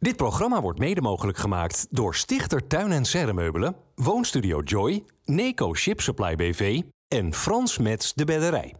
Dit 0.00 0.16
programma 0.16 0.60
wordt 0.60 0.78
mede 0.78 1.00
mogelijk 1.00 1.38
gemaakt 1.38 1.86
door 1.90 2.14
Stichter 2.14 2.66
Tuin 2.66 2.92
en 2.92 3.04
Serremeubelen, 3.04 3.76
Woonstudio 3.94 4.60
Joy, 4.60 5.04
Neco 5.24 5.74
Ship 5.74 6.00
Supply 6.00 6.36
BV 6.36 6.82
en 7.08 7.34
Frans 7.34 7.78
Mets 7.78 8.14
de 8.14 8.24
Bedderij. 8.24 8.74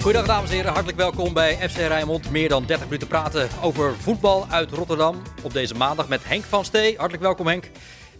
Goedendag 0.00 0.36
dames 0.36 0.50
en 0.50 0.56
heren, 0.56 0.72
hartelijk 0.72 0.98
welkom 0.98 1.32
bij 1.32 1.68
FC 1.68 1.76
Rijnmond. 1.76 2.30
Meer 2.30 2.48
dan 2.48 2.64
30 2.66 2.84
minuten 2.84 3.08
praten 3.08 3.48
over 3.62 3.94
voetbal 3.94 4.46
uit 4.48 4.70
Rotterdam 4.70 5.22
op 5.42 5.52
deze 5.52 5.74
maandag 5.74 6.08
met 6.08 6.24
Henk 6.24 6.44
van 6.44 6.64
Stee. 6.64 6.96
Hartelijk 6.96 7.22
welkom 7.22 7.46
Henk. 7.46 7.70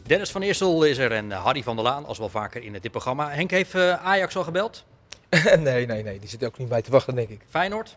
Dennis 0.06 0.30
van 0.30 0.42
Eersel 0.42 0.84
is 0.84 0.98
er 0.98 1.12
en 1.12 1.32
eh, 1.32 1.44
Harry 1.44 1.62
van 1.62 1.76
der 1.76 1.84
Laan, 1.84 2.06
als 2.06 2.18
wel 2.18 2.28
vaker 2.28 2.62
in 2.62 2.72
dit 2.72 2.90
programma. 2.90 3.30
Henk 3.30 3.50
heeft 3.50 3.74
eh, 3.74 4.06
Ajax 4.06 4.36
al 4.36 4.42
gebeld? 4.42 4.84
nee, 5.58 5.86
nee, 5.86 6.02
nee. 6.02 6.18
Die 6.18 6.28
zit 6.28 6.44
ook 6.44 6.58
niet 6.58 6.68
bij 6.68 6.82
te 6.82 6.90
wachten, 6.90 7.14
denk 7.14 7.28
ik. 7.28 7.40
Feyenoord? 7.50 7.96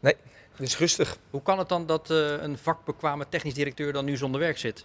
Nee, 0.00 0.14
het 0.52 0.66
is 0.66 0.78
rustig. 0.78 1.18
Hoe 1.30 1.42
kan 1.42 1.58
het 1.58 1.68
dan 1.68 1.86
dat 1.86 2.10
uh, 2.10 2.42
een 2.42 2.58
vakbekwame 2.58 3.26
technisch 3.28 3.54
directeur 3.54 3.92
dan 3.92 4.04
nu 4.04 4.16
zonder 4.16 4.40
werk 4.40 4.58
zit? 4.58 4.84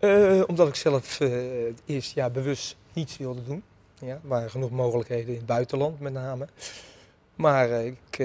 Uh, 0.00 0.42
omdat 0.46 0.68
ik 0.68 0.74
zelf 0.74 1.20
uh, 1.20 1.28
het 1.66 1.80
eerste 1.86 2.14
jaar 2.14 2.30
bewust 2.30 2.76
niets 2.92 3.16
wilde 3.16 3.44
doen. 3.44 3.62
Ja, 3.98 4.12
er 4.12 4.20
waren 4.22 4.50
genoeg 4.50 4.70
mogelijkheden 4.70 5.28
in 5.28 5.36
het 5.36 5.46
buitenland 5.46 6.00
met 6.00 6.12
name. 6.12 6.48
Maar 7.34 7.70
ik, 7.70 8.18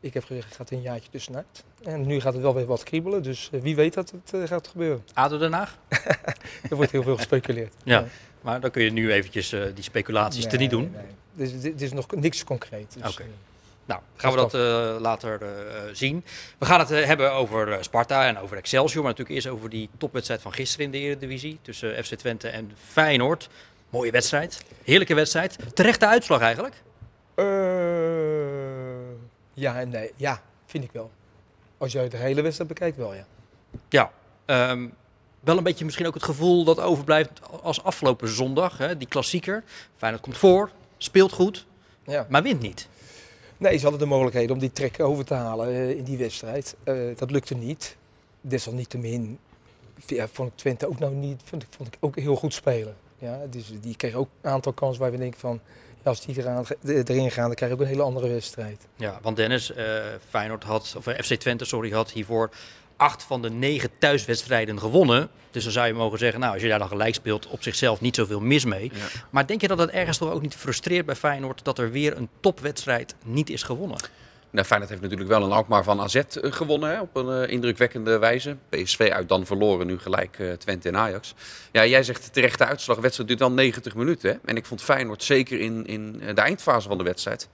ik 0.00 0.14
heb 0.14 0.24
gezegd, 0.24 0.46
ik 0.46 0.54
ga 0.54 0.64
er 0.64 0.72
een 0.72 0.82
jaartje 0.82 1.10
tussenuit. 1.10 1.64
En 1.82 2.06
nu 2.06 2.20
gaat 2.20 2.32
het 2.32 2.42
wel 2.42 2.54
weer 2.54 2.66
wat 2.66 2.82
kriebelen, 2.82 3.22
dus 3.22 3.50
wie 3.52 3.76
weet 3.76 3.94
dat 3.94 4.12
het 4.30 4.48
gaat 4.48 4.68
gebeuren. 4.68 5.04
ADO 5.14 5.38
Den 5.38 5.52
Haag? 5.52 5.76
er 6.70 6.76
wordt 6.76 6.90
heel 6.90 7.02
veel 7.02 7.16
gespeculeerd. 7.16 7.74
Ja, 7.84 7.98
ja. 7.98 8.06
maar 8.40 8.60
dan 8.60 8.70
kun 8.70 8.82
je 8.82 8.90
nu 8.90 9.12
eventjes 9.12 9.48
die 9.74 9.84
speculaties 9.84 10.42
nee, 10.42 10.52
te 10.52 10.56
niet 10.56 10.70
doen. 10.70 10.94
Nee. 11.34 11.62
Dit 11.62 11.80
is 11.80 11.92
nog 11.92 12.06
niks 12.10 12.44
concreet. 12.44 12.96
Dus, 13.02 13.12
Oké. 13.12 13.24
Nou, 13.88 14.00
gaan 14.16 14.30
we 14.30 14.36
dat 14.36 14.54
uh, 14.54 14.96
later 15.00 15.42
uh, 15.42 15.48
zien. 15.92 16.24
We 16.58 16.66
gaan 16.66 16.80
het 16.80 16.90
uh, 16.90 17.04
hebben 17.04 17.32
over 17.32 17.84
Sparta 17.84 18.26
en 18.26 18.38
over 18.38 18.56
Excelsior. 18.56 19.02
Maar 19.02 19.10
natuurlijk 19.10 19.36
eerst 19.36 19.56
over 19.56 19.70
die 19.70 19.88
topwedstrijd 19.98 20.42
van 20.42 20.52
gisteren 20.52 20.86
in 20.86 20.92
de 20.92 20.98
Eredivisie. 20.98 21.58
Tussen 21.62 22.04
FC 22.04 22.14
Twente 22.14 22.48
en 22.48 22.72
Feyenoord. 22.84 23.48
Mooie 23.90 24.10
wedstrijd. 24.10 24.64
Heerlijke 24.84 25.14
wedstrijd. 25.14 25.58
Terechte 25.74 26.06
uitslag 26.06 26.40
eigenlijk? 26.40 26.74
ja 29.54 29.80
en 29.80 29.88
nee. 29.88 30.10
Ja, 30.16 30.42
vind 30.66 30.84
ik 30.84 30.90
wel. 30.92 31.10
Als 31.78 31.92
je 31.92 32.08
de 32.08 32.16
hele 32.16 32.42
wedstrijd 32.42 32.68
bekijkt 32.68 32.96
wel, 32.96 33.14
ja. 33.14 33.26
Ja. 33.88 34.12
Um, 34.70 34.92
wel 35.40 35.56
een 35.56 35.62
beetje 35.62 35.84
misschien 35.84 36.06
ook 36.06 36.14
het 36.14 36.22
gevoel 36.22 36.64
dat 36.64 36.80
overblijft 36.80 37.40
als 37.62 37.82
afgelopen 37.82 38.28
zondag. 38.28 38.78
Hè, 38.78 38.96
die 38.96 39.08
klassieker. 39.08 39.64
Feyenoord 39.96 40.22
komt 40.22 40.36
voor, 40.36 40.70
speelt 40.98 41.32
goed, 41.32 41.66
ja. 42.04 42.26
maar 42.28 42.42
wint 42.42 42.60
niet. 42.60 42.88
Nee, 43.56 43.76
ze 43.76 43.82
hadden 43.82 44.00
de 44.00 44.06
mogelijkheden 44.06 44.52
om 44.52 44.58
die 44.58 44.72
trek 44.72 45.00
over 45.00 45.24
te 45.24 45.34
halen 45.34 45.68
uh, 45.68 45.90
in 45.90 46.04
die 46.04 46.18
wedstrijd. 46.18 46.76
Uh, 46.84 47.16
dat 47.16 47.30
lukte 47.30 47.54
niet. 47.54 47.96
Desalniettemin 48.40 49.38
ja, 50.06 50.28
vond 50.28 50.50
ik 50.50 50.56
Twente 50.56 50.88
ook 50.88 50.98
nou 50.98 51.14
niet, 51.14 51.40
vond 51.44 51.62
ik, 51.62 51.68
vond 51.70 51.88
ik 51.88 51.96
ook 52.00 52.16
heel 52.16 52.36
goed 52.36 52.54
spelen. 52.54 52.96
Ja, 53.18 53.40
dus 53.50 53.72
die 53.80 53.96
kreeg 53.96 54.14
ook 54.14 54.28
een 54.40 54.50
aantal 54.50 54.72
kansen 54.72 55.02
waar 55.02 55.10
we 55.10 55.18
denken 55.18 55.40
van, 55.40 55.60
als 56.08 56.20
die 56.26 56.38
eraan, 56.38 56.64
erin 56.84 57.30
gaan, 57.30 57.46
dan 57.46 57.54
krijg 57.54 57.70
je 57.70 57.76
ook 57.76 57.82
een 57.82 57.90
hele 57.90 58.02
andere 58.02 58.28
wedstrijd. 58.28 58.86
Ja, 58.96 59.18
want 59.22 59.36
Dennis, 59.36 59.70
uh, 59.70 59.84
Feyenoord 60.28 60.64
had, 60.64 60.94
of 60.96 61.04
FC 61.04 61.34
Twente, 61.34 61.64
sorry, 61.64 61.90
had 61.90 62.10
hiervoor 62.10 62.50
acht 62.96 63.22
van 63.22 63.42
de 63.42 63.50
negen 63.50 63.90
thuiswedstrijden 63.98 64.78
gewonnen. 64.80 65.28
Dus 65.50 65.62
dan 65.62 65.72
zou 65.72 65.86
je 65.86 65.92
mogen 65.92 66.18
zeggen, 66.18 66.40
nou, 66.40 66.52
als 66.52 66.62
je 66.62 66.68
daar 66.68 66.78
dan 66.78 66.88
gelijk 66.88 67.14
speelt, 67.14 67.46
op 67.46 67.62
zichzelf 67.62 68.00
niet 68.00 68.16
zoveel 68.16 68.40
mis 68.40 68.64
mee. 68.64 68.90
Ja. 68.94 69.04
Maar 69.30 69.46
denk 69.46 69.60
je 69.60 69.68
dat 69.68 69.78
het 69.78 69.90
ergens 69.90 70.18
toch 70.18 70.32
ook 70.32 70.42
niet 70.42 70.54
frustreert 70.54 71.06
bij 71.06 71.14
Feyenoord 71.14 71.64
dat 71.64 71.78
er 71.78 71.90
weer 71.90 72.16
een 72.16 72.28
topwedstrijd 72.40 73.14
niet 73.24 73.50
is 73.50 73.62
gewonnen? 73.62 73.98
Nou, 74.50 74.66
Feyenoord 74.66 74.90
heeft 74.90 75.02
natuurlijk 75.02 75.30
wel 75.30 75.42
een 75.42 75.52
Alkmaar 75.52 75.84
van 75.84 76.00
AZ 76.00 76.20
gewonnen 76.30 76.90
hè, 76.90 77.00
op 77.00 77.16
een 77.16 77.42
uh, 77.42 77.52
indrukwekkende 77.52 78.18
wijze. 78.18 78.56
PSV 78.68 79.10
uit 79.12 79.28
dan 79.28 79.46
verloren, 79.46 79.86
nu 79.86 79.98
gelijk 79.98 80.38
uh, 80.38 80.52
Twente 80.52 80.88
en 80.88 80.96
Ajax. 80.96 81.34
Ja, 81.72 81.86
jij 81.86 82.02
zegt 82.02 82.32
terechte 82.32 82.64
uitslag, 82.64 82.96
de 82.96 83.02
wedstrijd 83.02 83.28
duurt 83.28 83.40
dan 83.40 83.54
90 83.54 83.94
minuten. 83.94 84.30
Hè? 84.30 84.36
En 84.44 84.56
ik 84.56 84.66
vond 84.66 84.82
Feyenoord 84.82 85.22
zeker 85.22 85.60
in, 85.60 85.86
in 85.86 86.22
de 86.34 86.40
eindfase 86.40 86.88
van 86.88 86.98
de 86.98 87.04
wedstrijd 87.04 87.48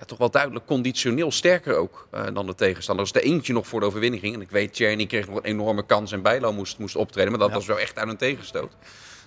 ja, 0.00 0.06
toch 0.06 0.18
wel 0.18 0.30
duidelijk 0.30 0.66
conditioneel 0.66 1.32
sterker 1.32 1.76
ook 1.76 2.08
uh, 2.14 2.24
dan 2.32 2.46
de 2.46 2.54
tegenstander. 2.54 3.04
Als 3.04 3.14
er 3.14 3.22
eentje 3.22 3.52
nog 3.52 3.66
voor 3.66 3.80
de 3.80 3.86
overwinning 3.86 4.22
ging. 4.22 4.34
En 4.34 4.40
ik 4.40 4.50
weet, 4.50 4.72
Tjerni 4.72 5.06
kreeg 5.06 5.28
nog 5.28 5.36
een 5.36 5.44
enorme 5.44 5.86
kans 5.86 6.12
en 6.12 6.22
Bijlo 6.22 6.52
moest, 6.52 6.78
moest 6.78 6.96
optreden. 6.96 7.30
Maar 7.30 7.40
dat 7.40 7.48
ja. 7.48 7.54
was 7.54 7.66
wel 7.66 7.78
echt 7.78 7.98
uit 7.98 8.08
een 8.08 8.16
tegenstoot. 8.16 8.72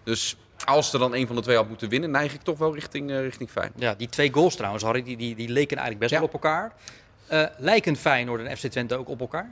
Dus 0.03 0.36
als 0.66 0.94
er 0.94 1.00
dan 1.00 1.16
een 1.16 1.28
van 1.28 1.36
de 1.36 1.42
twee 1.42 1.56
had 1.56 1.68
moeten 1.68 1.90
winnen, 1.90 2.12
neig 2.12 2.34
ik 2.34 2.42
toch 2.42 2.58
wel 2.58 2.74
richting, 2.74 3.09
uh, 3.09 3.19
richting 3.22 3.50
Feyenoord. 3.50 3.81
Ja, 3.81 3.94
die 3.94 4.09
twee 4.09 4.34
goals 4.34 4.56
trouwens, 4.56 4.84
Harry, 4.84 5.03
die, 5.03 5.18
die, 5.18 5.36
die 5.36 5.50
leken 5.50 5.78
eigenlijk 5.78 6.00
best 6.00 6.12
ja. 6.12 6.18
wel 6.18 6.28
op 6.28 6.34
elkaar. 6.34 6.74
Uh, 7.32 7.46
lijken 7.58 7.96
Feyenoord 7.96 8.46
en 8.46 8.58
FC 8.58 8.68
Twente 8.68 8.96
ook 8.96 9.10
op 9.10 9.20
elkaar? 9.20 9.50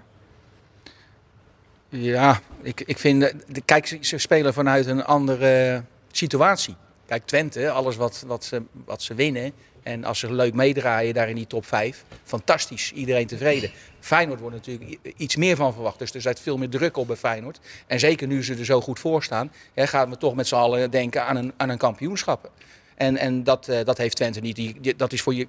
Ja, 1.90 2.40
ik, 2.62 2.82
ik 2.82 2.98
vind... 2.98 3.34
De, 3.48 3.62
kijk, 3.66 3.98
ze 4.02 4.18
spelen 4.18 4.54
vanuit 4.54 4.86
een 4.86 5.04
andere 5.04 5.84
situatie. 6.12 6.76
Kijk, 7.06 7.26
Twente, 7.26 7.70
alles 7.70 7.96
wat, 7.96 8.24
wat, 8.28 8.44
ze, 8.44 8.62
wat 8.86 9.02
ze 9.02 9.14
winnen... 9.14 9.54
En 9.84 10.04
als 10.04 10.20
ze 10.20 10.34
leuk 10.34 10.54
meedraaien 10.54 11.14
daar 11.14 11.30
in 11.30 11.36
die 11.36 11.48
top 11.48 11.66
5, 11.66 12.04
fantastisch, 12.24 12.92
iedereen 12.92 13.28
tevreden. 13.28 13.72
Feyenoord 14.00 14.40
wordt 14.40 14.56
natuurlijk 14.56 15.00
iets 15.18 15.36
meer 15.36 15.56
van 15.56 15.74
verwacht. 15.74 16.00
Dus 16.00 16.14
er 16.14 16.22
zit 16.22 16.40
veel 16.40 16.58
meer 16.58 16.70
druk 16.70 16.98
op 16.98 17.08
bij 17.08 17.16
Feyenoord. 17.16 17.59
En 17.88 18.00
zeker 18.00 18.28
nu 18.28 18.44
ze 18.44 18.56
er 18.56 18.66
zo 18.66 18.82
goed 18.82 19.00
voor 19.00 19.24
staan, 19.24 19.52
hè, 19.74 19.88
gaan 19.88 20.09
we 20.09 20.18
toch 20.18 20.36
met 20.36 20.48
z'n 20.48 20.56
allen 20.56 20.92
denken 20.92 21.26
aan 21.26 21.36
een, 21.36 21.53
aan 21.58 21.70
een 21.70 21.78
kampioenschap. 21.78 22.52
En, 23.01 23.17
en 23.17 23.44
dat, 23.44 23.67
uh, 23.69 23.79
dat 23.84 23.97
heeft 23.97 24.16
Twente 24.16 24.39
niet. 24.39 24.56
Die, 24.56 24.78
die, 24.81 24.95
dat 24.95 25.13
is 25.13 25.22
voor 25.22 25.34
uh, 25.34 25.45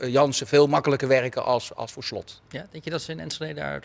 Jansen 0.00 0.46
veel 0.46 0.66
makkelijker 0.66 1.08
werken 1.08 1.44
als, 1.44 1.74
als 1.74 1.92
voor 1.92 2.04
slot. 2.04 2.40
Ja, 2.50 2.66
denk 2.70 2.84
je 2.84 2.90
dat 2.90 3.02
ze 3.02 3.12
in 3.12 3.20
Enschede 3.20 3.54
daar 3.54 3.82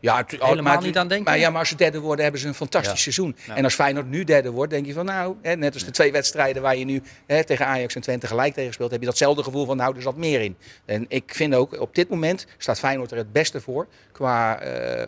ja, 0.00 0.24
helemaal 0.28 0.62
maar, 0.74 0.82
niet 0.82 0.98
aan 0.98 1.08
denken? 1.08 1.26
Maar, 1.26 1.38
ja, 1.38 1.50
maar 1.50 1.58
als 1.58 1.68
ze 1.68 1.76
derde 1.76 2.00
worden, 2.00 2.22
hebben 2.22 2.40
ze 2.40 2.48
een 2.48 2.54
fantastisch 2.54 3.04
ja. 3.04 3.12
seizoen. 3.12 3.36
Ja. 3.46 3.56
En 3.56 3.64
als 3.64 3.74
Feyenoord 3.74 4.08
nu 4.08 4.24
derde 4.24 4.50
wordt, 4.50 4.70
denk 4.70 4.86
je 4.86 4.92
van 4.92 5.04
nou, 5.04 5.36
hè, 5.42 5.56
net 5.56 5.74
als 5.74 5.84
de 5.84 5.90
twee 5.90 6.12
wedstrijden 6.12 6.62
waar 6.62 6.76
je 6.76 6.84
nu 6.84 7.02
hè, 7.26 7.44
tegen 7.44 7.66
Ajax 7.66 7.94
en 7.94 8.00
Twente 8.00 8.26
gelijk 8.26 8.54
tegen 8.54 8.72
speelt, 8.72 8.90
heb 8.90 9.00
je 9.00 9.06
datzelfde 9.06 9.42
gevoel 9.42 9.66
van 9.66 9.76
nou, 9.76 9.96
er 9.96 10.02
zat 10.02 10.16
meer 10.16 10.40
in. 10.40 10.56
En 10.84 11.04
ik 11.08 11.34
vind 11.34 11.54
ook, 11.54 11.80
op 11.80 11.94
dit 11.94 12.08
moment 12.08 12.46
staat 12.58 12.78
Feyenoord 12.78 13.10
er 13.10 13.16
het 13.16 13.32
beste 13.32 13.60
voor 13.60 13.86
qua 14.12 14.64
uh, 14.64 15.02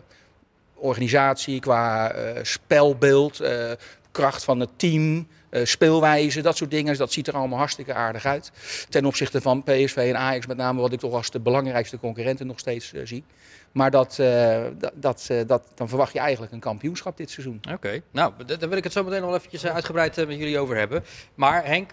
organisatie, 0.75 1.59
qua 1.59 2.15
uh, 2.15 2.29
spelbeeld, 2.41 3.41
uh, 3.41 3.71
kracht 4.11 4.43
van 4.43 4.59
het 4.59 4.69
team. 4.75 5.27
Uh, 5.49 5.65
speelwijze, 5.65 6.41
dat 6.41 6.57
soort 6.57 6.71
dingen. 6.71 6.97
Dat 6.97 7.11
ziet 7.11 7.27
er 7.27 7.33
allemaal 7.33 7.57
hartstikke 7.57 7.93
aardig 7.93 8.25
uit. 8.25 8.51
Ten 8.89 9.05
opzichte 9.05 9.41
van 9.41 9.63
PSV 9.63 9.95
en 9.95 10.17
Ajax 10.17 10.47
met 10.47 10.57
name, 10.57 10.81
wat 10.81 10.91
ik 10.91 10.99
toch 10.99 11.13
als 11.13 11.31
de 11.31 11.39
belangrijkste 11.39 11.99
concurrenten 11.99 12.47
nog 12.47 12.59
steeds 12.59 12.93
uh, 12.93 13.01
zie. 13.05 13.23
Maar 13.71 13.91
dat, 13.91 14.17
uh, 14.21 14.63
dat, 14.93 15.29
dat, 15.47 15.63
dan 15.75 15.89
verwacht 15.89 16.13
je 16.13 16.19
eigenlijk 16.19 16.51
een 16.51 16.59
kampioenschap 16.59 17.17
dit 17.17 17.29
seizoen. 17.29 17.61
Oké, 17.71 18.01
nou, 18.11 18.33
daar 18.45 18.69
wil 18.69 18.77
ik 18.77 18.83
het 18.83 18.93
zo 18.93 19.03
meteen 19.03 19.21
nog 19.21 19.35
eventjes 19.35 19.65
uitgebreid 19.65 20.15
met 20.15 20.37
jullie 20.37 20.59
over 20.59 20.77
hebben. 20.77 21.03
Maar 21.35 21.65
Henk, 21.65 21.91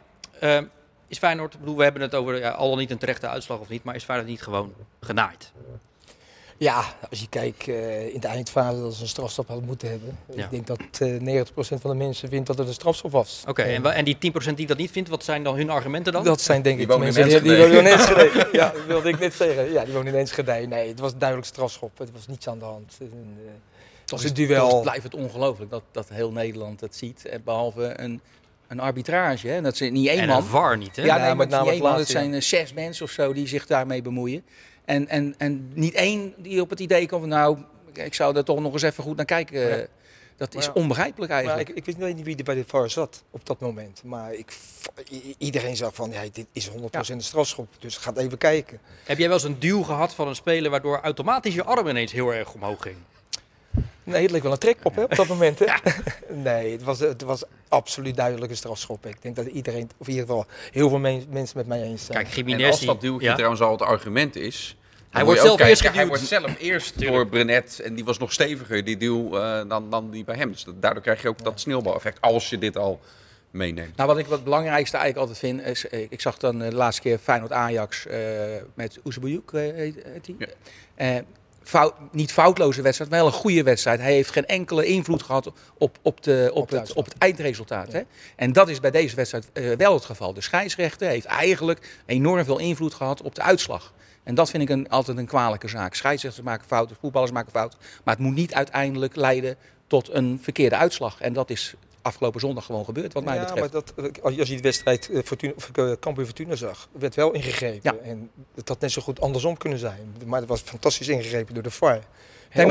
is 1.09 1.19
Feyenoord, 1.19 1.59
bedoel, 1.59 1.77
we 1.77 1.83
hebben 1.83 2.03
het 2.03 2.15
over 2.15 2.39
ja, 2.39 2.51
al 2.51 2.69
dan 2.69 2.79
niet 2.79 2.91
een 2.91 2.99
terechte 2.99 3.29
uitslag 3.29 3.59
of 3.59 3.69
niet, 3.69 3.85
maar 3.85 3.95
is 3.95 4.05
Feyenoord 4.05 4.31
niet 4.31 4.43
gewoon 4.43 4.75
genaaid? 5.01 5.53
Ja, 6.59 6.85
als 7.11 7.21
je 7.21 7.29
kijkt 7.29 7.67
uh, 7.67 8.15
in 8.15 8.21
de 8.21 8.27
eindfase 8.27 8.81
dat 8.81 8.95
ze 8.95 9.03
een 9.03 9.09
strafstop 9.09 9.47
hadden 9.47 9.67
moeten 9.67 9.89
hebben. 9.89 10.19
Ja. 10.35 10.45
Ik 10.45 10.51
denk 10.51 10.67
dat 10.67 10.81
uh, 11.03 11.45
90% 11.45 11.51
van 11.55 11.91
de 11.91 11.97
mensen 11.97 12.29
vindt 12.29 12.47
dat 12.47 12.59
het 12.59 12.69
een 12.69 12.75
strafstop 12.75 13.11
was. 13.11 13.41
Oké, 13.41 13.51
okay, 13.51 13.75
en, 13.75 13.85
en 13.85 14.05
die 14.05 14.17
10% 14.51 14.55
die 14.55 14.67
dat 14.67 14.77
niet 14.77 14.91
vindt, 14.91 15.09
wat 15.09 15.25
zijn 15.25 15.43
dan 15.43 15.57
hun 15.57 15.71
argumenten 15.71 16.13
dan? 16.13 16.25
Dat 16.25 16.41
zijn 16.41 16.63
denk 16.63 16.81
ik 16.81 16.89
de 16.89 16.99
mensen 16.99 17.29
die, 17.29 17.43
die 17.43 17.57
wonen 17.57 17.79
in 17.79 17.87
Enschede. 17.87 18.49
ja, 18.53 18.71
dat 18.71 18.85
wilde 18.87 19.09
ik 19.09 19.19
net 19.19 19.35
zeggen. 19.35 19.73
Ja, 19.73 19.85
die 19.85 19.95
wonen 19.95 20.13
in 20.13 20.19
Enschede. 20.19 20.53
Nee, 20.53 20.89
het 20.89 21.01
was 21.01 21.17
duidelijk 21.17 21.49
strafschop. 21.49 21.99
Het 21.99 22.13
was 22.13 22.27
niets 22.27 22.49
aan 22.49 22.59
de 22.59 22.65
hand. 22.65 22.97
En, 23.01 23.37
uh, 23.45 23.51
het 24.01 24.11
was 24.11 24.25
een 24.25 24.35
duel. 24.35 24.69
Toch 24.69 24.83
blijft 24.83 25.03
het 25.03 25.15
ongelooflijk 25.15 25.71
dat, 25.71 25.83
dat 25.91 26.09
heel 26.09 26.33
Nederland 26.33 26.81
het 26.81 26.97
ziet. 26.97 27.31
Behalve 27.45 28.01
een, 28.01 28.21
een 28.69 28.81
arbitrage. 28.81 29.49
Hè? 29.49 29.61
Dat 29.61 29.77
ze 29.77 29.85
niet 29.85 30.09
één 30.09 30.21
en 30.21 30.29
man. 30.29 30.37
een 30.37 30.45
VAR 30.45 30.77
niet, 30.77 30.97
hè? 30.97 31.03
Ja, 31.03 31.17
nee, 31.17 31.35
maar 31.35 31.67
één 31.67 31.83
man. 31.83 31.99
Het 31.99 32.09
zijn 32.09 32.43
zes 32.43 32.73
mensen 32.73 33.05
of 33.05 33.11
zo 33.11 33.33
die 33.33 33.47
zich 33.47 33.67
daarmee 33.67 34.03
bemoeien. 34.03 34.43
En, 34.87 35.09
en, 35.09 35.35
en 35.39 35.71
niet 35.75 35.95
één 35.95 36.35
die 36.37 36.61
op 36.61 36.71
het 36.71 36.81
idee 36.81 37.09
komt 37.09 37.21
van 37.21 37.31
nou, 37.31 37.59
ik 37.93 38.15
zou 38.15 38.37
er 38.37 38.45
toch 38.45 38.61
nog 38.61 38.73
eens 38.73 38.83
even 38.83 39.05
goed 39.05 39.17
naar 39.17 39.25
kijken. 39.25 39.61
Ja. 39.61 39.87
Dat 40.37 40.55
is 40.55 40.65
ja, 40.65 40.73
onbegrijpelijk 40.73 41.33
eigenlijk. 41.33 41.69
Ik, 41.69 41.87
ik, 41.87 41.97
weet 41.97 42.17
niet 42.17 42.25
wie 42.25 42.37
er 42.37 42.45
bij 42.45 42.55
de 42.55 42.65
VAR 42.67 42.91
zat 42.91 43.23
op 43.31 43.47
dat 43.47 43.61
moment. 43.61 44.03
Maar 44.05 44.35
ik, 44.35 44.59
iedereen 45.39 45.77
zag 45.77 45.95
van, 45.95 46.11
ja, 46.11 46.23
dit 46.33 46.47
is 46.53 46.71
100% 46.71 46.73
ja. 46.91 47.01
een 47.07 47.21
strafschop. 47.21 47.69
Dus 47.79 47.97
ga 47.97 48.13
even 48.15 48.39
kijken. 48.39 48.81
Heb 49.05 49.19
jij 49.19 49.27
wel 49.27 49.37
eens 49.37 49.47
een 49.47 49.59
duw 49.59 49.83
gehad 49.83 50.15
van 50.15 50.29
een 50.29 50.35
speler 50.35 50.71
waardoor 50.71 51.01
automatisch 51.01 51.55
je 51.55 51.65
arm 51.65 51.89
ineens 51.89 52.13
heel 52.13 52.35
erg 52.35 52.55
omhoog 52.55 52.83
ging? 52.83 52.97
Nee, 54.07 54.23
het 54.23 54.31
leek 54.31 54.43
wel 54.43 54.53
een 54.53 54.59
trek 54.59 54.77
op 54.83 54.97
hè, 54.97 55.03
op 55.03 55.17
dat 55.17 55.27
moment. 55.27 55.59
Hè? 55.59 55.65
Ja. 55.65 55.81
Nee, 56.29 56.73
het 56.73 56.83
was, 56.83 56.99
het 56.99 57.23
was 57.23 57.45
absoluut 57.69 58.17
duidelijk 58.17 58.51
een 58.51 58.57
strafschop. 58.57 59.07
Ik 59.07 59.23
denk 59.23 59.37
dat 59.37 59.47
iedereen, 59.47 59.91
of 59.97 60.07
in 60.07 60.13
ieder 60.13 60.27
geval 60.29 60.47
heel 60.73 60.89
veel 60.89 60.99
men, 60.99 61.25
mensen 61.31 61.57
met 61.57 61.67
mij 61.67 61.83
eens 61.83 62.05
zijn. 62.05 62.19
Kijk, 62.19 62.35
Jiménez, 62.35 62.71
als 62.71 62.81
dat 62.81 63.01
duwtje 63.01 63.27
ja? 63.27 63.35
trouwens 63.35 63.61
al 63.61 63.73
het 63.73 63.83
argument 63.83 64.37
is... 64.37 64.77
Hij 65.11 65.25
wordt 65.25 65.41
zelf 65.41 65.57
kijken, 65.57 65.69
eerst 65.69 65.81
geduwd. 65.83 65.97
Hij 65.97 66.07
wordt 66.07 66.27
zelf 66.27 66.59
eerst 66.59 67.01
door 67.01 67.27
Brenet 67.27 67.81
en 67.81 67.95
die 67.95 68.05
was 68.05 68.19
nog 68.19 68.33
steviger, 68.33 68.85
die 68.85 68.97
duw, 68.97 69.35
uh, 69.35 69.61
dan, 69.69 69.91
dan 69.91 70.11
die 70.11 70.25
bij 70.25 70.37
hem. 70.37 70.51
Dus 70.53 70.65
dat, 70.65 70.83
daardoor 70.83 71.03
krijg 71.03 71.23
je 71.23 71.29
ook 71.29 71.39
ja. 71.39 71.45
dat 71.45 71.61
sneeuwbaleffect. 71.61 72.21
Als 72.21 72.51
je 72.51 72.59
dit 72.59 72.77
al 72.77 73.01
meeneemt. 73.57 73.97
Nou, 73.97 74.09
wat 74.09 74.19
ik 74.19 74.27
wat 74.27 74.35
het 74.35 74.45
belangrijkste 74.45 74.97
eigenlijk 74.97 75.29
altijd 75.29 75.39
vind, 75.39 75.77
is, 75.77 75.89
eh, 75.89 76.07
ik 76.11 76.21
zag 76.21 76.37
dan 76.37 76.63
eh, 76.63 76.71
de 76.71 76.77
laatste 76.77 77.03
keer 77.03 77.19
Feyenoord-Ajax 77.19 78.07
eh 78.07 78.19
met 78.75 78.99
Oezebouyouk, 79.05 79.53
eh, 79.53 79.61
heet, 79.61 79.97
heet 80.05 80.25
die? 80.25 80.37
Ja. 80.97 81.23
Fout, 81.67 81.95
niet 82.13 82.33
foutloze 82.33 82.83
wedstrijd, 82.83 83.11
maar 83.11 83.19
wel 83.19 83.29
een 83.29 83.35
goede 83.35 83.63
wedstrijd. 83.63 84.01
Hij 84.01 84.13
heeft 84.13 84.31
geen 84.31 84.47
enkele 84.47 84.87
invloed 84.87 85.23
gehad 85.23 85.53
op, 85.79 85.99
op, 86.03 86.23
de, 86.23 86.51
op, 86.55 86.71
het, 86.71 86.93
op 86.93 87.05
het 87.05 87.19
eindresultaat. 87.19 87.93
Hè? 87.93 88.01
En 88.37 88.53
dat 88.53 88.69
is 88.69 88.81
bij 88.81 88.91
deze 88.91 89.17
wedstrijd 89.17 89.51
eh, 89.53 89.73
wel 89.77 89.95
het 89.95 90.05
geval. 90.05 90.33
De 90.33 90.41
scheidsrechter 90.41 91.09
heeft 91.09 91.27
eigenlijk 91.27 92.01
enorm 92.07 92.45
veel 92.45 92.59
invloed 92.59 92.95
gehad 92.95 93.23
op 93.23 93.35
de 93.35 93.43
uitslag. 93.43 93.93
En 94.23 94.35
dat 94.35 94.51
vind 94.51 94.63
ik 94.63 94.69
een, 94.69 94.89
altijd 94.89 95.19
een 95.19 95.27
kwalijke 95.27 95.69
zaak. 95.69 95.95
Scheidsrechters 95.95 96.45
maken 96.45 96.67
fouten, 96.67 96.97
voetballers 97.01 97.33
maken 97.33 97.53
fouten. 97.53 97.79
Maar 98.05 98.15
het 98.15 98.25
moet 98.25 98.35
niet 98.35 98.55
uiteindelijk 98.55 99.17
leiden 99.17 99.57
tot 99.87 100.13
een 100.13 100.39
verkeerde 100.43 100.77
uitslag. 100.77 101.21
En 101.21 101.33
dat 101.33 101.51
is 101.51 101.75
afgelopen 102.07 102.41
zondag 102.41 102.65
gewoon 102.65 102.85
gebeurd, 102.85 103.13
wat 103.13 103.25
mij 103.25 103.35
ja, 103.35 103.41
betreft. 103.41 103.61
maar 103.61 103.83
dat, 103.83 103.93
eh, 104.17 104.23
als 104.39 104.49
je 104.49 104.57
de 104.57 104.63
wedstrijd 104.63 105.11
eh, 105.11 105.23
Fortuna, 105.25 105.53
of, 105.57 105.71
eh, 105.75 105.93
Cambuur 106.01 106.25
Fortuna 106.25 106.55
zag, 106.55 106.89
werd 106.93 107.15
wel 107.15 107.33
ingegrepen. 107.33 107.81
Ja. 107.83 107.95
En 108.11 108.31
het 108.55 108.69
had 108.69 108.81
net 108.81 108.93
zo 108.93 109.03
goed 109.03 109.21
andersom 109.21 109.57
kunnen 109.57 109.79
zijn. 109.79 110.15
Maar 110.27 110.41
het 110.41 110.49
was 110.49 110.61
fantastisch 110.61 111.09
ingegrepen 111.09 111.55
door 111.55 111.63
de 111.63 111.71
VAR. 111.71 111.89
maar 111.89 112.67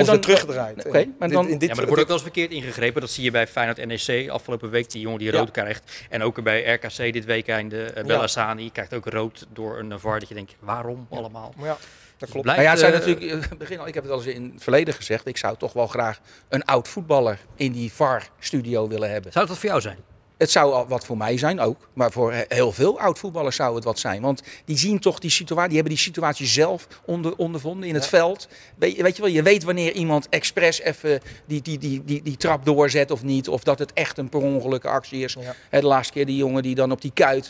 Hey, 0.94 1.04
dan- 1.04 1.16
maar 1.20 1.30
dan- 1.30 1.46
dit- 1.46 1.62
Ja, 1.62 1.68
maar 1.68 1.78
er 1.78 1.86
wordt 1.86 2.02
ook 2.02 2.08
wel 2.08 2.16
eens 2.16 2.22
verkeerd 2.26 2.52
ingegrepen. 2.52 3.02
Dat 3.02 3.10
zie 3.10 3.24
je 3.24 3.32
bij 3.32 3.48
Feyenoord 3.48 3.86
NEC 3.86 4.30
afgelopen 4.30 4.70
week. 4.70 4.92
Die 4.92 5.02
jongen 5.02 5.20
die 5.20 5.32
Ja. 5.32 5.38
rood 5.38 5.52
krijgt. 5.52 6.06
En 6.10 6.24
ook 6.24 6.44
bij 6.44 6.64
RKC 6.74 7.14
dit 7.14 7.26
weekend. 7.26 7.70
De 7.72 7.94
uh, 7.98 8.04
Bellassani 8.04 8.72
krijgt 8.72 8.94
ook 8.94 9.06
rood 9.06 9.46
door 9.54 9.80
een 9.80 10.00
VAR. 10.00 10.20
Dat 10.20 10.28
je 10.30 10.36
denkt, 10.36 10.56
waarom 10.60 11.08
allemaal? 11.10 11.54
Maar 11.58 11.68
ja, 11.68 11.78
dat 12.18 12.30
klopt. 12.30 12.44
Blijft, 12.46 12.62
Maar 12.62 12.64
ja, 12.64 12.70
het 12.70 12.80
zijn 12.80 12.94
eh, 12.94 13.00
natuurlijk, 13.00 13.50
het 13.50 13.58
begin 13.68 13.80
al, 13.80 13.88
ik 13.88 13.94
heb 13.94 14.04
het 14.04 14.12
al 14.12 14.18
eens 14.18 14.28
in 14.28 14.52
het 14.54 14.64
verleden 14.64 14.94
gezegd, 14.94 15.28
ik 15.28 15.38
zou 15.38 15.58
toch 15.58 15.74
wel 15.74 15.88
graag 15.88 16.20
een 16.50 16.66
oud 16.66 16.88
voetballer 16.88 17.40
in 17.56 17.72
die 17.72 17.92
VAR-studio 17.92 18.88
willen 18.88 19.12
hebben. 19.12 19.32
Zou 19.32 19.48
dat 19.48 19.58
voor 19.58 19.70
jou 19.70 19.82
zijn? 19.82 19.98
Het 20.38 20.52
zou 20.52 20.74
al 20.74 20.88
wat 20.88 21.06
voor 21.06 21.18
mij 21.18 21.38
zijn 21.38 21.60
ook, 21.60 21.88
maar 21.94 22.12
voor 22.12 22.34
he- 22.34 22.44
heel 22.48 22.72
veel 22.72 23.00
oud 23.00 23.20
voetballers 23.20 23.56
zou 23.56 23.76
het 23.76 23.84
wat 23.84 24.00
zijn. 24.00 24.22
Want 24.22 24.42
die 24.66 24.78
zien 24.78 25.00
toch 25.00 25.20
die 25.20 25.30
situatie, 25.30 25.68
die 25.70 25.78
hebben 25.78 25.96
die 25.96 26.04
situatie 26.04 26.46
zelf 26.48 26.88
onder, 27.06 27.36
ondervonden 27.38 27.88
in 27.90 27.94
het 27.94 28.04
Ja. 28.04 28.10
veld. 28.10 28.48
Weet, 28.78 28.96
je- 28.96 29.04
weet 29.04 29.16
je 29.16 29.22
wel, 29.22 29.32
je 29.32 29.44
weet 29.44 29.64
wanneer 29.64 29.92
iemand 29.92 30.28
expres 30.30 30.82
even 30.82 31.22
die, 31.46 31.62
die, 31.62 31.78
die, 31.78 32.02
die, 32.06 32.22
die 32.24 32.38
trap 32.38 32.66
doorzet 32.66 33.12
of 33.12 33.24
niet. 33.24 33.48
Of 33.50 33.64
dat 33.64 33.80
het 33.80 33.94
echt 33.94 34.18
een 34.18 34.30
per 34.30 34.40
ongelukke 34.42 34.88
actie 34.88 35.24
is. 35.24 35.36
Ja. 35.40 35.56
Hè, 35.70 35.80
De 35.80 35.86
laatste 35.88 36.14
keer 36.14 36.26
die 36.26 36.38
jongen 36.38 36.64
die 36.64 36.76
dan 36.76 36.92
op 36.92 37.02
die 37.02 37.12
kuit 37.14 37.44
eh, 37.44 37.50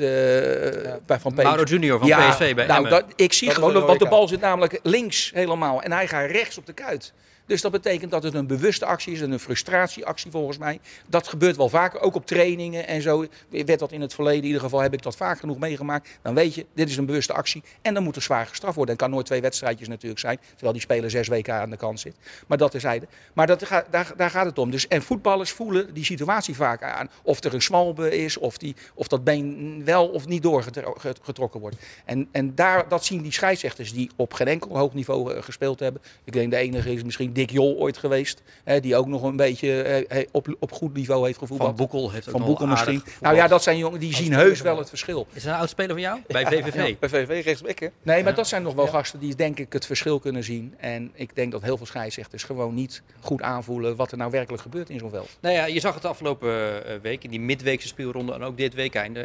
bij 1.05 1.19
Van 1.19 1.33
Peter 1.33 1.43
Mauro 1.43 1.63
Junior 1.63 1.99
van 1.99 2.07
ja, 2.07 2.29
PSV 2.29 2.55
bij 2.55 2.65
nou, 2.65 2.89
dat, 2.89 3.03
ik 3.15 3.33
zie 3.33 3.47
Dat 3.47 3.55
gewoon, 3.57 3.85
want 3.85 3.99
de 3.99 4.07
bal 4.07 4.27
zit 4.27 4.39
namelijk 4.39 4.79
links 4.83 5.31
helemaal 5.33 5.81
en 5.81 5.91
hij 5.91 6.07
gaat 6.07 6.29
rechts 6.31 6.57
op 6.57 6.65
de 6.65 6.73
kuit. 6.73 7.13
Dus 7.45 7.61
dat 7.61 7.71
betekent 7.71 8.11
dat 8.11 8.23
het 8.23 8.33
een 8.33 8.47
bewuste 8.47 8.85
actie 8.85 9.13
is 9.13 9.21
en 9.21 9.31
een 9.31 9.39
frustratieactie 9.39 10.31
volgens 10.31 10.57
mij. 10.57 10.79
Dat 11.07 11.27
gebeurt 11.27 11.55
wel 11.55 11.69
vaker, 11.69 11.99
ook 11.99 12.15
op 12.15 12.25
trainingen 12.25 12.87
en 12.87 13.01
zo. 13.01 13.25
Werd 13.49 13.79
dat 13.79 13.91
in 13.91 14.01
het 14.01 14.13
verleden, 14.13 14.39
in 14.39 14.45
ieder 14.45 14.61
geval 14.61 14.79
heb 14.79 14.93
ik 14.93 15.01
dat 15.01 15.15
vaak 15.15 15.39
genoeg 15.39 15.59
meegemaakt. 15.59 16.09
Dan 16.21 16.35
weet 16.35 16.55
je, 16.55 16.65
dit 16.73 16.89
is 16.89 16.97
een 16.97 17.05
bewuste 17.05 17.33
actie 17.33 17.63
en 17.81 17.93
dan 17.93 18.03
moet 18.03 18.15
er 18.15 18.21
zwaar 18.21 18.47
gestraft 18.47 18.75
worden. 18.75 18.93
En 18.93 18.99
kan 18.99 19.09
nooit 19.09 19.25
twee 19.25 19.41
wedstrijdjes 19.41 19.87
natuurlijk 19.87 20.19
zijn, 20.19 20.39
terwijl 20.49 20.73
die 20.73 20.81
speler 20.81 21.09
zes 21.09 21.27
weken 21.27 21.53
aan 21.53 21.69
de 21.69 21.77
kant 21.77 21.99
zit. 21.99 22.15
Maar 22.47 22.57
dat 22.57 22.71
terzijde. 22.71 23.07
Maar 23.33 23.47
dat 23.47 23.59
daar, 23.89 24.13
daar 24.17 24.29
gaat 24.29 24.45
het 24.45 24.57
om. 24.57 24.71
Dus, 24.71 24.87
en 24.87 25.01
voetballers 25.01 25.51
voelen 25.51 25.93
die 25.93 26.05
situatie 26.05 26.55
vaak 26.55 26.83
aan. 26.83 27.09
Of 27.23 27.43
er 27.43 27.53
een 27.53 27.61
smalbe 27.61 28.17
is, 28.17 28.37
of, 28.37 28.57
die, 28.57 28.75
of 28.93 29.07
dat 29.07 29.23
been 29.23 29.81
wel 29.85 30.07
of 30.07 30.27
niet 30.27 30.43
doorgetrokken 30.43 31.59
wordt. 31.59 31.75
En, 32.05 32.27
en 32.31 32.55
daar, 32.55 32.87
dat 32.89 33.05
zien 33.05 33.21
die 33.21 33.31
scheidsrechters 33.31 33.93
die 33.93 34.09
op 34.15 34.33
geen 34.33 34.47
enkel 34.47 34.77
hoog 34.77 34.93
niveau 34.93 35.33
eh, 35.33 35.43
gespeeld 35.43 35.79
hebben. 35.79 36.01
Ik 36.23 36.33
denk 36.33 36.51
de 36.51 36.57
enige 36.57 36.93
is 36.93 37.03
misschien 37.03 37.33
Dick 37.35 37.49
Jol 37.51 37.75
ooit 37.77 37.97
geweest. 37.97 38.41
Hè, 38.63 38.79
die 38.79 38.95
ook 38.95 39.07
nog 39.07 39.23
een 39.23 39.35
beetje 39.35 39.81
eh, 39.81 40.19
eh, 40.21 40.27
op, 40.31 40.55
op 40.59 40.71
goed 40.71 40.93
niveau 40.93 41.25
heeft 41.25 41.37
gevoetbald. 41.37 41.69
Van 41.77 41.87
Boekel 41.87 42.11
heeft 42.11 42.29
Van 42.29 42.43
Boekel 42.43 42.67
misschien. 42.67 43.03
Nou 43.21 43.35
ja, 43.35 43.47
dat 43.47 43.63
zijn 43.63 43.77
jongen 43.77 43.99
die 43.99 44.15
zien 44.15 44.33
heus 44.33 44.61
wel 44.61 44.77
het 44.77 44.89
verschil. 44.89 45.27
Is 45.33 45.43
dat 45.43 45.53
een 45.53 45.59
oud 45.59 45.69
speler 45.69 45.91
van 45.91 46.01
jou? 46.01 46.19
Bij 46.27 46.45
VVV? 46.45 46.95
Bij 46.99 47.09
VV 47.09 47.41
rechtsback, 47.45 47.79
hè? 47.79 47.87
Nee, 48.03 48.23
maar 48.23 48.35
dat 48.35 48.47
zijn 48.47 48.63
nog 48.63 48.73
wel 48.73 48.87
gasten 48.87 49.19
die 49.19 49.35
denk 49.35 49.59
ik 49.59 49.73
het 49.73 49.85
verschil 49.85 50.19
kunnen 50.19 50.43
zien. 50.43 50.73
En 50.77 51.11
ik 51.13 51.35
denk 51.35 51.51
dat 51.51 51.61
heel 51.61 51.77
veel 51.77 51.85
scheidsrechters 51.85 52.43
gewoon 52.43 52.73
niet 52.73 53.01
goed 53.19 53.41
aanvoelen 53.41 53.95
wat 53.95 54.11
er 54.11 54.17
nou 54.17 54.31
werkelijk 54.31 54.61
gebeurt 54.63 54.89
in 54.89 54.99
zo'n 54.99 55.09
veld. 55.09 55.37
Nou 55.41 55.55
ja, 55.55 55.65
je 55.65 55.79
zag 55.79 55.93
het 55.93 56.01
de 56.01 56.07
afgelopen 56.07 56.85
eh, 56.85 56.95
week 57.01 57.23
in 57.23 57.29
die 57.29 57.39
midweekse 57.39 57.87
speelronde 57.87 58.33
en 58.33 58.43
ook 58.43 58.57
dit 58.57 58.73
weekend. 58.73 59.17
eh, 59.17 59.23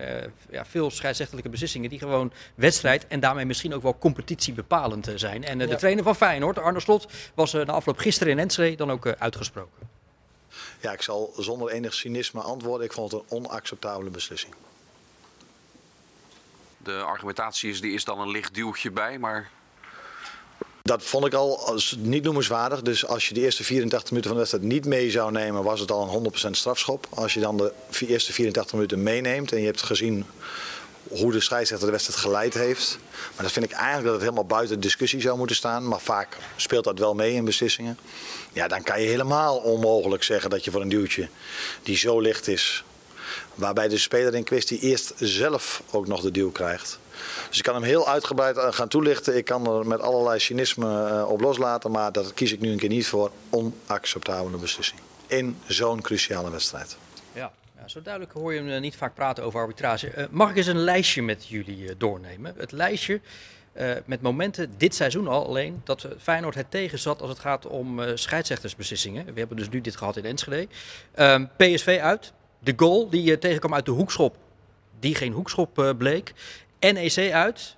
ja, 0.50 0.64
veel 0.64 0.90
scheidsrechtelijke 0.90 1.48
beslissingen 1.50 1.90
die 1.90 1.98
gewoon 1.98 2.32
wedstrijd 2.54 3.06
en 3.06 3.20
daarmee 3.20 3.44
misschien 3.44 3.74
ook 3.74 3.82
wel 3.82 3.98
competitie 3.98 4.52
bepalend 4.52 5.08
eh, 5.08 5.14
zijn. 5.16 5.44
En 5.44 5.58
de 5.58 5.66
Ja. 5.68 5.76
trainer 5.76 6.04
van 6.04 6.16
Feyenoord, 6.16 6.58
Arne 6.58 6.80
Slot, 6.80 7.06
was 7.34 7.54
eh, 7.54 7.66
na 7.66 7.72
afloop 7.72 7.98
gisteren 8.00 8.32
in 8.32 8.38
Enschede 8.38 8.76
dan 8.76 8.90
ook 8.90 9.06
eh, 9.06 9.12
uitgesproken. 9.18 9.88
Ja, 10.80 10.92
ik 10.92 11.02
zal 11.02 11.32
zonder 11.36 11.70
enig 11.70 11.94
cynisme 11.94 12.40
antwoorden. 12.40 12.86
Ik 12.86 12.92
vond 12.92 13.12
het 13.12 13.20
een 13.20 13.36
onacceptabele 13.36 14.10
beslissing. 14.10 14.54
De 16.78 16.96
argumentatie 16.96 17.70
is, 17.70 17.80
die 17.80 17.92
is 17.92 18.04
dan 18.04 18.20
een 18.20 18.30
licht 18.30 18.54
duwtje 18.54 18.90
bij, 18.90 19.18
maar 19.18 19.50
Dat 20.82 21.02
vond 21.02 21.26
ik 21.26 21.34
al 21.34 21.66
als 21.66 21.96
niet 21.98 22.22
noemenswaardig. 22.22 22.82
Dus 22.82 23.06
als 23.06 23.28
je 23.28 23.34
de 23.34 23.40
eerste 23.40 23.64
84 23.64 24.10
minuten 24.10 24.30
van 24.30 24.40
de 24.40 24.46
wedstrijd 24.46 24.74
niet 24.74 24.86
mee 24.86 25.10
zou 25.10 25.32
nemen, 25.32 25.62
was 25.62 25.80
het 25.80 25.90
al 25.90 26.14
een 26.14 26.32
100% 26.48 26.50
strafschop. 26.50 27.06
Als 27.10 27.34
je 27.34 27.40
dan 27.40 27.56
de 27.56 27.72
eerste 27.98 28.32
84 28.32 28.74
minuten 28.74 29.02
meeneemt 29.02 29.52
en 29.52 29.60
je 29.60 29.66
hebt 29.66 29.82
gezien 29.82 30.26
hoe 31.10 31.32
de 31.32 31.40
scheidsrechter 31.40 31.86
de 31.86 31.92
wedstrijd 31.92 32.20
geleid 32.20 32.54
heeft. 32.54 32.98
Maar 33.34 33.44
dat 33.44 33.52
vind 33.52 33.64
ik 33.64 33.72
eigenlijk 33.72 34.04
dat 34.04 34.12
het 34.12 34.22
helemaal 34.22 34.44
buiten 34.44 34.80
discussie 34.80 35.20
zou 35.20 35.38
moeten 35.38 35.56
staan. 35.56 35.88
Maar 35.88 36.00
vaak 36.00 36.36
speelt 36.56 36.84
dat 36.84 36.98
wel 36.98 37.14
mee 37.14 37.34
in 37.34 37.44
beslissingen. 37.44 37.98
Ja, 38.52 38.68
dan 38.68 38.82
kan 38.82 39.02
je 39.02 39.08
helemaal 39.08 39.56
onmogelijk 39.56 40.22
zeggen 40.22 40.50
dat 40.50 40.64
je 40.64 40.70
voor 40.70 40.80
een 40.80 40.88
duwtje 40.88 41.28
die 41.82 41.96
zo 41.96 42.20
licht 42.20 42.48
is. 42.48 42.84
Waarbij 43.54 43.88
de 43.88 43.98
speler 43.98 44.34
in 44.34 44.44
kwestie 44.44 44.78
eerst 44.78 45.12
zelf 45.16 45.82
ook 45.90 46.06
nog 46.06 46.20
de 46.20 46.30
duw 46.30 46.50
krijgt. 46.50 46.98
Dus 47.48 47.58
ik 47.58 47.64
kan 47.64 47.74
hem 47.74 47.82
heel 47.82 48.08
uitgebreid 48.08 48.56
eh, 48.56 48.72
gaan 48.72 48.88
toelichten. 48.88 49.36
Ik 49.36 49.44
kan 49.44 49.66
er 49.66 49.86
met 49.86 50.00
allerlei 50.00 50.38
cynisme 50.38 51.08
eh, 51.08 51.30
op 51.30 51.40
loslaten. 51.40 51.90
Maar 51.90 52.12
dat 52.12 52.34
kies 52.34 52.52
ik 52.52 52.60
nu 52.60 52.70
een 52.70 52.78
keer 52.78 52.88
niet 52.88 53.06
voor. 53.06 53.30
Onacceptabele 53.50 54.56
beslissing. 54.56 55.00
In 55.26 55.58
zo'n 55.66 56.00
cruciale 56.00 56.50
wedstrijd. 56.50 56.96
Zo 57.86 58.02
duidelijk 58.02 58.32
hoor 58.32 58.52
je 58.52 58.58
hem 58.58 58.68
eh, 58.68 58.80
niet 58.80 58.96
vaak 58.96 59.14
praten 59.14 59.44
over 59.44 59.60
arbitrage. 59.60 60.10
Eh, 60.10 60.24
mag 60.30 60.50
ik 60.50 60.56
eens 60.56 60.66
een 60.66 60.78
lijstje 60.78 61.22
met 61.22 61.46
jullie 61.46 61.88
eh, 61.88 61.94
doornemen? 61.98 62.54
Het 62.56 62.72
lijstje 62.72 63.20
met 64.04 64.20
momenten 64.20 64.72
dit 64.76 64.94
seizoen 64.94 65.28
al 65.28 65.46
alleen 65.46 65.80
dat 65.84 66.08
Feyenoord 66.18 66.54
het 66.54 66.70
tegenzat 66.70 67.20
als 67.20 67.30
het 67.30 67.38
gaat 67.38 67.66
om 67.66 68.00
scheidsrechtersbeslissingen. 68.14 69.32
We 69.32 69.38
hebben 69.38 69.56
dus 69.56 69.68
nu 69.68 69.80
dit 69.80 69.96
gehad 69.96 70.16
in 70.16 70.24
Enschede. 70.24 70.68
Ehm, 71.14 71.46
PSV 71.56 71.98
uit. 72.02 72.32
De 72.58 72.72
goal 72.76 73.08
die 73.10 73.38
tegenkwam 73.38 73.74
uit 73.74 73.84
de 73.84 73.90
hoekschop, 73.90 74.36
die 74.98 75.14
geen 75.14 75.32
hoekschop 75.32 75.94
bleek. 75.98 76.32
NEC 76.80 77.32
uit. 77.32 77.76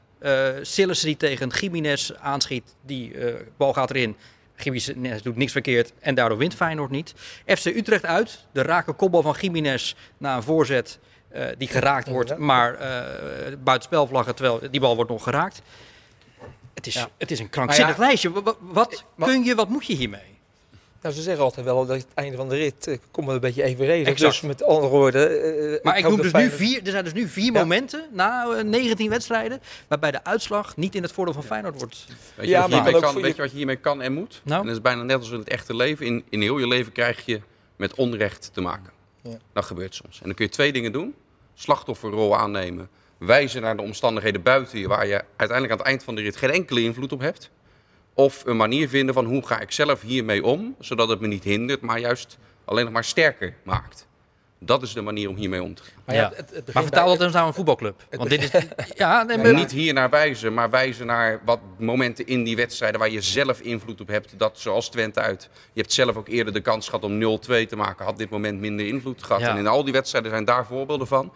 Sillissen 0.62 1.06
die 1.06 1.16
tegen 1.16 1.48
Jiménez 1.48 2.10
aanschiet, 2.12 2.74
die 2.80 3.14
bal 3.56 3.72
gaat 3.72 3.90
erin. 3.90 4.16
Jiménez 4.62 5.22
doet 5.22 5.36
niks 5.36 5.52
verkeerd 5.52 5.92
en 6.00 6.14
daardoor 6.14 6.38
wint 6.38 6.54
Feyenoord 6.54 6.90
niet. 6.90 7.14
FC 7.46 7.64
Utrecht 7.66 8.04
uit. 8.04 8.44
De 8.52 8.62
rake 8.62 8.92
kopbal 8.92 9.22
van 9.22 9.36
Jiménez 9.40 9.94
na 10.18 10.36
een 10.36 10.42
voorzet 10.42 10.98
eh, 11.28 11.44
die 11.58 11.68
geraakt 11.68 12.08
wordt, 12.08 12.38
maar 12.38 12.74
eh 12.74 13.52
buitenspelvlaggen, 13.64 14.34
terwijl 14.34 14.60
die 14.70 14.80
bal 14.80 14.94
wordt 14.96 15.10
nog 15.10 15.22
geraakt. 15.22 15.62
Het 16.74 16.86
is, 16.86 16.94
Ja. 16.94 17.08
het 17.18 17.30
is 17.30 17.38
een 17.38 17.50
krankzinnig 17.50 17.96
ja, 17.96 18.02
lijstje. 18.04 18.30
Wa- 18.32 18.42
wa- 18.42 18.54
Wat 18.60 19.04
kun 19.18 19.44
je, 19.44 19.54
wat 19.54 19.68
moet 19.68 19.86
je 19.86 19.94
hiermee? 19.94 20.31
Nou, 21.02 21.14
ze 21.14 21.22
zeggen 21.22 21.44
altijd 21.44 21.66
wel 21.66 21.86
dat 21.86 21.96
het 21.96 22.06
einde 22.14 22.36
van 22.36 22.48
de 22.48 22.56
rit 22.56 22.86
eh, 22.86 22.98
komt 23.10 23.26
wel 23.26 23.34
een 23.34 23.40
beetje 23.40 23.62
evenredig. 23.62 24.08
Exact. 24.08 24.32
Dus 24.32 24.40
met 24.40 24.62
andere 24.64 24.88
woorden... 24.88 25.30
eh, 25.74 25.82
Maar 25.82 25.98
ik 25.98 26.04
hoop 26.04 26.12
noem 26.12 26.22
dus 26.22 26.32
nu 26.32 26.50
vier, 26.50 26.80
er 26.84 26.90
zijn 26.90 27.04
dus 27.04 27.12
nu 27.12 27.28
vier 27.28 27.52
Ja. 27.52 27.60
momenten 27.60 28.04
na 28.12 28.46
eh, 28.56 28.64
19 28.64 29.08
wedstrijden 29.10 29.60
waarbij 29.88 30.10
de 30.10 30.24
uitslag 30.24 30.76
niet 30.76 30.94
in 30.94 31.02
het 31.02 31.12
voordeel 31.12 31.34
van 31.34 31.42
Feyenoord 31.44 31.78
wordt. 31.78 32.06
Weet 32.34 32.46
je, 32.46 32.50
Ja, 32.52 32.66
maar 32.66 32.90
kan, 32.90 33.02
voor 33.12 33.14
weet 33.14 33.22
je- 33.30 33.36
je 33.36 33.42
wat 33.42 33.50
je 33.50 33.56
hiermee 33.56 33.76
kan 33.76 34.02
en 34.02 34.12
moet? 34.12 34.40
Nou? 34.44 34.60
En 34.60 34.66
dat 34.66 34.76
is 34.76 34.82
bijna 34.82 35.02
net 35.02 35.18
als 35.18 35.30
in 35.30 35.38
het 35.38 35.48
echte 35.48 35.76
leven. 35.76 36.06
In, 36.06 36.24
in 36.28 36.40
heel 36.42 36.58
je 36.58 36.66
leven 36.68 36.92
krijg 36.92 37.24
je 37.26 37.40
met 37.76 37.94
onrecht 37.94 38.50
te 38.52 38.60
maken. 38.60 38.90
Ja. 39.22 39.36
Dat 39.52 39.64
gebeurt 39.64 39.94
soms. 39.94 40.18
En 40.20 40.24
dan 40.26 40.34
kun 40.34 40.44
je 40.44 40.50
twee 40.50 40.72
dingen 40.72 40.92
doen. 40.92 41.14
Slachtofferrol 41.54 42.36
aannemen. 42.36 42.88
Wijzen 43.18 43.62
naar 43.62 43.76
de 43.76 43.82
omstandigheden 43.82 44.42
buiten 44.42 44.78
je... 44.78 44.88
waar 44.88 45.06
je 45.06 45.14
uiteindelijk 45.36 45.70
aan 45.72 45.78
het 45.78 45.86
eind 45.86 46.02
van 46.04 46.14
de 46.14 46.22
rit 46.22 46.36
geen 46.36 46.50
enkele 46.50 46.82
invloed 46.82 47.12
op 47.12 47.20
hebt. 47.20 47.50
Of 48.14 48.42
een 48.46 48.56
manier 48.56 48.88
vinden 48.88 49.14
van 49.14 49.24
hoe 49.24 49.46
ga 49.46 49.60
ik 49.60 49.70
zelf 49.72 50.00
hiermee 50.00 50.44
om... 50.44 50.74
zodat 50.78 51.08
het 51.08 51.20
me 51.20 51.26
niet 51.26 51.44
hindert, 51.44 51.80
maar 51.80 51.98
juist 51.98 52.38
alleen 52.64 52.84
nog 52.84 52.92
maar 52.92 53.04
sterker 53.04 53.54
maakt. 53.62 54.06
Dat 54.64 54.82
is 54.82 54.92
de 54.92 55.00
manier 55.00 55.28
om 55.28 55.36
hiermee 55.36 55.62
om 55.62 55.74
te 55.74 55.82
gaan. 55.82 55.92
Maar, 56.04 56.14
Ja. 56.14 56.28
het, 56.28 56.36
het 56.36 56.48
begint 56.50 56.74
Maar 56.74 56.82
vertaal 56.82 57.06
dat 57.08 57.20
eens 57.20 57.32
naar 57.32 57.46
een 57.46 57.54
voetbalclub. 57.54 58.06
Want 58.10 58.30
dit 58.30 58.42
is. 58.42 58.50
Ja, 58.94 59.22
nee, 59.22 59.36
En 59.36 59.42
maar, 59.42 59.54
niet 59.54 59.70
hier 59.70 59.92
naar 59.92 60.10
wijzen, 60.10 60.54
maar 60.54 60.70
wijzen 60.70 61.06
naar 61.06 61.40
wat 61.44 61.60
momenten 61.78 62.26
in 62.26 62.44
die 62.44 62.56
wedstrijden 62.56 63.00
waar 63.00 63.10
je 63.10 63.20
zelf 63.20 63.60
invloed 63.60 64.00
op 64.00 64.08
hebt. 64.08 64.38
Dat 64.38 64.58
zoals 64.58 64.90
Twente 64.90 65.20
uit. 65.20 65.48
Je 65.72 65.80
hebt 65.80 65.92
zelf 65.92 66.16
ook 66.16 66.28
eerder 66.28 66.52
de 66.52 66.60
kans 66.60 66.88
gehad 66.88 67.04
om 67.04 67.38
0-2 67.40 67.66
te 67.68 67.76
maken. 67.76 68.04
Had 68.04 68.18
dit 68.18 68.30
moment 68.30 68.60
minder 68.60 68.86
invloed 68.86 69.22
gehad. 69.22 69.40
Ja. 69.40 69.48
En 69.50 69.56
in 69.56 69.66
al 69.66 69.84
die 69.84 69.92
wedstrijden 69.92 70.30
zijn 70.30 70.44
daar 70.44 70.66
voorbeelden 70.66 71.06
van. 71.06 71.32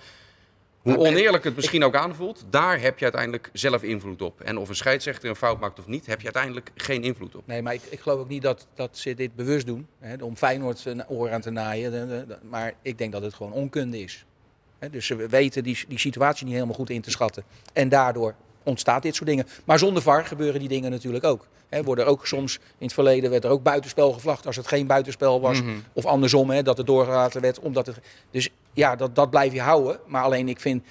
Hoe 0.86 0.96
Maar- 0.96 1.06
oneerlijk 1.06 1.44
het 1.44 1.56
misschien 1.56 1.84
ook 1.84 1.94
aanvoelt, 1.94 2.44
daar 2.50 2.80
heb 2.80 2.98
je 2.98 3.04
uiteindelijk 3.04 3.50
zelf 3.52 3.82
invloed 3.82 4.22
op. 4.22 4.40
En 4.40 4.58
of 4.58 4.68
een 4.68 4.74
scheidsrechter 4.74 5.28
een 5.28 5.36
fout 5.36 5.60
maakt 5.60 5.78
of 5.78 5.86
niet, 5.86 6.06
heb 6.06 6.18
je 6.18 6.24
uiteindelijk 6.24 6.70
geen 6.74 7.02
invloed 7.02 7.34
op. 7.36 7.46
Nee, 7.46 7.62
maar 7.62 7.74
ik, 7.74 7.82
ik 7.88 8.00
geloof 8.00 8.20
ook 8.20 8.28
niet 8.28 8.42
dat, 8.42 8.66
dat 8.74 8.98
ze 8.98 9.14
dit 9.14 9.34
bewust 9.34 9.66
doen. 9.66 9.86
Hè, 9.98 10.14
om 10.24 10.36
Feyenoord 10.36 10.78
zijn 10.78 11.08
oor 11.08 11.30
aan 11.30 11.40
te 11.40 11.50
naaien. 11.50 12.26
Maar 12.50 12.74
ik 12.82 12.98
denk 12.98 13.12
dat 13.12 13.22
het 13.22 13.34
gewoon 13.34 13.52
onkunde 13.52 13.98
is. 14.00 14.24
Hè, 14.78 14.90
dus 14.90 15.06
ze 15.06 15.14
weten 15.28 15.62
die, 15.62 15.84
die 15.88 15.98
situatie 15.98 16.44
niet 16.44 16.54
helemaal 16.54 16.74
goed 16.74 16.90
in 16.90 17.00
te 17.02 17.10
schatten. 17.10 17.44
En 17.72 17.88
daardoor 17.88 18.34
ontstaat 18.66 19.02
dit 19.02 19.14
soort 19.14 19.28
dingen. 19.28 19.46
Maar 19.64 19.78
zonder 19.78 20.02
VAR 20.02 20.24
gebeuren 20.24 20.60
die 20.60 20.68
dingen 20.68 20.90
natuurlijk 20.90 21.24
ook. 21.24 21.46
Hè, 21.68 21.82
worden 21.82 22.06
ook 22.06 22.26
soms 22.26 22.54
in 22.54 22.86
het 22.86 22.92
verleden 22.92 23.30
werd 23.30 23.44
er 23.44 23.50
ook 23.50 23.62
buitenspel 23.62 24.12
gevlacht 24.12 24.46
als 24.46 24.56
het 24.56 24.66
geen 24.66 24.86
buitenspel 24.86 25.40
was. 25.40 25.62
Mhm. 25.62 25.70
Of 25.92 26.04
andersom, 26.04 26.50
hè, 26.50 26.62
dat 26.62 26.76
het 26.76 26.86
doorgelaten 26.86 27.40
werd. 27.40 27.58
Omdat 27.58 27.86
het, 27.86 28.00
dus 28.30 28.48
ja, 28.72 28.96
dat, 28.96 29.14
dat 29.14 29.30
blijf 29.30 29.52
je 29.52 29.60
houden. 29.60 29.98
Maar 30.06 30.22
alleen 30.22 30.48
ik 30.48 30.60
vind, 30.60 30.82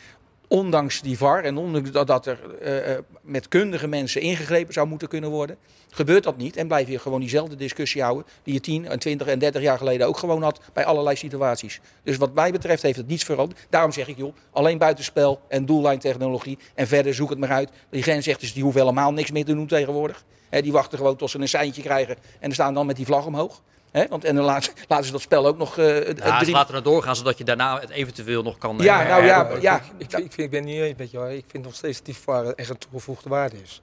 ondanks 0.47 1.01
die 1.01 1.17
VAR 1.17 1.43
en 1.43 1.57
ondanks 1.57 1.91
dat, 1.91 2.25
er 2.25 2.39
eh, 2.61 2.93
eh, 2.93 2.99
met 3.21 3.47
kundige 3.47 3.87
mensen 3.87 4.21
ingegrepen 4.21 4.73
zou 4.73 4.87
moeten 4.87 5.07
kunnen 5.07 5.29
worden, 5.29 5.57
gebeurt 5.89 6.23
dat 6.23 6.37
niet. 6.37 6.57
En 6.57 6.67
blijf 6.67 6.87
je 6.87 6.99
gewoon 6.99 7.19
diezelfde 7.19 7.55
discussie 7.55 8.01
houden 8.01 8.25
die 8.43 8.53
je 8.53 8.59
10 8.59 8.87
en 8.87 8.99
20 8.99 9.27
en 9.27 9.39
30 9.39 9.61
jaar 9.61 9.77
geleden 9.77 10.07
ook 10.07 10.17
gewoon 10.17 10.43
had 10.43 10.61
bij 10.73 10.85
allerlei 10.85 11.15
situaties. 11.15 11.79
Dus 12.03 12.17
wat 12.17 12.33
mij 12.33 12.51
betreft 12.51 12.81
heeft 12.81 12.97
het 12.97 13.07
niets 13.07 13.23
veranderd. 13.23 13.67
Daarom 13.69 13.91
zeg 13.91 14.07
ik, 14.07 14.17
joh, 14.17 14.35
alleen 14.51 14.77
buitenspel 14.77 15.41
en 15.47 15.65
doellijntechnologie 15.65 16.57
en 16.75 16.87
verder 16.87 17.13
zoek 17.13 17.29
het 17.29 17.39
maar 17.39 17.51
uit. 17.51 17.69
Die 17.89 18.03
grensrechters 18.03 18.53
die 18.53 18.63
hoeven 18.63 18.81
helemaal 18.81 19.13
niks 19.13 19.31
meer 19.31 19.45
te 19.45 19.53
doen 19.53 19.67
tegenwoordig. 19.67 20.23
Die 20.61 20.71
wachten 20.71 20.97
gewoon 20.97 21.15
tot 21.15 21.29
ze 21.29 21.39
een 21.39 21.47
seintje 21.47 21.81
krijgen 21.81 22.15
en 22.39 22.51
staan 22.51 22.73
dan 22.73 22.85
met 22.85 22.95
die 22.95 23.05
vlag 23.05 23.25
omhoog. 23.25 23.61
Hè, 23.95 24.07
want, 24.07 24.23
en 24.23 24.35
dan 24.35 24.45
laten, 24.45 24.73
laten 24.87 25.05
ze 25.05 25.11
dat 25.11 25.21
spel 25.21 25.47
ook 25.47 25.57
nog 25.57 25.77
eh, 25.77 25.85
het- 25.85 26.17
Ja, 26.17 26.37
ze 26.37 26.43
drie- 26.43 26.53
laten 26.53 26.75
het 26.75 26.83
doorgaan, 26.83 27.15
zodat 27.15 27.37
je 27.37 27.43
daarna 27.43 27.79
het 27.79 27.89
eventueel 27.89 28.43
nog 28.43 28.57
kan... 28.57 28.77
Ja, 28.79 29.01
eh, 29.03 29.09
nou 29.09 29.23
ja, 29.25 29.49
ja. 29.61 29.75
Ik, 29.77 29.81
ik, 29.97 30.11
vind- 30.11 30.37
ik, 30.37 30.49
ben 30.49 30.63
niet 30.63 30.79
eens 30.81 30.97
met 30.97 31.11
jou. 31.11 31.31
Ik 31.33 31.45
vind 31.47 31.63
nog 31.63 31.75
steeds 31.75 31.97
dat 31.97 32.05
die 32.05 32.15
VAR 32.15 32.45
echt 32.45 32.69
een 32.69 32.77
toegevoegde 32.77 33.29
waarde 33.29 33.55
is. 33.63 33.81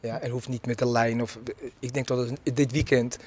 Ja, 0.00 0.18
en 0.20 0.30
hoeft 0.30 0.48
niet 0.48 0.66
met 0.66 0.78
de 0.78 0.86
lijn. 0.88 1.22
Of, 1.22 1.38
ik 1.78 1.94
denk 1.94 2.06
dat 2.06 2.18
het, 2.18 2.56
dit 2.56 2.72
weekend, 2.72 3.18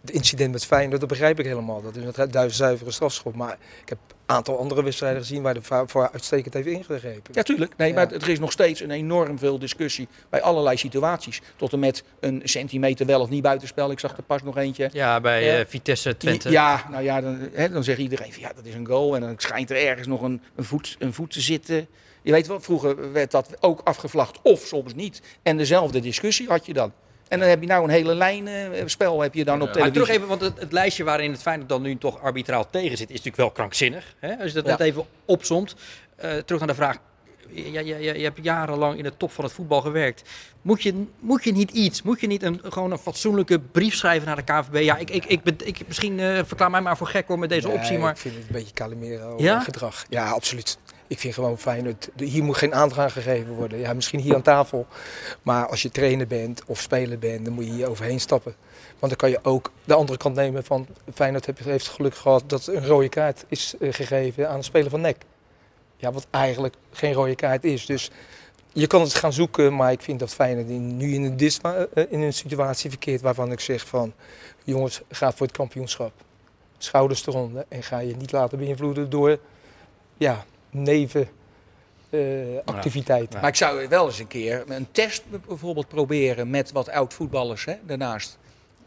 het 0.00 0.10
incident 0.10 0.52
met 0.52 0.64
Feyenoord, 0.64 1.00
dat 1.00 1.08
begrijp 1.08 1.38
ik 1.38 1.44
helemaal. 1.46 1.82
Dat 1.82 1.96
is 1.96 2.02
een 2.04 2.30
duizend 2.30 2.54
zuivere 2.54 2.90
strafschop. 2.90 3.34
Maar 3.34 3.56
ik 3.82 3.88
heb 3.88 3.98
aantal 4.28 4.58
andere 4.58 4.82
wedstrijden 4.82 5.20
gezien 5.20 5.42
waar 5.42 5.54
de 5.54 5.62
VAR 5.62 5.88
voor 5.88 6.10
uitstekend 6.12 6.54
heeft 6.54 6.66
ingegrepen. 6.66 7.32
Ja, 7.34 7.42
tuurlijk. 7.42 7.76
Nee, 7.76 7.88
Ja. 7.88 7.94
maar 7.94 8.12
er 8.12 8.28
is 8.28 8.38
nog 8.38 8.52
steeds 8.52 8.80
een 8.80 8.90
enorm 8.90 9.38
veel 9.38 9.58
discussie 9.58 10.08
bij 10.30 10.42
allerlei 10.42 10.76
situaties. 10.76 11.40
Tot 11.56 11.72
en 11.72 11.78
met 11.78 12.02
een 12.20 12.40
centimeter 12.44 13.06
wel 13.06 13.20
of 13.20 13.28
niet 13.28 13.42
buitenspel. 13.42 13.90
Ik 13.90 13.98
zag 13.98 14.16
er 14.16 14.22
pas 14.22 14.42
nog 14.42 14.56
eentje. 14.56 14.88
Ja, 14.92 15.20
bij 15.20 15.58
eh, 15.60 15.66
Vitesse 15.66 16.16
Twente. 16.16 16.50
Ja, 16.50 16.84
nou 16.90 17.02
ja, 17.02 17.20
dan, 17.20 17.48
hè, 17.52 17.68
dan 17.70 17.84
zegt 17.84 17.98
iedereen 17.98 18.32
van 18.32 18.42
ja, 18.42 18.52
dat 18.54 18.64
is 18.64 18.74
een 18.74 18.86
goal. 18.86 19.14
En 19.14 19.20
dan 19.20 19.34
schijnt 19.36 19.70
er 19.70 19.76
ergens 19.86 20.06
nog 20.06 20.22
een, 20.22 20.42
een, 20.56 20.64
voet, 20.64 20.96
een 20.98 21.12
voet 21.14 21.30
te 21.30 21.40
zitten. 21.40 21.86
Je 22.22 22.32
weet 22.32 22.46
wel, 22.46 22.60
vroeger 22.60 23.12
werd 23.12 23.30
dat 23.30 23.56
ook 23.60 23.80
afgevlacht 23.84 24.38
of 24.42 24.60
soms 24.60 24.94
niet. 24.94 25.22
En 25.42 25.56
dezelfde 25.56 26.00
discussie 26.00 26.48
had 26.48 26.66
je 26.66 26.72
dan. 26.72 26.92
En 27.28 27.38
dan 27.38 27.48
heb 27.48 27.60
je 27.60 27.66
nou 27.66 27.84
een 27.84 27.90
hele 27.90 28.14
lijn 28.14 28.48
eh, 28.48 28.82
spel 28.86 29.20
heb 29.20 29.34
je 29.34 29.44
dan 29.44 29.54
op 29.54 29.60
Maar 29.60 29.72
televisie. 29.72 30.02
terug 30.02 30.16
even, 30.16 30.28
want 30.28 30.40
het, 30.40 30.60
het 30.60 30.72
lijstje 30.72 31.04
waarin 31.04 31.30
het 31.32 31.42
Feyenoord 31.42 31.68
dan 31.68 31.82
nu 31.82 31.98
toch 31.98 32.22
arbitraal 32.22 32.70
tegen 32.70 32.90
zit, 32.96 33.06
is 33.08 33.16
natuurlijk 33.16 33.36
wel 33.36 33.50
krankzinnig. 33.50 34.14
Hè? 34.18 34.36
Als 34.36 34.46
je 34.46 34.52
dat 34.52 34.64
Ja. 34.64 34.70
net 34.70 34.80
even 34.80 35.04
opzomt. 35.24 35.74
Eh, 36.16 36.30
terug 36.36 36.58
naar 36.58 36.68
de 36.68 36.74
vraag. 36.74 36.96
Ja, 37.50 37.80
ja, 37.80 37.96
ja, 37.96 38.12
je 38.12 38.22
hebt 38.22 38.38
jarenlang 38.42 38.96
in 38.98 39.02
de 39.02 39.12
top 39.16 39.32
van 39.32 39.44
het 39.44 39.52
voetbal 39.52 39.80
gewerkt. 39.80 40.22
Moet 40.62 40.82
je, 40.82 41.04
moet 41.20 41.44
je 41.44 41.52
niet 41.52 41.70
iets, 41.70 42.02
moet 42.02 42.20
je 42.20 42.26
niet 42.26 42.42
een, 42.42 42.60
gewoon 42.64 42.90
een 42.92 42.98
fatsoenlijke 42.98 43.58
brief 43.60 43.94
schrijven 43.94 44.26
naar 44.26 44.36
de 44.36 44.42
KVB? 44.52 44.82
Ja, 44.82 44.96
ik, 44.96 45.10
ik, 45.10 45.24
ik, 45.24 45.42
ben- 45.42 45.56
ik, 45.66 45.78
misschien 45.86 46.20
eh, 46.20 46.38
verklaar 46.44 46.70
mij 46.70 46.80
maar 46.80 46.96
voor 46.96 47.06
gek 47.06 47.26
hoor 47.28 47.38
met 47.38 47.48
deze 47.48 47.66
Nee, 47.66 47.76
optie, 47.76 47.98
maar 47.98 48.10
Ik 48.10 48.16
vind 48.16 48.34
het 48.34 48.42
een 48.46 48.52
beetje 48.52 48.74
Calimero 48.74 49.34
Ja? 49.36 49.60
gedrag. 49.60 50.04
Ja, 50.08 50.28
absoluut. 50.30 50.78
Ik 51.08 51.18
vind 51.18 51.34
gewoon. 51.34 51.58
Het, 51.64 52.10
hier 52.16 52.44
moet 52.44 52.56
geen 52.56 52.74
aandacht 52.74 53.00
aan 53.00 53.10
gegeven 53.10 53.54
worden. 53.54 53.78
Ja, 53.78 53.92
misschien 53.92 54.20
hier 54.20 54.34
aan 54.34 54.42
tafel. 54.42 54.86
Maar 55.42 55.66
als 55.68 55.82
je 55.82 55.90
trainer 55.90 56.26
bent 56.26 56.62
of 56.66 56.80
speler 56.80 57.18
bent, 57.18 57.44
dan 57.44 57.54
moet 57.54 57.64
je 57.64 57.72
hier 57.72 57.88
overheen 57.90 58.20
stappen. 58.20 58.54
Want 58.98 59.12
dan 59.12 59.16
kan 59.16 59.30
je 59.30 59.38
ook 59.42 59.72
de 59.84 59.94
andere 59.94 60.18
kant 60.18 60.34
nemen 60.34 60.64
van 60.64 60.86
Feyenoord 61.14 61.46
heeft- 61.64 61.88
geluk 61.88 62.14
gehad 62.14 62.42
dat 62.46 62.66
een 62.66 62.86
rode 62.86 63.08
kaart 63.08 63.44
is 63.48 63.74
eh, 63.80 63.92
gegeven 63.92 64.48
aan 64.48 64.56
een 64.56 64.64
speler 64.64 64.90
van 64.90 65.00
NEC. 65.00 65.16
Ja, 65.96 66.12
wat 66.12 66.26
eigenlijk 66.30 66.74
geen 66.92 67.12
rode 67.12 67.34
kaart 67.34 67.64
is. 67.64 67.86
Dus 67.86 68.10
je 68.72 68.86
kan 68.86 69.00
het 69.00 69.14
gaan 69.14 69.32
zoeken, 69.32 69.76
maar 69.76 69.92
ik 69.92 70.00
vind 70.00 70.18
dat 70.18 70.34
Feyenoord 70.34 70.68
nu 70.68 71.14
in 71.14 71.22
een, 71.24 71.36
disma- 71.36 71.86
eh, 71.94 72.04
in 72.08 72.20
een 72.20 72.32
situatie 72.32 72.90
verkeert 72.90 73.20
waarvan 73.20 73.52
ik 73.52 73.60
zeg 73.60 73.86
van... 73.86 74.12
Jongens, 74.64 75.00
ga 75.10 75.32
voor 75.32 75.46
het 75.46 75.56
kampioenschap. 75.56 76.12
Schouders 76.78 77.26
eronder 77.26 77.64
en 77.68 77.82
ga 77.82 77.98
je 77.98 78.16
niet 78.16 78.32
laten 78.32 78.58
beïnvloeden 78.58 79.10
door 79.10 79.38
ja, 80.16 80.44
neven 80.70 81.28
eh, 82.10 82.20
activiteiten. 82.64 83.40
Maar 83.40 83.48
ik 83.48 83.56
zou 83.56 83.88
wel 83.88 84.06
eens 84.06 84.18
een 84.18 84.26
keer 84.26 84.64
een 84.68 84.86
test 84.92 85.22
bijvoorbeeld 85.46 85.88
proberen 85.88 86.50
met 86.50 86.72
wat 86.72 86.88
oud 86.90 87.14
voetballers 87.14 87.64
hè, 87.64 87.74
daarnaast. 87.86 88.38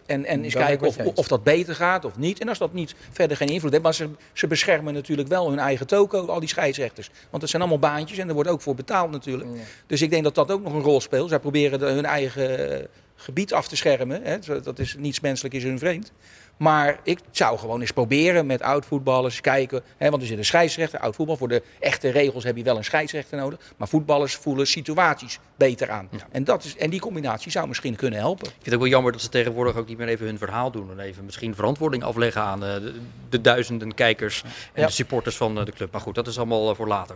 En, 0.06 0.26
en 0.26 0.44
eens 0.44 0.54
kijken 0.54 0.88
of, 0.88 0.98
of 1.16 1.28
dat 1.28 1.44
beter 1.44 1.76
gaat 1.76 2.06
of 2.06 2.18
niet. 2.18 2.40
En 2.40 2.48
als 2.50 2.58
dat 2.58 2.74
niet 2.74 2.96
verder 3.12 3.38
geen 3.38 3.48
invloed 3.48 3.72
heeft. 3.72 3.84
Maar 3.84 3.94
ze, 3.94 4.10
ze 4.34 4.48
beschermen 4.48 4.94
natuurlijk 4.94 5.28
wel 5.28 5.50
hun 5.50 5.60
eigen 5.60 5.88
toko, 5.88 6.26
al 6.26 6.40
die 6.40 6.50
scheidsrechters. 6.50 7.10
Want 7.30 7.42
het 7.42 7.52
zijn 7.52 7.62
allemaal 7.62 7.80
baantjes 7.92 8.18
en 8.18 8.28
er 8.28 8.34
wordt 8.34 8.50
ook 8.50 8.62
voor 8.62 8.76
betaald 8.76 9.12
natuurlijk. 9.12 9.50
Ja. 9.54 9.60
Dus 9.88 10.02
ik 10.02 10.10
denk 10.10 10.24
dat 10.24 10.36
dat 10.36 10.52
ook 10.52 10.64
nog 10.64 10.74
een 10.74 10.82
rol 10.82 11.02
speelt. 11.02 11.30
Zij 11.30 11.40
proberen 11.40 11.80
de- 11.80 11.86
hun 11.86 12.06
eigen 12.06 12.72
eh, 12.80 12.86
gebied 13.16 13.54
af 13.54 13.68
te 13.68 13.76
schermen. 13.76 14.24
Hè. 14.24 14.62
Dat 14.64 14.80
is 14.80 14.96
niets 15.00 15.20
menselijk 15.20 15.54
is 15.56 15.64
hun 15.64 15.80
vreemd. 15.80 16.12
Maar 16.58 17.00
ik 17.04 17.20
zou 17.32 17.58
gewoon 17.60 17.82
eens 17.82 17.92
proberen 17.92 18.46
met 18.46 18.62
oud-voetballers 18.62 19.42
kijken. 19.42 19.82
Hè, 19.98 20.10
want 20.10 20.22
er 20.22 20.28
zit 20.28 20.38
een 20.38 20.46
scheidsrechter, 20.46 21.00
oud 21.00 21.16
voetbal. 21.16 21.38
Voor 21.38 21.48
de 21.48 21.64
echte 21.80 22.10
regels 22.10 22.44
heb 22.44 22.58
je 22.58 22.64
wel 22.64 22.78
een 22.78 22.84
scheidsrechter 22.84 23.38
nodig. 23.38 23.60
Maar 23.78 23.88
voetballers 23.88 24.36
voelen 24.36 24.68
situaties 24.68 25.40
beter 25.56 25.90
aan. 25.90 26.10
En, 26.32 26.44
dat 26.44 26.64
is, 26.64 26.78
en 26.78 26.90
die 26.90 27.00
combinatie 27.00 27.52
zou 27.52 27.68
misschien 27.68 27.96
kunnen 27.96 28.20
helpen. 28.20 28.48
ik 28.48 28.52
vind 28.54 28.66
het 28.66 28.74
ook 28.74 28.80
wel 28.82 28.90
jammer 28.90 29.12
dat 29.12 29.22
ze 29.22 29.30
tegenwoordig 29.30 29.76
ook 29.76 29.88
niet 29.88 29.98
meer 29.98 30.08
even 30.08 30.26
hun 30.26 30.38
verhaal 30.38 30.72
doen. 30.72 30.92
En 30.92 31.00
even 31.00 31.26
misschien 31.26 31.56
verantwoording 31.56 32.04
afleggen 32.04 32.42
aan 32.42 32.64
eh, 32.64 32.74
de, 32.74 33.00
de 33.30 33.42
duizenden 33.42 33.94
kijkers 33.94 34.44
en 34.74 34.82
Ja. 34.82 34.86
de 34.88 34.94
supporters 34.94 35.38
van 35.38 35.60
eh, 35.60 35.66
de 35.66 35.72
club. 35.72 35.92
Maar 35.92 36.02
goed, 36.02 36.16
dat 36.16 36.28
is 36.28 36.38
allemaal 36.38 36.70
eh, 36.70 36.76
voor 36.76 36.88
later. 36.88 37.16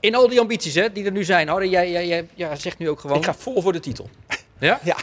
In 0.00 0.14
al 0.14 0.28
die 0.28 0.40
ambities 0.40 0.74
hè, 0.74 0.92
die 0.92 1.04
er 1.04 1.12
nu 1.12 1.24
zijn, 1.24 1.48
Harry, 1.48 1.70
jij, 1.70 1.90
jij, 1.90 2.06
jij 2.06 2.26
ja, 2.34 2.56
zegt 2.56 2.78
nu 2.78 2.88
ook 2.88 3.00
gewoon... 3.00 3.16
Ik 3.16 3.24
ga 3.24 3.34
vol 3.34 3.62
voor 3.62 3.72
de 3.72 3.80
titel. 3.80 4.10
Ja? 4.58 4.80
Ja, 4.84 4.96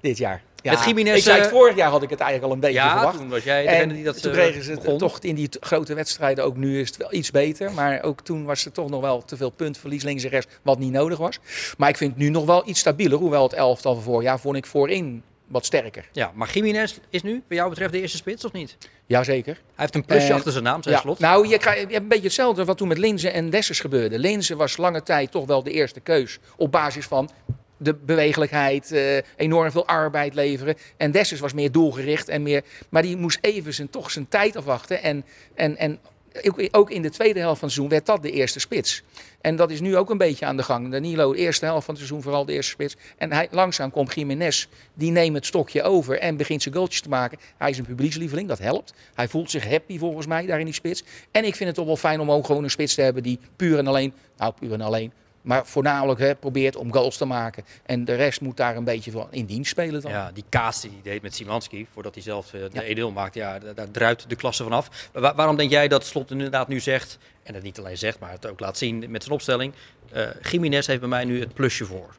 dit 0.00 0.18
jaar. 0.18 0.42
Ja, 0.62 0.70
Met 0.72 0.80
Gimenez, 0.80 1.16
ik 1.16 1.22
zei 1.22 1.36
het 1.36 1.46
eh, 1.46 1.52
vorig 1.52 1.76
jaar 1.76 1.90
had 1.90 2.02
ik 2.02 2.10
het 2.10 2.20
eigenlijk 2.20 2.50
al 2.50 2.54
een 2.56 2.60
beetje 2.64 2.78
Ja, 2.80 2.92
verwacht. 2.96 3.16
toen 3.18 3.28
was 3.28 3.42
jij 3.44 3.66
En 3.66 3.88
die 3.88 4.04
dat 4.04 4.22
toen 4.22 4.32
eh, 4.32 4.38
kregen 4.38 4.62
ze 4.64 4.70
het 4.72 4.98
toch 4.98 5.18
in 5.20 5.34
die 5.34 5.48
grote 5.60 5.94
wedstrijden, 5.94 6.44
ook 6.44 6.56
nu 6.56 6.80
is 6.80 6.88
het 6.88 6.96
wel 6.96 7.12
iets 7.12 7.30
beter. 7.30 7.72
Maar 7.72 8.02
ook 8.02 8.20
toen 8.20 8.44
was 8.44 8.64
er 8.64 8.72
toch 8.72 8.90
nog 8.90 9.00
wel 9.00 9.24
te 9.24 9.36
veel 9.36 9.50
puntverlies 9.50 10.02
links 10.02 10.24
en 10.24 10.30
rechts, 10.30 10.54
wat 10.62 10.78
niet 10.78 10.92
nodig 10.92 11.18
was. 11.18 11.38
Maar 11.78 11.88
ik 11.88 11.96
vind 11.96 12.10
het 12.10 12.20
nu 12.20 12.28
nog 12.28 12.44
wel 12.44 12.68
iets 12.68 12.80
stabieler. 12.80 13.18
Hoewel 13.18 13.42
het 13.42 13.52
elftal 13.52 13.94
van 13.94 14.02
vorig 14.02 14.22
jaar 14.24 14.40
vond 14.40 14.56
ik 14.56 14.66
voorin 14.66 15.22
wat 15.46 15.64
sterker. 15.64 16.08
Ja, 16.12 16.30
maar 16.34 16.50
Jiménez 16.52 16.94
is 17.10 17.22
nu, 17.22 17.42
bij 17.48 17.56
jou 17.56 17.68
betreft, 17.70 17.92
de 17.92 18.00
eerste 18.00 18.16
spits 18.16 18.44
of 18.44 18.52
niet? 18.52 18.76
Hij 18.80 18.88
Jazeker. 19.06 19.60
heeft 19.74 19.94
een 19.94 20.04
plusje 20.04 20.28
Eh, 20.28 20.34
achter 20.34 20.52
zijn 20.52 20.64
naam, 20.64 20.82
zei 20.82 20.94
Ja, 20.94 21.00
Slot. 21.00 21.18
nou, 21.18 21.48
je, 21.48 21.58
krijgt, 21.58 21.80
je 21.80 21.86
hebt 21.86 22.02
een 22.02 22.08
beetje 22.08 22.24
hetzelfde 22.24 22.64
wat 22.64 22.76
toen 22.76 22.88
met 22.88 22.98
Linzen 22.98 23.32
en 23.32 23.50
Dessers 23.50 23.80
gebeurde. 23.80 24.18
Linzen 24.18 24.56
was 24.56 24.76
lange 24.76 25.02
tijd 25.02 25.30
toch 25.30 25.46
wel 25.46 25.62
de 25.62 25.70
eerste 25.70 26.00
keus 26.00 26.38
op 26.56 26.72
basis 26.72 27.06
van 27.06 27.30
de 27.78 27.94
bewegelijkheid, 27.94 28.92
eh, 28.92 29.16
enorm 29.36 29.70
veel 29.70 29.86
arbeid 29.86 30.34
leveren. 30.34 30.74
En 30.96 31.10
Dessers 31.10 31.40
was 31.40 31.52
meer 31.52 31.72
doelgericht 31.72 32.28
en 32.28 32.42
meer. 32.42 32.62
Maar 32.88 33.02
die 33.02 33.16
moest 33.16 33.38
even 33.40 33.74
zijn, 33.74 33.90
toch 33.90 34.10
zijn 34.10 34.28
tijd 34.28 34.56
afwachten. 34.56 35.02
En, 35.02 35.24
en, 35.54 35.76
en 35.76 35.98
ook- 36.42 36.68
ook 36.70 36.90
in 36.90 37.02
de 37.02 37.10
tweede 37.10 37.40
helft 37.40 37.58
van 37.58 37.68
het 37.68 37.76
seizoen 37.76 37.88
werd 37.88 38.06
dat 38.06 38.22
de 38.22 38.30
eerste 38.30 38.60
spits. 38.60 39.02
En 39.40 39.56
dat 39.56 39.70
is 39.70 39.80
nu 39.80 39.96
ook 39.96 40.10
een 40.10 40.18
beetje 40.18 40.46
aan 40.46 40.56
de 40.56 40.62
gang. 40.62 40.90
Danilo, 40.90 41.32
de 41.32 41.38
eerste 41.38 41.64
helft 41.64 41.84
van 41.84 41.94
het 41.94 42.04
seizoen, 42.04 42.22
vooral 42.22 42.44
de 42.44 42.52
eerste 42.52 42.70
spits. 42.70 42.96
En 43.18 43.32
hij, 43.32 43.48
langzaam 43.50 43.90
komt 43.90 44.14
Jiménez, 44.14 44.66
die 44.94 45.10
neemt 45.10 45.34
het 45.34 45.46
stokje 45.46 45.82
over 45.82 46.18
en 46.18 46.36
begint 46.36 46.62
zijn 46.62 46.74
goaltjes 46.74 47.00
te 47.00 47.08
maken. 47.08 47.38
Hij 47.56 47.70
is 47.70 47.78
een 47.78 47.84
publiekslieveling, 47.84 48.48
dat 48.48 48.58
helpt. 48.58 48.94
Hij 49.14 49.28
voelt 49.28 49.50
zich 49.50 49.68
happy 49.68 49.98
volgens 49.98 50.26
mij 50.26 50.46
daar 50.46 50.58
in 50.58 50.64
die 50.64 50.74
spits. 50.74 51.02
En 51.30 51.44
ik 51.44 51.54
vind 51.54 51.68
het 51.68 51.74
toch 51.74 51.86
wel 51.86 51.96
fijn 51.96 52.20
om 52.20 52.30
ook 52.30 52.46
gewoon 52.46 52.64
een 52.64 52.70
spits 52.70 52.94
te 52.94 53.02
hebben 53.02 53.22
die 53.22 53.38
puur 53.56 53.78
en 53.78 53.86
alleen, 53.86 54.12
nou 54.36 54.52
puur 54.60 54.72
en 54.72 54.80
alleen, 54.80 55.12
maar 55.48 55.66
voornamelijk 55.66 56.20
hè, 56.20 56.34
probeert 56.34 56.76
om 56.76 56.92
goals 56.92 57.16
te 57.16 57.24
maken. 57.24 57.64
En 57.86 58.04
de 58.04 58.14
rest 58.14 58.40
moet 58.40 58.56
daar 58.56 58.76
een 58.76 58.84
beetje 58.84 59.10
van 59.10 59.26
in 59.30 59.44
dienst 59.46 59.70
spelen 59.70 60.00
dan. 60.00 60.10
Ja, 60.10 60.30
die 60.32 60.44
kaas 60.48 60.80
die 60.80 60.90
hij 60.90 61.00
deed 61.12 61.22
met 61.22 61.34
Simanski, 61.34 61.86
voordat 61.92 62.14
hij 62.14 62.22
zelf 62.22 62.54
eh, 62.54 62.60
de 62.72 62.94
Ja. 62.94 63.10
1-0 63.10 63.12
maakte, 63.14 63.38
ja, 63.38 63.58
daar, 63.58 63.74
daar 63.74 63.90
druipt 63.90 64.28
de 64.28 64.36
klasse 64.36 64.62
vanaf. 64.62 65.08
Maar 65.12 65.22
wa- 65.22 65.34
waarom 65.34 65.56
denk 65.56 65.70
jij 65.70 65.88
dat 65.88 66.04
Slot 66.06 66.30
inderdaad 66.30 66.68
nu 66.68 66.80
zegt, 66.80 67.18
en 67.42 67.52
dat 67.52 67.62
niet 67.62 67.78
alleen 67.78 67.98
zegt, 67.98 68.18
maar 68.18 68.30
het 68.30 68.46
ook 68.46 68.60
laat 68.60 68.78
zien 68.78 69.10
met 69.10 69.22
zijn 69.22 69.34
opstelling, 69.34 69.72
eh 70.12 70.26
Jiménez 70.50 70.86
heeft 70.86 71.00
bij 71.00 71.08
mij 71.08 71.24
nu 71.24 71.40
het 71.40 71.54
plusje 71.54 71.84
voor. 71.84 72.14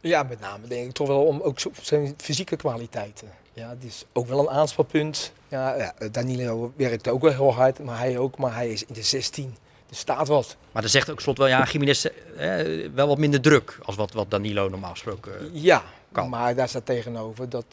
Ja, 0.00 0.22
met 0.22 0.40
name 0.40 0.66
denk 0.66 0.86
ik 0.86 0.92
toch 0.92 1.08
wel 1.08 1.24
om 1.24 1.40
ook 1.40 1.58
zijn 1.82 2.14
fysieke 2.16 2.56
kwaliteiten. 2.56 3.28
Ja, 3.52 3.74
die 3.78 3.88
is 3.88 4.04
ook 4.12 4.26
wel 4.26 4.38
een 4.38 4.50
aanspelpunt. 4.50 5.32
Ja, 5.48 5.74
ja, 5.76 5.94
Danilo 6.10 6.72
werkte 6.76 7.10
ook 7.10 7.22
wel 7.22 7.30
heel 7.32 7.54
hard, 7.54 7.78
maar 7.78 7.98
hij 7.98 8.18
ook. 8.18 8.38
Maar 8.38 8.54
hij 8.54 8.68
is 8.68 8.84
in 8.84 8.94
de 8.94 9.02
16. 9.02 9.56
Er 9.88 9.96
staat 9.96 10.28
wat. 10.28 10.56
Maar 10.72 10.82
dan 10.82 10.90
zegt 10.90 11.10
ook 11.10 11.20
Slot 11.20 11.38
wel, 11.38 11.46
ja, 11.46 11.64
Jiménez 11.64 12.04
eh, 12.04 12.90
wel 12.94 13.08
wat 13.08 13.18
minder 13.18 13.40
druk 13.40 13.78
als 13.82 13.96
wat, 13.96 14.12
wat 14.12 14.30
Danilo 14.30 14.68
normaal 14.68 14.90
gesproken 14.90 15.40
eh, 15.40 15.46
Ja, 15.52 15.82
kan. 16.12 16.28
maar 16.28 16.54
daar 16.54 16.68
staat 16.68 16.86
tegenover 16.86 17.48
dat 17.48 17.64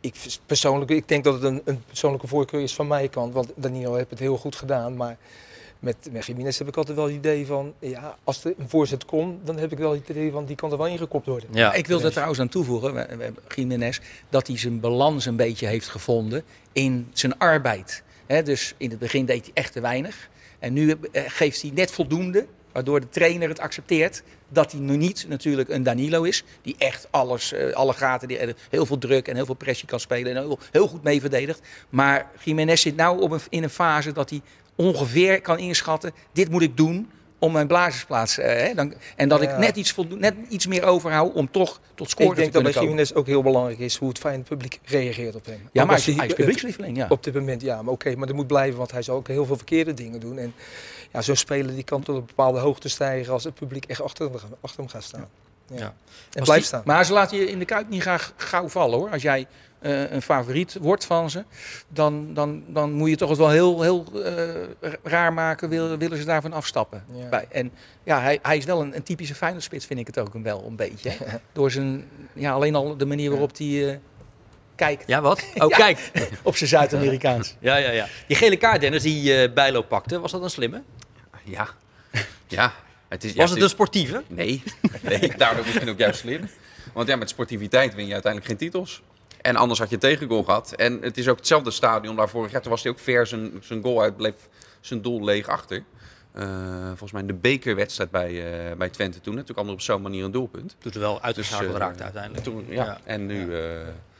ik 0.00 0.14
persoonlijk, 0.46 0.90
ik 0.90 1.08
denk 1.08 1.24
dat 1.24 1.34
het 1.34 1.42
een, 1.42 1.62
een 1.64 1.82
persoonlijke 1.86 2.26
voorkeur 2.26 2.60
is 2.60 2.74
van 2.74 2.86
mijn 2.86 3.10
kant. 3.10 3.34
Want 3.34 3.52
Danilo 3.54 3.94
heeft 3.94 4.10
het 4.10 4.18
heel 4.18 4.36
goed 4.36 4.56
gedaan, 4.56 4.96
maar 4.96 5.16
met, 5.78 5.96
met 6.10 6.26
Jiménez 6.26 6.58
heb 6.58 6.68
ik 6.68 6.76
altijd 6.76 6.96
wel 6.96 7.06
het 7.06 7.14
idee 7.14 7.46
van, 7.46 7.74
ja, 7.78 8.16
als 8.24 8.44
er 8.44 8.54
een 8.58 8.68
voorzet 8.68 9.04
komt, 9.04 9.46
dan 9.46 9.58
heb 9.58 9.72
ik 9.72 9.78
wel 9.78 9.92
het 9.92 10.08
idee 10.08 10.30
van, 10.30 10.44
die 10.44 10.56
kan 10.56 10.72
er 10.72 10.78
wel 10.78 10.86
ingekopt 10.86 11.26
worden. 11.26 11.48
Ja. 11.52 11.72
Ik 11.72 11.86
wil 11.86 12.02
er 12.02 12.10
trouwens 12.10 12.40
aan 12.40 12.48
toevoegen, 12.48 12.94
we, 12.94 13.16
we, 13.16 13.32
Jiménez, 13.54 14.00
dat 14.28 14.46
hij 14.46 14.58
zijn 14.58 14.80
balans 14.80 15.26
een 15.26 15.36
beetje 15.36 15.66
heeft 15.66 15.88
gevonden 15.88 16.42
in 16.72 17.10
zijn 17.12 17.38
arbeid. 17.38 18.02
Hè, 18.26 18.42
dus 18.42 18.74
in 18.76 18.90
het 18.90 18.98
begin 18.98 19.24
deed 19.24 19.44
hij 19.44 19.50
echt 19.54 19.72
te 19.72 19.80
weinig. 19.80 20.28
En 20.58 20.72
nu 20.72 20.90
eh, 21.12 21.22
geeft 21.26 21.62
hij 21.62 21.70
net 21.74 21.90
voldoende, 21.90 22.46
waardoor 22.72 23.00
de 23.00 23.08
trainer 23.08 23.48
het 23.48 23.60
accepteert 23.60 24.22
dat 24.48 24.72
hij 24.72 24.80
nu 24.80 24.96
niet 24.96 25.26
natuurlijk 25.28 25.68
een 25.68 25.82
Danilo 25.82 26.22
is. 26.22 26.44
Die 26.62 26.74
echt 26.78 27.06
alles, 27.10 27.52
eh, 27.52 27.72
alle 27.72 27.92
gaten, 27.92 28.28
die, 28.28 28.38
eh, 28.38 28.54
heel 28.70 28.86
veel 28.86 28.98
druk 28.98 29.28
en 29.28 29.34
heel 29.34 29.46
veel 29.46 29.54
pressie 29.54 29.88
kan 29.88 30.00
spelen. 30.00 30.36
En 30.36 30.56
heel, 30.70 30.88
goed 30.88 31.02
mee 31.02 31.20
verdedigt. 31.20 31.60
Maar 31.88 32.30
Jiménez 32.44 32.82
zit 32.82 33.08
op 33.08 33.30
een, 33.30 33.40
in 33.48 33.62
een 33.62 33.70
fase 33.70 34.12
dat 34.12 34.30
hij 34.30 34.40
ongeveer 34.74 35.40
kan 35.40 35.58
inschatten. 35.58 36.12
Dit 36.32 36.50
moet 36.50 36.62
ik 36.62 36.76
doen 36.76 37.10
om 37.38 37.52
mijn 37.52 37.66
blazersplaats. 37.66 38.38
eh, 38.38 38.74
dan, 38.76 38.94
en 39.16 39.28
dat 39.28 39.42
Ja. 39.42 39.50
ik 39.50 39.58
net 39.58 39.76
iets, 39.76 39.94
net 40.08 40.34
iets 40.48 40.66
meer 40.66 40.84
overhoud 40.84 41.32
om 41.34 41.50
toch 41.50 41.80
tot 41.94 42.10
scoren 42.10 42.30
Ik 42.30 42.36
denk 42.36 42.48
te 42.48 42.54
dat 42.54 42.62
bij 42.62 42.72
komen. 42.72 42.88
Jiménez 42.88 43.12
ook 43.12 43.26
heel 43.26 43.42
belangrijk 43.42 43.78
is 43.78 43.96
hoe 43.96 44.08
het 44.08 44.18
fijn 44.18 44.42
publiek 44.42 44.80
reageert 44.84 45.34
op 45.34 45.46
hem. 45.46 45.68
Ja, 45.72 45.80
Ook 45.80 45.86
maar 45.86 45.94
als 45.96 46.04
hij, 46.04 46.14
is- 46.14 46.18
hij 46.20 46.28
is 46.28 46.34
publiekslieveling, 46.34 46.96
ja. 46.96 47.06
Op 47.08 47.24
dit 47.24 47.34
moment, 47.34 47.62
ja, 47.62 47.82
maar 47.82 47.92
oké, 47.92 48.14
maar 48.16 48.26
dat 48.26 48.36
moet 48.36 48.46
blijven, 48.46 48.78
want 48.78 48.90
hij 48.92 49.02
zal 49.02 49.16
ook 49.16 49.28
heel 49.28 49.44
veel 49.44 49.56
verkeerde 49.56 49.94
dingen 49.94 50.20
doen. 50.20 50.38
En 50.38 50.54
ja, 51.12 51.22
zo'n 51.22 51.36
speler 51.36 51.74
die 51.74 51.84
kan 51.84 52.02
tot 52.02 52.16
een 52.16 52.26
bepaalde 52.26 52.58
hoogte 52.58 52.88
stijgen 52.88 53.32
als 53.32 53.44
het 53.44 53.54
publiek 53.54 53.84
echt 53.84 54.00
achter 54.02 54.24
hem, 54.30 54.34
achter 54.60 54.80
hem 54.80 54.88
gaat 54.88 55.02
staan. 55.02 55.28
Ja. 55.70 55.76
Ja. 55.76 55.94
En 56.32 56.42
blijft 56.44 56.66
staan. 56.66 56.82
Maar 56.84 57.04
ze 57.04 57.12
laten 57.12 57.36
je 57.38 57.50
in 57.50 57.58
de 57.58 57.64
Kuip 57.64 57.88
niet 57.88 58.02
graag 58.02 58.32
gauw 58.36 58.68
vallen 58.68 58.98
hoor. 58.98 59.10
Als 59.10 59.22
jij 59.22 59.46
eh, 59.78 60.10
een 60.10 60.22
favoriet 60.22 60.76
wordt 60.80 61.04
van 61.04 61.30
ze, 61.30 61.44
dan, 61.88 62.34
dan, 62.34 62.62
dan 62.66 62.92
moet 62.92 63.08
je 63.08 63.16
toch 63.16 63.28
het 63.28 63.38
wel 63.38 63.50
heel, 63.50 63.82
heel 63.82 64.04
eh, 64.24 64.92
raar 65.02 65.32
maken. 65.32 65.68
Wil, 65.68 65.96
willen 65.96 66.18
ze 66.18 66.24
daarvan 66.24 66.52
afstappen? 66.52 67.04
Ja. 67.12 67.28
Bij, 67.28 67.46
en 67.50 67.70
ja, 68.04 68.20
hij, 68.20 68.38
hij 68.42 68.56
is 68.56 68.64
wel 68.64 68.80
een, 68.80 68.96
een 68.96 69.02
typische 69.02 69.34
Feyenoord-spits, 69.34 69.86
vind 69.86 70.00
ik 70.00 70.06
het 70.06 70.18
ook 70.18 70.34
een 70.34 70.42
wel 70.42 70.64
een 70.66 70.76
beetje. 70.76 71.12
Door 71.52 71.70
zijn, 71.70 72.04
ja, 72.32 72.52
alleen 72.52 72.74
al 72.74 72.96
de 72.96 73.06
manier 73.06 73.30
waarop 73.30 73.56
hij 73.56 73.90
eh, 73.90 73.96
kijkt 74.74 75.04
Ja, 75.06 75.20
wat? 75.20 75.42
Oh, 75.54 75.68
Ja. 75.68 75.76
kijk. 75.76 76.10
op 76.42 76.56
zijn 76.56 76.68
Zuid-Amerikaans. 76.70 77.54
Ja, 77.58 77.76
ja, 77.76 77.90
ja. 77.90 78.06
Die 78.26 78.36
gele 78.36 78.56
kaart, 78.56 78.80
Dennis, 78.80 79.02
die 79.02 79.34
eh 79.42 79.52
Bijlo 79.54 79.82
pakte, 79.82 80.20
was 80.20 80.32
dat 80.32 80.42
een 80.42 80.50
slimme? 80.50 80.82
Ja. 81.44 81.68
Ja. 82.46 82.72
Het 83.08 83.24
is, 83.24 83.34
Was 83.34 83.50
het 83.50 83.62
een 83.62 83.68
sportieve? 83.68 84.22
Nee, 84.26 84.62
nee 85.02 85.32
daardoor 85.36 85.64
misschien 85.64 85.88
ook 85.88 85.98
juist 85.98 86.20
slim. 86.20 86.48
Want 86.92 87.08
ja, 87.08 87.16
met 87.16 87.28
sportiviteit 87.28 87.94
win 87.94 88.06
je 88.06 88.12
uiteindelijk 88.12 88.50
geen 88.52 88.60
titels. 88.70 89.02
En 89.40 89.56
anders 89.56 89.78
had 89.78 89.88
je 89.88 89.94
een 89.94 90.00
tegengoal 90.00 90.42
gehad. 90.42 90.72
En 90.72 91.02
het 91.02 91.18
is 91.18 91.28
ook 91.28 91.36
hetzelfde 91.36 91.70
stadion 91.70 92.16
daar 92.16 92.28
vorig 92.28 92.50
jaar. 92.50 92.62
Toen 92.62 92.70
was 92.70 92.82
hij 92.82 92.92
ook 92.92 92.98
ver 92.98 93.26
zijn, 93.26 93.52
zijn 93.60 93.82
goal 93.82 94.02
uit, 94.02 94.16
bleef 94.16 94.34
zijn 94.80 95.02
doel 95.02 95.24
leeg 95.24 95.48
achter. 95.48 95.84
Eh, 96.32 96.86
volgens 96.86 97.12
mij 97.12 97.20
in 97.20 97.26
de 97.26 97.34
bekerwedstrijd 97.34 98.10
bij, 98.10 98.28
eh, 98.70 98.76
bij 98.76 98.88
Twente 98.88 99.20
toen. 99.20 99.32
Natuurlijk 99.32 99.58
allemaal 99.58 99.76
op 99.76 99.80
zo'n 99.80 100.02
manier 100.02 100.24
een 100.24 100.30
doelpunt. 100.30 100.76
Toen 100.78 100.92
ze 100.92 100.98
wel 100.98 101.22
uitgeschakeld 101.22 101.72
eh, 101.72 101.78
raakte 101.78 102.02
uiteindelijk. 102.02 102.44
Toen, 102.44 102.66
ja. 102.68 102.84
Ja. 102.84 103.00
En 103.04 103.26
nu... 103.26 103.54
eh, 103.56 103.70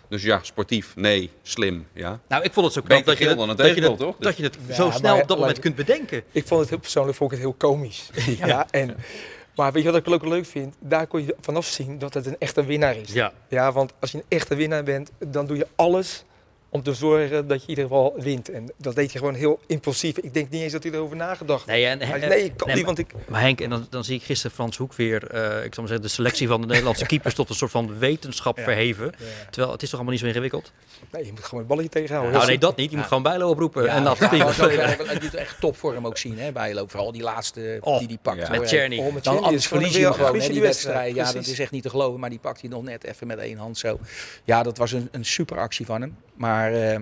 dus 0.08 0.22
ja, 0.22 0.38
sportief. 0.42 0.96
Nee, 0.96 1.30
slim. 1.42 1.86
Ja. 1.92 2.20
Nou, 2.28 2.42
ik 2.42 2.52
vond 2.52 2.66
het 2.66 2.74
zo 2.74 2.80
knap 2.80 3.04
Beter 3.04 3.04
dat 3.04 3.18
je 3.18 3.46
dat 3.46 3.48
je 3.48 3.62
tegengoal, 3.62 3.90
het, 3.90 4.00
toch? 4.00 4.16
dat 4.18 4.36
je 4.36 4.42
het 4.42 4.58
Ja, 4.66 4.74
zo 4.74 4.88
maar 4.88 4.96
snel 4.96 5.20
op 5.20 5.28
dat 5.28 5.38
moment 5.38 5.58
kunt 5.58 5.74
bedenken. 5.74 6.22
Ik 6.32 6.46
vond 6.46 6.60
het 6.60 6.68
heel 6.70 6.78
persoonlijk 6.78 7.16
vond 7.16 7.32
ik 7.32 7.38
het 7.38 7.46
heel 7.46 7.56
komisch. 7.58 8.10
ja. 8.44 8.66
en, 8.70 8.96
maar 9.58 9.72
weet 9.72 9.82
je 9.82 9.90
wat 9.90 10.06
ik 10.06 10.12
ook 10.12 10.24
leuk 10.24 10.46
vind? 10.46 10.74
Daar 10.78 11.06
kon 11.06 11.24
je 11.26 11.36
vanaf 11.40 11.66
zien 11.66 11.98
dat 11.98 12.14
het 12.14 12.26
een 12.26 12.36
echte 12.38 12.64
winnaar 12.64 12.96
is. 12.96 13.12
Ja. 13.12 13.32
Ja, 13.48 13.72
want 13.72 13.92
als 14.00 14.10
je 14.12 14.18
een 14.18 14.24
echte 14.28 14.54
winnaar 14.54 14.82
bent, 14.82 15.10
dan 15.18 15.46
doe 15.46 15.56
je 15.56 15.66
alles 15.76 16.24
om 16.70 16.82
te 16.82 16.94
zorgen 16.94 17.46
dat 17.46 17.56
je 17.56 17.62
in 17.62 17.68
ieder 17.68 17.84
geval 17.84 18.14
wint. 18.18 18.50
En 18.50 18.72
dat 18.76 18.94
deed 18.94 19.12
je 19.12 19.18
gewoon 19.18 19.34
heel 19.34 19.60
impulsief. 19.66 20.18
Ik 20.18 20.34
denk 20.34 20.50
niet 20.50 20.62
eens 20.62 20.72
dat 20.72 20.82
hij 20.82 20.92
erover 20.92 21.16
nagedacht 21.16 21.66
heeft. 21.66 21.78
Nee, 21.78 21.86
en, 21.86 22.28
nee, 22.28 22.44
ik 22.44 22.56
kan 22.56 22.66
nee, 22.66 22.76
niet, 22.76 22.84
want 22.84 22.98
ik... 22.98 23.12
Maar 23.28 23.40
Henk, 23.40 23.60
en 23.60 23.70
dan, 23.70 23.86
dan 23.90 24.04
zie 24.04 24.16
ik 24.16 24.22
gisteren 24.22 24.56
Frans 24.56 24.76
Hoek 24.76 24.94
weer, 24.94 25.26
eh, 25.26 25.64
ik 25.64 25.74
zal 25.74 25.82
maar 25.82 25.92
zeggen, 25.92 26.02
de 26.02 26.08
selectie 26.08 26.48
van 26.48 26.60
de 26.60 26.66
Nederlandse 26.66 27.06
keepers 27.12 27.34
tot 27.34 27.48
een 27.48 27.54
soort 27.54 27.70
van 27.70 27.98
wetenschap 27.98 28.60
verheven. 28.60 29.14
Terwijl 29.50 29.72
het 29.72 29.82
is 29.82 29.88
toch 29.88 29.98
allemaal 29.98 30.12
niet 30.12 30.22
zo 30.22 30.28
ingewikkeld? 30.28 30.72
Nee, 31.12 31.24
je 31.24 31.30
moet 31.30 31.44
gewoon 31.44 31.58
het 31.58 31.68
balletje 31.68 31.90
tegenhouden. 31.90 32.32
Nou, 32.34 32.46
nee, 32.46 32.58
dat 32.58 32.76
niet. 32.76 32.90
Je 32.90 32.96
moet 32.96 33.06
gewoon 33.06 33.22
Bijlo 33.22 33.48
oproepen 33.50 33.84
Ja, 33.84 33.96
en 33.96 34.04
dat 34.04 34.18
hij 34.18 35.18
doet 35.18 35.34
echt 35.34 35.60
topvorm 35.60 36.06
ook 36.06 36.18
zien 36.18 36.38
hè, 36.38 36.52
bij 36.52 36.74
Loop. 36.74 36.90
Vooral 36.90 37.12
die 37.12 37.22
laatste 37.22 37.78
Oh, 37.80 37.98
die 37.98 38.08
die 38.08 38.18
pakt. 38.22 38.46
ja. 38.46 38.50
Met 38.50 38.68
Czerny. 38.68 38.98
Oh, 38.98 39.14
met 39.14 39.24
Dan 39.24 39.42
anders 39.42 39.66
verlies 39.66 39.96
je 39.96 40.02
hem 40.02 40.12
gewoon, 40.12 40.40
je 40.40 40.48
die 40.48 40.60
wedstrijd. 40.60 41.14
Ja, 41.14 41.32
dat 41.32 41.46
is 41.46 41.58
echt 41.58 41.70
niet 41.70 41.82
te 41.82 41.90
geloven. 41.90 42.20
Maar 42.20 42.30
die 42.30 42.38
pakt 42.38 42.60
hij 42.60 42.70
nog 42.70 42.82
net 42.82 43.04
even 43.04 43.26
met 43.26 43.38
één 43.38 43.58
hand 43.58 43.78
zo. 43.78 43.98
Ja, 44.44 44.62
dat 44.62 44.78
was 44.78 44.92
een, 44.92 45.08
een 45.12 45.24
super 45.24 45.58
actie 45.58 45.86
van 45.86 46.00
hem. 46.00 46.16
Maar 46.34 46.57
eh, 46.66 46.98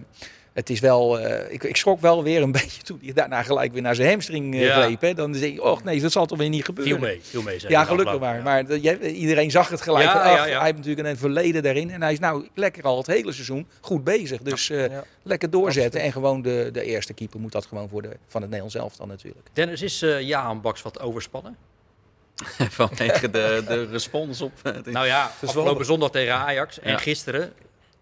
het 0.53 0.71
is 0.71 0.81
wel... 0.81 1.21
eh, 1.21 1.53
ik, 1.53 1.65
ik 1.65 1.77
schrok 1.77 2.01
wel 2.01 2.23
weer 2.23 2.43
een 2.43 2.53
beetje 2.63 2.83
toen 2.83 2.99
hij 3.03 3.13
daarna 3.13 3.43
gelijk 3.43 3.73
weer 3.73 3.83
naar 3.83 3.95
zijn 3.95 4.09
hamstring 4.09 4.59
Ja. 4.61 4.83
greep. 4.83 5.01
Hè. 5.01 5.15
Dan 5.15 5.33
denk 5.33 5.55
je, 5.55 5.63
oh 5.63 5.83
nee, 5.85 6.01
dat 6.01 6.13
zal 6.13 6.27
toch 6.27 6.39
weer 6.39 6.49
niet 6.49 6.65
gebeuren. 6.65 6.93
Viel 6.99 7.03
mee, 7.07 7.21
viel 7.23 7.43
mee. 7.43 7.61
Ja, 7.69 7.85
gelukkig 7.85 8.19
maar. 8.19 8.43
Maar 8.43 8.67
dat- 8.67 8.79
iedereen 9.03 9.51
zag 9.51 9.69
het 9.69 9.81
gelijk. 9.81 10.05
Ja, 10.05 10.13
van, 10.13 10.21
ach, 10.21 10.27
ja, 10.37 10.47
ja. 10.47 10.57
Hij 10.57 10.65
heeft 10.65 10.77
natuurlijk 10.77 11.09
een 11.09 11.17
verleden 11.17 11.63
daarin. 11.63 11.91
En 11.91 12.03
hij 12.03 12.13
is 12.13 12.19
nou 12.19 12.49
lekker 12.55 12.83
al 12.85 12.97
het 12.97 13.07
hele 13.07 13.33
seizoen 13.33 13.67
goed 13.81 14.05
bezig. 14.05 14.41
Dus 14.43 14.71
eh, 14.71 14.87
Ja. 14.91 15.05
lekker 15.23 15.51
doorzetten. 15.51 16.01
En 16.01 16.13
gewoon 16.13 16.43
de, 16.43 16.69
de 16.73 16.83
eerste 16.83 17.13
keeper 17.13 17.41
moet 17.41 17.53
dat 17.53 17.67
gewoon 17.67 17.89
voor 17.89 18.03
de, 18.03 18.09
van 18.27 18.41
het 18.41 18.51
Nederlands 18.51 18.75
elftal 18.75 19.07
natuurlijk. 19.07 19.47
Dennis, 19.53 19.83
is 19.83 20.03
eh 20.03 20.21
Jaan 20.21 20.61
Baks 20.61 20.83
wat 20.83 21.01
overspannen? 21.01 21.57
Vanwege 22.71 23.31
de, 23.31 23.65
de 23.69 23.87
respons 23.91 24.41
op... 24.41 24.53
Nou 24.85 25.07
ja, 25.07 25.31
wel- 25.41 25.49
afgelopen 25.51 25.85
zondag 25.85 26.11
tegen 26.11 26.35
Ajax 26.35 26.81
en 26.81 26.91
Ja. 26.91 26.99
gisteren 26.99 27.53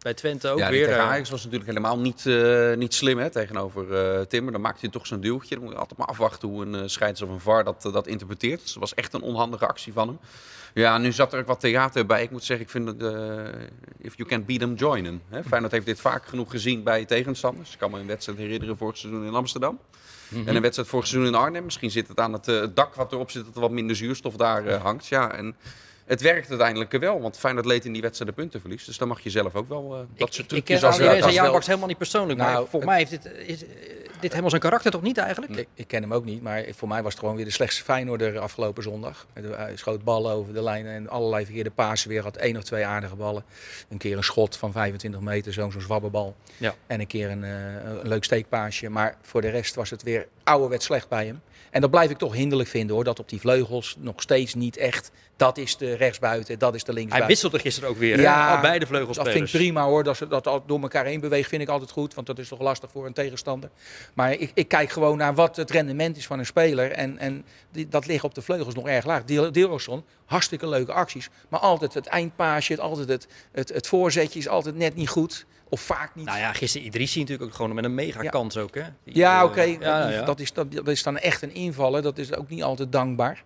bij 0.04 0.14
Twente 0.14 0.48
ook 0.48 0.58
ja, 0.58 0.70
weer. 0.70 0.86
tegen 0.86 1.00
eh, 1.00 1.08
Ajax 1.08 1.30
was 1.30 1.42
natuurlijk 1.42 1.70
helemaal 1.70 1.98
niet, 1.98 2.26
eh, 2.26 2.74
niet 2.74 2.94
slim 2.94 3.18
hè, 3.18 3.30
tegenover 3.30 3.94
eh 3.94 4.20
Timmer. 4.20 4.52
Dan 4.52 4.60
maakt 4.60 4.80
hij 4.80 4.90
toch 4.90 5.06
zo'n 5.06 5.20
duwtje. 5.20 5.54
Dan 5.54 5.64
moet 5.64 5.72
je 5.72 5.78
altijd 5.78 5.98
maar 5.98 6.08
afwachten 6.08 6.48
hoe 6.48 6.62
een 6.62 6.74
uh, 6.74 6.82
scheids 6.86 7.22
of 7.22 7.28
een 7.28 7.40
VAR 7.40 7.64
dat, 7.64 7.82
dat 7.92 8.06
interpreteert. 8.06 8.60
Dus 8.60 8.72
dat 8.72 8.80
was 8.80 8.94
echt 8.94 9.12
een 9.12 9.22
onhandige 9.22 9.66
actie 9.66 9.92
van 9.92 10.08
hem. 10.08 10.18
Ja, 10.74 10.98
nu 10.98 11.12
zat 11.12 11.32
er 11.32 11.40
ook 11.40 11.46
wat 11.46 11.60
theater 11.60 12.06
bij. 12.06 12.22
Ik 12.22 12.30
moet 12.30 12.44
zeggen, 12.44 12.66
ik 12.66 12.70
vind 12.70 13.02
eh, 13.02 13.44
if 13.98 14.16
you 14.16 14.28
can 14.28 14.44
beat 14.44 14.60
them, 14.60 14.74
join 14.74 15.04
them. 15.04 15.22
Hè? 15.28 15.42
Feyenoord 15.44 15.72
heeft 15.72 15.86
dit 15.86 16.00
vaak 16.00 16.26
genoeg 16.26 16.50
gezien 16.50 16.82
bij 16.82 17.04
tegenstanders. 17.04 17.72
Ik 17.72 17.78
kan 17.78 17.90
me 17.90 17.98
een 17.98 18.06
wedstrijd 18.06 18.38
herinneren 18.38 18.76
vorig 18.76 18.96
seizoen 18.96 19.26
in 19.26 19.34
Amsterdam. 19.34 19.78
En 20.46 20.56
een 20.56 20.62
wedstrijd 20.62 20.88
vorig 20.88 21.06
seizoen 21.06 21.34
in 21.34 21.38
Arnhem. 21.38 21.64
Misschien 21.64 21.90
zit 21.90 22.08
het 22.08 22.20
aan 22.20 22.32
het 22.32 22.76
dak 22.76 22.94
wat 22.94 23.12
erop 23.12 23.30
zit, 23.30 23.44
dat 23.44 23.54
er 23.54 23.60
wat 23.60 23.70
minder 23.70 23.96
zuurstof 23.96 24.36
daar 24.36 24.72
hangt. 24.72 25.06
Ja, 25.06 25.32
en 25.32 25.56
het 26.04 26.20
werkt 26.20 26.48
uiteindelijk 26.48 26.92
wel, 26.98 27.20
want 27.20 27.38
Feyenoord 27.38 27.66
leed 27.66 27.84
in 27.84 27.92
die 27.92 28.02
wedstrijd 28.02 28.30
de 28.30 28.36
puntenverlies. 28.36 28.84
Dus 28.84 28.98
dan 28.98 29.08
mag 29.08 29.20
je 29.20 29.30
zelf 29.30 29.54
ook 29.54 29.68
wel 29.68 29.94
eh, 29.94 30.00
dat 30.16 30.34
soort 30.34 30.38
ik 30.38 30.48
trucjes 30.48 30.78
ken 30.78 30.86
als 30.88 30.96
Adrie 30.96 31.10
dat 31.14 31.22
en 31.22 31.28
is 31.28 31.34
Jaan 31.34 31.44
wel- 31.44 31.52
Baks 31.52 31.66
helemaal 31.66 31.88
niet 31.88 31.98
persoonlijk. 31.98 32.38
maar 32.38 32.52
Nou, 32.52 32.66
volgens 32.68 32.84
mij 32.90 32.98
heeft 32.98 33.10
dit, 33.10 33.24
is, 33.46 33.64
eh, 33.64 33.70
dit 34.20 34.30
helemaal 34.30 34.50
zijn 34.50 34.62
karakter 34.62 34.90
toch 34.90 35.02
niet 35.02 35.18
eigenlijk? 35.18 35.56
Ik, 35.56 35.68
ik 35.74 35.86
ken 35.86 36.02
hem 36.02 36.12
ook 36.14 36.24
niet, 36.24 36.42
maar 36.42 36.64
voor 36.74 36.88
mij 36.88 37.02
was 37.02 37.10
het 37.12 37.20
gewoon 37.20 37.36
weer 37.36 37.44
de 37.44 37.50
slechtste 37.50 37.82
Feyenoorder 37.84 38.38
afgelopen 38.38 38.82
zondag. 38.82 39.26
Hij 39.32 39.76
schoot 39.76 40.04
ballen 40.04 40.32
over 40.32 40.54
de 40.54 40.62
lijn 40.62 40.86
en 40.86 41.08
allerlei 41.08 41.44
verkeerde 41.44 41.70
pasen 41.70 42.08
weer. 42.08 42.22
Had 42.22 42.36
één 42.36 42.56
of 42.56 42.62
twee 42.62 42.84
aardige 42.86 43.16
ballen. 43.16 43.44
Een 43.88 43.98
keer 43.98 44.16
een 44.16 44.24
schot 44.24 44.56
van 44.56 44.72
25 44.72 45.20
meter, 45.20 45.52
zo'n 45.52 45.72
zo'n 45.72 45.80
zwabberbal. 45.80 46.34
Ja. 46.56 46.74
En 46.86 47.00
een 47.00 47.06
keer 47.06 47.30
een, 47.30 47.44
eh, 47.44 47.50
een 47.84 48.08
leuk 48.08 48.24
steekpaasje. 48.24 48.88
Maar 48.90 49.16
voor 49.22 49.40
de 49.40 49.48
rest 49.50 49.74
was 49.74 49.90
het 49.90 50.02
weer 50.02 50.26
ouderwet 50.44 50.82
slecht 50.82 51.08
bij 51.08 51.26
hem. 51.26 51.40
En 51.70 51.80
dat 51.80 51.90
blijf 51.90 52.10
ik 52.10 52.18
toch 52.18 52.32
hinderlijk 52.34 52.68
vinden 52.68 52.94
hoor. 52.94 53.04
Dat 53.04 53.18
op 53.18 53.28
die 53.28 53.40
vleugels 53.40 53.96
nog 53.98 54.14
steeds 54.22 54.54
niet 54.54 54.76
echt. 54.76 55.10
Dat 55.36 55.58
is 55.58 55.76
de 55.76 55.93
rechtsbuiten, 55.96 56.58
dat 56.58 56.74
is 56.74 56.80
de 56.80 56.86
Hij 56.86 56.94
linksbuiten. 56.94 57.30
wisselde 57.30 57.58
gisteren 57.58 57.88
ook 57.88 57.96
weer, 57.96 58.20
Ja, 58.20 58.54
hè? 58.54 58.60
Beide 58.60 58.78
Dat 58.78 58.88
vleugelspelers. 58.88 59.34
vind 59.34 59.48
ik 59.48 59.60
prima 59.60 59.84
hoor, 59.84 60.04
dat 60.04 60.16
ze 60.16 60.26
dat 60.28 60.44
door 60.66 60.80
elkaar 60.82 61.04
heen 61.04 61.20
bewegen, 61.20 61.48
vind 61.48 61.62
ik 61.62 61.68
altijd 61.68 61.90
goed. 61.90 62.14
Want 62.14 62.26
dat 62.26 62.38
is 62.38 62.48
toch 62.48 62.60
lastig 62.60 62.90
voor 62.90 63.06
een 63.06 63.12
tegenstander. 63.12 63.70
Maar 64.14 64.32
ik, 64.32 64.50
ik 64.54 64.68
kijk 64.68 64.90
gewoon 64.90 65.18
naar 65.18 65.34
wat 65.34 65.56
het 65.56 65.70
rendement 65.70 66.16
is 66.16 66.26
van 66.26 66.38
een 66.38 66.46
speler. 66.46 66.90
En, 66.92 67.18
en 67.18 67.44
die, 67.72 67.88
dat 67.88 68.06
ligt 68.06 68.24
op 68.24 68.34
de 68.34 68.42
vleugels 68.42 68.74
nog 68.74 68.86
erg 68.88 69.04
laag. 69.04 69.24
Deelrosson, 69.24 70.04
hartstikke 70.24 70.68
leuke 70.68 70.92
acties. 70.92 71.28
Maar 71.48 71.60
altijd 71.60 71.94
het 71.94 72.06
eindpaasje, 72.06 72.80
altijd 72.80 73.08
het, 73.08 73.26
het, 73.52 73.68
het 73.68 73.86
voorzetje 73.86 74.38
is 74.38 74.48
altijd 74.48 74.76
net 74.76 74.94
niet 74.94 75.08
goed. 75.08 75.46
Of 75.68 75.80
vaak 75.80 76.14
niet. 76.14 76.24
Nou 76.26 76.38
ja, 76.38 76.52
gisteren 76.52 76.86
Idrissi 76.86 77.20
natuurlijk 77.20 77.48
ook 77.50 77.56
gewoon 77.56 77.74
met 77.74 77.84
een 77.84 77.94
mega 77.94 78.22
Ja. 78.22 78.30
kans 78.30 78.56
ook, 78.56 78.74
hè? 78.74 78.82
Die, 79.04 79.16
Ja, 79.16 79.38
eh, 79.38 79.44
oké. 79.44 79.62
ja, 79.62 80.08
ja. 80.10 80.22
Dat, 80.24 80.40
is, 80.40 80.52
dat, 80.52 80.72
dat 80.72 80.88
is 80.88 81.02
dan 81.02 81.18
echt 81.18 81.42
een 81.42 81.54
invallen. 81.54 82.02
Dat 82.02 82.18
is 82.18 82.34
ook 82.34 82.48
niet 82.48 82.62
altijd 82.62 82.92
dankbaar. 82.92 83.44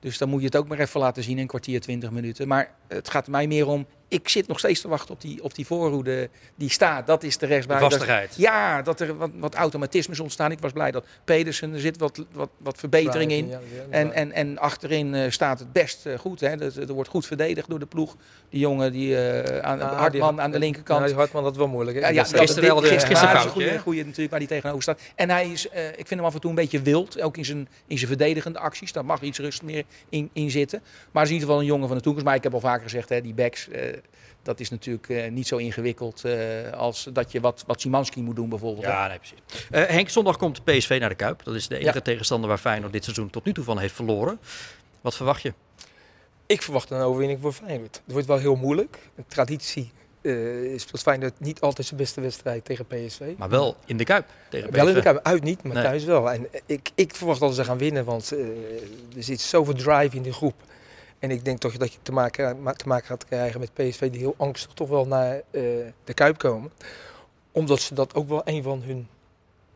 Dus 0.00 0.18
dan 0.18 0.28
moet 0.28 0.40
je 0.40 0.46
het 0.46 0.56
ook 0.56 0.68
maar 0.68 0.78
even 0.78 1.00
laten 1.00 1.22
zien 1.22 1.34
in 1.36 1.38
een 1.38 1.46
kwartier, 1.46 1.80
twintig 1.80 2.10
minuten. 2.10 2.48
Maar 2.48 2.70
het 2.88 3.10
gaat 3.10 3.28
mij 3.28 3.46
meer 3.46 3.66
om... 3.66 3.86
Ik 4.10 4.28
zit 4.28 4.46
nog 4.46 4.58
steeds 4.58 4.80
te 4.80 4.88
wachten 4.88 5.14
op 5.14 5.20
die, 5.20 5.42
op 5.42 5.54
die 5.54 5.66
voorhoede 5.66 6.28
die 6.54 6.70
staat. 6.70 7.06
Dat 7.06 7.22
is 7.22 7.38
de 7.38 7.46
rechtsbuiten. 7.46 7.90
vastigheid. 7.90 8.34
Ja, 8.36 8.82
dat 8.82 9.00
er 9.00 9.16
wat, 9.16 9.30
wat 9.34 9.54
automatismes 9.54 10.20
ontstaan. 10.20 10.50
Ik 10.50 10.58
was 10.60 10.72
blij 10.72 10.90
dat 10.90 11.04
Pedersen, 11.24 11.72
er 11.74 11.80
zit 11.80 11.98
wat, 11.98 12.24
wat, 12.32 12.48
wat 12.58 12.78
verbetering 12.78 13.32
in. 13.32 13.48
Ja, 13.48 13.58
ja, 13.74 13.82
En, 13.90 14.12
en, 14.12 14.32
en 14.32 14.58
achterin 14.58 15.14
eh, 15.14 15.30
staat 15.30 15.58
het 15.58 15.72
best 15.72 16.06
eh, 16.06 16.18
goed. 16.18 16.40
Hè. 16.40 16.56
Dat- 16.56 16.76
Er 16.76 16.92
wordt 16.92 17.10
goed 17.10 17.26
verdedigd 17.26 17.68
door 17.68 17.78
de 17.78 17.86
ploeg. 17.86 18.16
Die 18.48 18.60
jongen, 18.60 18.92
die, 18.92 19.16
eh, 19.16 19.58
aan, 19.58 19.80
Ah, 19.80 19.98
Hartman 19.98 20.34
die- 20.34 20.40
aan 20.44 20.50
de 20.50 20.58
linkerkant. 20.58 21.00
Ja, 21.00 21.06
die 21.06 21.14
Hartman, 21.14 21.42
dat 21.42 21.52
is 21.52 21.58
wel 21.58 21.68
moeilijk. 21.68 21.96
Hè? 21.96 22.02
Ja, 22.02 22.08
ja, 22.08 22.24
gisteren 22.24 22.68
wel 22.68 22.80
de- 22.80 22.86
gisteren 22.88 23.16
is 23.36 23.44
goede, 23.44 23.78
goede 23.78 24.02
natuurlijk 24.04 24.30
waar 24.30 24.38
hij 24.38 24.48
tegenover 24.48 24.82
staat. 24.82 25.00
En 25.14 25.30
hij 25.30 25.48
is, 25.50 25.68
eh, 25.68 25.86
ik 25.88 25.94
vind 26.06 26.10
hem 26.10 26.24
af 26.24 26.34
en 26.34 26.40
toe 26.40 26.50
een 26.50 26.56
beetje 26.56 26.82
wild, 26.82 27.20
ook 27.20 27.36
in 27.36 27.44
zijn, 27.44 27.68
in 27.86 27.96
zijn 27.96 28.08
verdedigende 28.08 28.58
acties. 28.58 28.92
Daar 28.92 29.04
mag 29.04 29.20
iets 29.20 29.38
rust 29.38 29.62
meer 29.62 29.84
in, 30.08 30.30
in 30.32 30.50
zitten. 30.50 30.80
Maar 30.82 30.96
hij 31.12 31.22
is 31.22 31.28
in 31.28 31.34
ieder 31.34 31.48
geval 31.48 31.60
een 31.60 31.66
jongen 31.68 31.88
van 31.88 31.96
de 31.96 32.02
toekomst. 32.02 32.26
Maar 32.26 32.34
ik 32.36 32.42
heb 32.42 32.54
al 32.54 32.60
vaker 32.60 32.82
gezegd, 32.82 33.08
hè, 33.08 33.20
die 33.20 33.34
backs, 33.34 33.68
eh, 33.68 33.82
dat 34.42 34.60
is 34.60 34.70
natuurlijk 34.70 35.08
eh, 35.08 35.30
niet 35.30 35.46
zo 35.46 35.56
ingewikkeld 35.56 36.24
eh, 36.24 36.72
als 36.72 37.08
dat 37.12 37.32
je 37.32 37.40
wat, 37.40 37.64
wat 37.66 37.80
Simanski 37.80 38.22
moet 38.22 38.36
doen 38.36 38.48
bijvoorbeeld. 38.48 38.84
Ja, 38.86 39.06
nee, 39.08 39.18
precies. 39.18 39.38
Eh, 39.70 39.84
Henk, 39.86 40.08
zondag 40.08 40.36
komt 40.36 40.64
PSV 40.64 40.96
naar 41.00 41.08
de 41.08 41.14
Kuip. 41.14 41.44
Dat 41.44 41.54
is 41.54 41.68
de 41.68 41.78
enige 41.78 41.94
Ja. 41.96 42.00
tegenstander 42.00 42.48
waar 42.48 42.58
Feyenoord 42.58 42.92
dit 42.92 43.04
seizoen 43.04 43.30
tot 43.30 43.44
nu 43.44 43.52
toe 43.52 43.64
van 43.64 43.78
heeft 43.78 43.94
verloren. 43.94 44.40
Wat 45.00 45.16
verwacht 45.16 45.42
je? 45.42 45.52
Ik 46.46 46.62
verwacht 46.62 46.90
een 46.90 47.00
overwinning 47.00 47.40
voor 47.40 47.52
Feyenoord. 47.52 48.00
Het 48.04 48.12
wordt 48.12 48.26
wel 48.26 48.38
heel 48.38 48.56
moeilijk. 48.56 48.98
Een 49.16 49.24
traditie 49.28 49.90
eh 50.22 50.32
speelt 50.78 51.02
Feyenoord 51.02 51.40
niet 51.40 51.60
altijd 51.60 51.86
zijn 51.86 52.00
beste 52.00 52.20
wedstrijd 52.20 52.64
tegen 52.64 52.86
PSV. 52.86 53.20
Maar 53.38 53.48
wel 53.48 53.76
in 53.86 53.96
de 53.96 54.04
Kuip 54.04 54.26
tegen 54.50 54.68
PSV. 54.68 54.76
Wel 54.78 54.88
in 54.88 54.94
de 54.94 55.02
Kuip, 55.02 55.20
uit 55.22 55.42
niet, 55.42 55.62
maar 55.62 55.74
Nee. 55.74 55.82
thuis 55.84 56.04
wel. 56.04 56.30
En 56.30 56.46
ik, 56.66 56.90
ik 56.94 57.14
verwacht 57.14 57.40
dat 57.40 57.54
ze 57.54 57.64
gaan 57.64 57.78
winnen, 57.78 58.04
want 58.04 58.30
er 59.16 59.22
zit 59.22 59.40
zoveel 59.40 59.74
drive 59.74 60.16
in 60.16 60.22
die 60.22 60.32
groep. 60.32 60.54
En 61.20 61.30
ik 61.30 61.44
denk 61.44 61.58
toch 61.58 61.76
dat 61.76 61.92
je 61.92 61.98
te 62.02 62.12
maken, 62.12 62.62
ma- 62.62 62.72
te 62.72 62.88
maken 62.88 63.06
gaat 63.06 63.24
krijgen 63.24 63.60
met 63.60 63.74
PSV 63.74 64.10
die 64.10 64.20
heel 64.20 64.34
angstig 64.36 64.72
toch 64.72 64.88
wel 64.88 65.06
naar 65.06 65.34
eh, 65.34 65.62
de 66.04 66.14
Kuip 66.14 66.38
komen. 66.38 66.72
Omdat 67.52 67.80
ze 67.80 67.94
dat 67.94 68.14
ook 68.14 68.28
wel 68.28 68.42
een 68.44 68.62
van 68.62 68.82
hun 68.82 69.08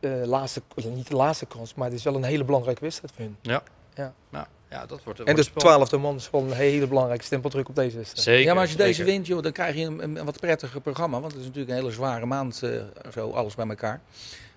eh, 0.01 0.11
laatste, 0.25 0.63
ja, 0.77 0.89
niet 0.89 1.09
de 1.09 1.17
laatste 1.17 1.47
kans, 1.47 1.75
maar 1.75 1.87
het 1.89 1.97
is 1.99 2.05
wel 2.05 2.15
een 2.15 2.25
hele 2.25 2.45
belangrijke 2.45 2.81
wedstrijd 2.81 3.13
voor 3.17 3.25
hun. 3.25 3.37
Ja. 3.41 3.63
Ja. 3.95 4.13
Nou, 4.31 4.47
ja, 4.71 4.87
dat 4.87 5.03
wordt, 5.05 5.19
En 5.19 5.25
wordt 5.25 5.41
spannend. 5.45 5.75
twaalfde 5.75 5.97
man 5.97 6.17
is 6.17 6.27
gewoon 6.27 6.47
een 6.51 6.57
hele 6.57 6.87
belangrijke 6.87 7.25
stempeldruk 7.25 7.69
op 7.69 7.75
deze 7.75 7.97
wedstrijd. 7.97 8.25
Zeker. 8.27 8.45
Ja, 8.45 8.53
maar 8.53 8.63
als 8.63 8.71
je 8.71 8.77
deze 8.77 8.93
zeker. 8.95 9.13
wint, 9.13 9.27
joh, 9.27 9.43
dan 9.43 9.53
krijg 9.53 9.75
je 9.77 9.85
een, 9.85 10.03
een 10.17 10.25
wat 10.25 10.41
prettiger 10.41 10.81
programma. 10.81 11.21
Want 11.21 11.33
het 11.33 11.41
is 11.41 11.47
natuurlijk 11.47 11.73
een 11.77 11.83
hele 11.83 11.95
zware 11.95 12.27
maand, 12.27 12.63
eh, 12.63 12.71
zo 13.13 13.31
alles 13.31 13.55
bij 13.55 13.67
elkaar. 13.69 14.01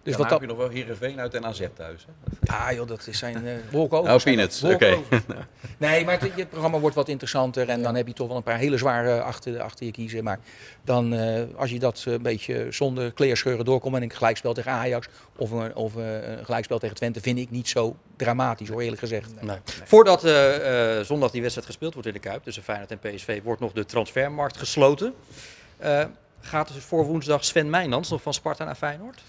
Dus 0.08 0.15
Dus 0.15 0.26
wat 0.26 0.30
heb 0.30 0.41
je 0.41 0.56
nog 0.56 0.58
wel 0.58 0.70
Heerenveen 0.70 1.20
uit 1.20 1.34
en 1.34 1.46
AZ 1.46 1.67
thuis. 1.74 2.06
Hè? 2.06 2.54
Ja 2.54 2.74
joh, 2.74 2.88
dat 2.88 3.08
is 3.08 3.17
zijn 3.17 3.46
uh, 3.46 3.54
wolken 3.72 3.98
Oh, 3.98 4.24
peanuts, 4.24 4.63
oké. 4.63 4.98
Nee, 5.78 6.06
maar 6.06 6.20
het, 6.20 6.36
het 6.36 6.50
programma 6.50 6.80
wordt 6.80 6.96
wat 6.96 7.10
interessanter. 7.10 7.70
En 7.70 7.82
dan 7.82 7.96
heb 7.96 8.08
je 8.08 8.13
toch 8.13 8.28
wel 8.28 8.38
een 8.38 8.43
paar 8.43 8.58
hele 8.58 8.78
zware 8.78 9.22
achter, 9.22 9.62
achter 9.62 9.86
je 9.86 9.91
kiezen. 9.91 10.24
Maar 10.24 10.39
dan, 10.84 11.13
eh, 11.13 11.43
als 11.56 11.70
je 11.70 11.80
dat 11.80 12.04
eh, 12.08 12.13
een 12.13 12.22
beetje 12.22 12.67
zonder 12.70 13.12
kleerscheuren 13.12 13.65
doorkomt... 13.65 13.96
en 13.96 14.02
een 14.02 14.12
gelijkspel 14.12 14.54
tegen 14.54 14.72
Ajax 14.72 15.08
of 15.36 15.52
een, 15.52 15.76
of 15.76 15.96
een 15.96 16.46
gelijkspel 16.46 16.80
tegen 16.80 16.96
Twente... 16.96 17.22
vind 17.22 17.38
ik 17.38 17.50
niet 17.50 17.67
zo 17.67 17.96
dramatisch 18.17 18.70
hoor, 18.70 18.82
eerlijk 18.82 19.00
gezegd. 19.00 19.41
Nee. 19.41 19.58
Voordat 19.84 20.24
eh, 20.24 21.00
eh, 21.00 21.06
zondag 21.06 21.32
die 21.32 21.41
wedstrijd 21.41 21.67
gespeeld 21.67 21.93
wordt 21.93 22.08
in 22.08 22.13
de 22.13 22.20
Kuip 22.20 22.43
tussen 22.43 22.63
Feyenoord 22.63 22.91
en 22.91 23.00
PSV, 23.00 23.41
wordt 23.43 23.62
nog 23.62 23.72
de 23.72 23.86
transfermarkt 23.86 24.58
gesloten. 24.58 25.13
Eh, 25.78 26.06
gaat 26.41 26.74
dus 26.74 26.84
voor 26.84 27.06
woensdag 27.06 27.46
Sven 27.46 27.70
Meijnans 27.70 28.10
nog 28.10 28.22
van 28.22 28.34
Sparta 28.34 28.63
naar 28.63 28.76
Feyenoord? 28.76 29.22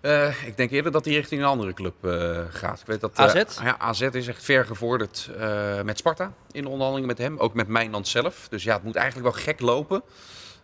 Eh, 0.00 0.46
ik 0.46 0.56
denk 0.56 0.70
eerder 0.70 0.92
dat 0.92 1.04
hij 1.04 1.14
richting 1.14 1.40
een 1.40 1.46
andere 1.46 1.72
club 1.72 1.94
eh, 2.04 2.38
gaat. 2.50 2.80
Ik 2.80 2.86
weet 2.86 3.00
dat, 3.00 3.12
eh, 3.14 3.24
AZ? 3.24 3.42
ja, 3.62 3.78
AZ 3.78 4.00
is 4.00 4.28
echt 4.28 4.44
ver 4.44 4.64
gevorderd 4.66 5.30
eh, 5.38 5.82
met 5.82 5.98
Sparta 5.98 6.32
in 6.52 6.64
onderhandelingen 6.64 7.08
met 7.08 7.18
hem. 7.18 7.38
Ook 7.38 7.54
met 7.54 7.68
Mijnland 7.68 8.08
zelf. 8.08 8.46
Dus 8.48 8.62
ja, 8.62 8.74
het 8.74 8.82
moet 8.82 8.96
eigenlijk 8.96 9.34
wel 9.34 9.42
gek 9.42 9.60
lopen. 9.60 10.02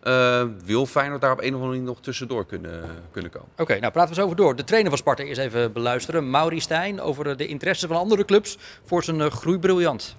Eh, 0.07 0.43
wil 0.63 0.85
Feyenoord 0.85 1.21
daar 1.21 1.31
op 1.31 1.39
een 1.39 1.47
of 1.47 1.53
andere 1.53 1.69
manier 1.69 1.85
nog 1.85 2.01
tussendoor 2.01 2.45
kunnen, 2.45 3.03
kunnen 3.11 3.31
komen? 3.31 3.47
Oké, 3.57 3.79
nou 3.79 3.91
praten 3.91 4.09
we 4.13 4.15
eens 4.15 4.25
over 4.25 4.35
door. 4.35 4.55
De 4.55 4.63
trainer 4.63 4.89
van 4.89 4.99
Sparta 4.99 5.23
eerst 5.23 5.39
even 5.39 5.73
beluisteren. 5.73 6.29
Mauri 6.29 6.59
Stijn 6.59 7.01
over 7.01 7.29
eh, 7.29 7.37
de 7.37 7.47
interesse 7.47 7.87
van 7.87 7.97
andere 7.97 8.25
clubs 8.25 8.57
voor 8.85 9.03
zijn 9.03 9.21
eh, 9.21 9.31
groeibriljant. 9.31 10.15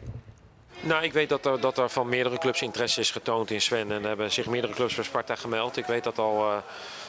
Nou, 0.81 1.03
ik 1.05 1.13
weet 1.13 1.29
dat 1.29 1.47
er, 1.47 1.61
dat 1.61 1.79
er 1.79 1.89
van 1.89 2.09
meerdere 2.09 2.39
clubs 2.39 2.63
interesse 2.63 3.01
is 3.01 3.11
getoond 3.11 3.51
in 3.51 3.61
Sven. 3.61 3.93
En 3.93 4.03
er 4.03 4.09
hebben 4.09 4.33
zich 4.33 4.47
meerdere 4.47 4.73
clubs 4.73 4.95
bij 4.95 5.05
Sparta 5.05 5.35
gemeld. 5.35 5.77
Ik 5.77 5.87
weet 5.87 6.05
dat 6.05 6.19
al 6.19 6.51
eh, 6.51 6.57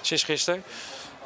sinds 0.02 0.24
gisteren. 0.24 0.64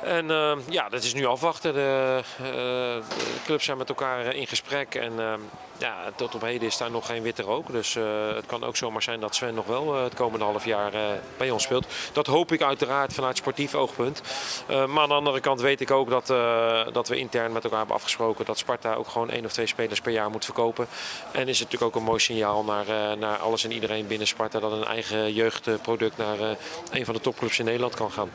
En 0.03 0.31
eh, 0.31 0.57
ja, 0.69 0.89
dat 0.89 1.03
is 1.03 1.13
nu 1.13 1.25
afwachten. 1.25 1.73
De, 1.73 2.19
eh, 2.37 2.43
de 2.43 3.01
clubs 3.45 3.65
zijn 3.65 3.77
met 3.77 3.89
elkaar 3.89 4.35
in 4.35 4.47
gesprek. 4.47 4.95
En 4.95 5.19
eh, 5.19 5.33
ja, 5.77 5.95
tot 6.15 6.35
op 6.35 6.41
heden 6.41 6.67
is 6.67 6.77
daar 6.77 6.91
nog 6.91 7.05
geen 7.05 7.23
witte 7.23 7.41
rook. 7.41 7.71
Dus 7.71 7.95
eh, 7.95 8.03
het 8.35 8.45
kan 8.45 8.63
ook 8.63 8.75
zomaar 8.75 9.01
zijn 9.01 9.19
dat 9.19 9.35
Sven 9.35 9.53
nog 9.53 9.65
wel 9.65 9.95
eh, 9.95 10.03
het 10.03 10.13
komende 10.13 10.45
half 10.45 10.65
jaar 10.65 10.93
eh, 10.93 11.01
bij 11.37 11.49
ons 11.49 11.63
speelt. 11.63 11.85
Dat 12.13 12.27
hoop 12.27 12.51
ik 12.51 12.61
uiteraard 12.61 13.13
vanuit 13.13 13.37
sportief 13.37 13.75
oogpunt. 13.75 14.21
Eh, 14.67 14.85
maar 14.85 15.03
aan 15.03 15.09
de 15.09 15.15
andere 15.15 15.39
kant 15.39 15.61
weet 15.61 15.81
ik 15.81 15.91
ook 15.91 16.09
dat, 16.09 16.29
eh, 16.29 16.87
dat 16.93 17.07
we 17.07 17.17
intern 17.17 17.51
met 17.51 17.63
elkaar 17.63 17.77
hebben 17.77 17.95
afgesproken 17.95 18.45
dat 18.45 18.57
Sparta 18.57 18.93
ook 18.93 19.07
gewoon 19.07 19.29
één 19.29 19.45
of 19.45 19.51
twee 19.53 19.67
spelers 19.67 20.01
per 20.01 20.11
jaar 20.11 20.29
moet 20.29 20.45
verkopen. 20.45 20.87
En 21.31 21.47
is 21.47 21.59
het 21.59 21.71
natuurlijk 21.71 21.95
ook 21.95 22.01
een 22.01 22.07
mooi 22.07 22.19
signaal 22.19 22.63
naar, 22.63 22.87
eh, 22.87 23.17
naar 23.17 23.37
alles 23.37 23.63
en 23.63 23.71
iedereen 23.71 24.07
binnen 24.07 24.27
Sparta 24.27 24.59
dat 24.59 24.71
een 24.71 24.85
eigen 24.85 25.33
jeugdproduct 25.33 26.17
naar 26.17 26.39
eh, 26.39 26.49
een 26.91 27.05
van 27.05 27.13
de 27.13 27.21
topclubs 27.21 27.59
in 27.59 27.65
Nederland 27.65 27.95
kan 27.95 28.11
gaan. 28.11 28.29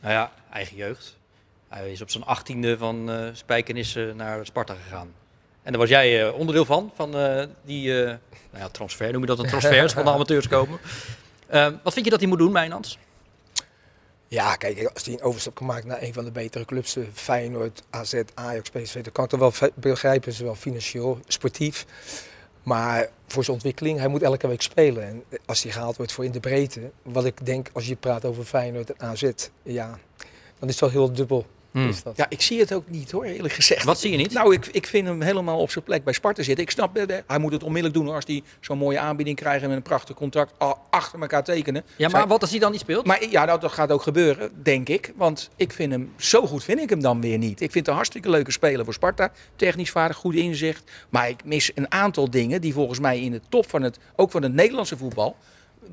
Nou 0.00 0.12
ja, 0.14 0.32
eigen 0.52 0.76
jeugd. 0.76 1.16
Hij 1.68 1.92
is 1.92 2.00
op 2.00 2.10
zijn 2.10 2.24
achttiende 2.24 2.78
van 2.78 3.10
eh 3.10 3.28
Spijkenissen 3.32 4.16
naar 4.16 4.46
Sparta 4.46 4.74
gegaan. 4.74 5.12
En 5.62 5.72
daar 5.72 5.80
was 5.80 5.88
jij 5.88 6.26
eh, 6.26 6.38
onderdeel 6.38 6.64
van, 6.64 6.92
van 6.94 7.16
eh, 7.16 7.44
die 7.62 7.92
nou 7.92 8.18
ja, 8.52 8.68
transfer, 8.68 9.12
noem 9.12 9.20
je 9.20 9.26
dat 9.26 9.38
een 9.38 9.46
transfers 9.46 9.92
van 9.92 10.04
de 10.04 10.10
amateurs 10.18 10.48
komen. 10.48 10.78
Wat 11.82 11.92
vind 11.92 12.04
je 12.04 12.10
dat 12.10 12.20
hij 12.20 12.28
moet 12.28 12.38
doen, 12.38 12.52
Mijnans? 12.52 12.98
Ja, 14.28 14.56
kijk, 14.56 14.90
als 14.94 15.04
hij 15.04 15.14
een 15.14 15.22
overstap 15.22 15.54
kan 15.54 15.66
maken 15.66 15.88
naar 15.88 16.02
een 16.02 16.12
van 16.12 16.24
de 16.24 16.30
betere 16.30 16.64
clubs, 16.64 16.96
Feyenoord, 17.12 17.82
AZ, 17.90 18.22
Ajax, 18.34 18.70
PSV, 18.70 19.02
dan 19.02 19.12
kan 19.12 19.24
ik 19.24 19.30
dat 19.30 19.40
wel 19.40 19.70
begrijpen, 19.74 20.32
zowel 20.32 20.54
financieel, 20.54 21.20
sportief. 21.26 21.86
Maar 22.64 23.08
voor 23.26 23.44
zijn 23.44 23.56
ontwikkeling, 23.56 23.98
hij 23.98 24.08
moet 24.08 24.22
elke 24.22 24.46
week 24.46 24.62
spelen. 24.62 25.04
En 25.04 25.24
als 25.46 25.62
hij 25.62 25.72
gehaald 25.72 25.96
wordt 25.96 26.12
voor 26.12 26.24
in 26.24 26.30
de 26.30 26.40
breedte, 26.40 26.90
wat 27.02 27.24
ik 27.24 27.46
denk 27.46 27.70
als 27.72 27.86
je 27.86 27.96
praat 27.96 28.24
over 28.24 28.44
Feyenoord 28.44 28.92
en 28.92 29.06
AZ, 29.08 29.30
ja, 29.62 29.98
dan 30.58 30.68
is 30.68 30.80
het 30.80 30.80
wel 30.80 30.90
heel 30.90 31.12
dubbel. 31.12 31.46
Hmm. 31.74 31.88
Is 31.88 32.02
dat. 32.02 32.16
Ja, 32.16 32.26
ik 32.28 32.40
zie 32.40 32.60
het 32.60 32.72
ook 32.72 32.90
niet 32.90 33.10
hoor, 33.10 33.24
eerlijk 33.24 33.54
gezegd. 33.54 33.84
Wat 33.84 34.00
zie 34.00 34.10
je 34.10 34.16
niet? 34.16 34.32
Nou, 34.32 34.54
ik, 34.54 34.66
ik 34.66 34.86
vind 34.86 35.06
hem 35.06 35.20
helemaal 35.20 35.58
op 35.58 35.70
zijn 35.70 35.84
plek 35.84 36.04
bij 36.04 36.12
Sparta 36.12 36.42
zitten. 36.42 36.64
Ik 36.64 36.70
snap, 36.70 36.96
eh, 36.96 37.16
hij 37.26 37.38
moet 37.38 37.52
het 37.52 37.62
onmiddellijk 37.62 38.04
doen 38.04 38.14
als 38.14 38.24
hij 38.26 38.42
zo'n 38.60 38.78
mooie 38.78 38.98
aanbieding 38.98 39.36
krijgt 39.36 39.62
en 39.62 39.68
met 39.68 39.76
een 39.76 39.82
prachtig 39.82 40.16
contract 40.16 40.52
achter 40.90 41.20
elkaar 41.20 41.44
tekenen. 41.44 41.84
Ja, 41.96 42.08
maar 42.08 42.20
Zij- 42.20 42.28
wat 42.28 42.40
als 42.40 42.50
hij 42.50 42.58
dan 42.58 42.70
niet 42.70 42.80
speelt? 42.80 43.06
Maar 43.06 43.28
ja, 43.30 43.44
nou, 43.44 43.60
dat 43.60 43.72
gaat 43.72 43.90
ook 43.92 44.02
gebeuren, 44.02 44.50
denk 44.62 44.88
ik. 44.88 45.12
Want 45.16 45.50
ik 45.56 45.72
vind 45.72 45.92
hem, 45.92 46.12
zo 46.16 46.46
goed 46.46 46.64
vind 46.64 46.80
ik 46.80 46.90
hem 46.90 47.00
dan 47.02 47.20
weer 47.20 47.38
niet. 47.38 47.60
Ik 47.60 47.70
vind 47.70 47.74
het 47.74 47.88
een 47.88 47.94
hartstikke 47.94 48.30
leuke 48.30 48.50
speler 48.52 48.84
voor 48.84 48.94
Sparta. 48.94 49.32
Technisch 49.56 49.90
vaardig, 49.90 50.16
goed 50.16 50.34
inzicht. 50.34 50.90
Maar 51.08 51.28
ik 51.28 51.44
mis 51.44 51.70
een 51.74 51.92
aantal 51.92 52.30
dingen 52.30 52.60
die 52.60 52.72
volgens 52.72 52.98
mij 52.98 53.20
in 53.20 53.30
de 53.32 53.40
top 53.48 53.70
van 53.70 53.82
het, 53.82 53.98
ook 54.16 54.30
van 54.30 54.42
het 54.42 54.52
Nederlandse 54.52 54.96
voetbal... 54.96 55.36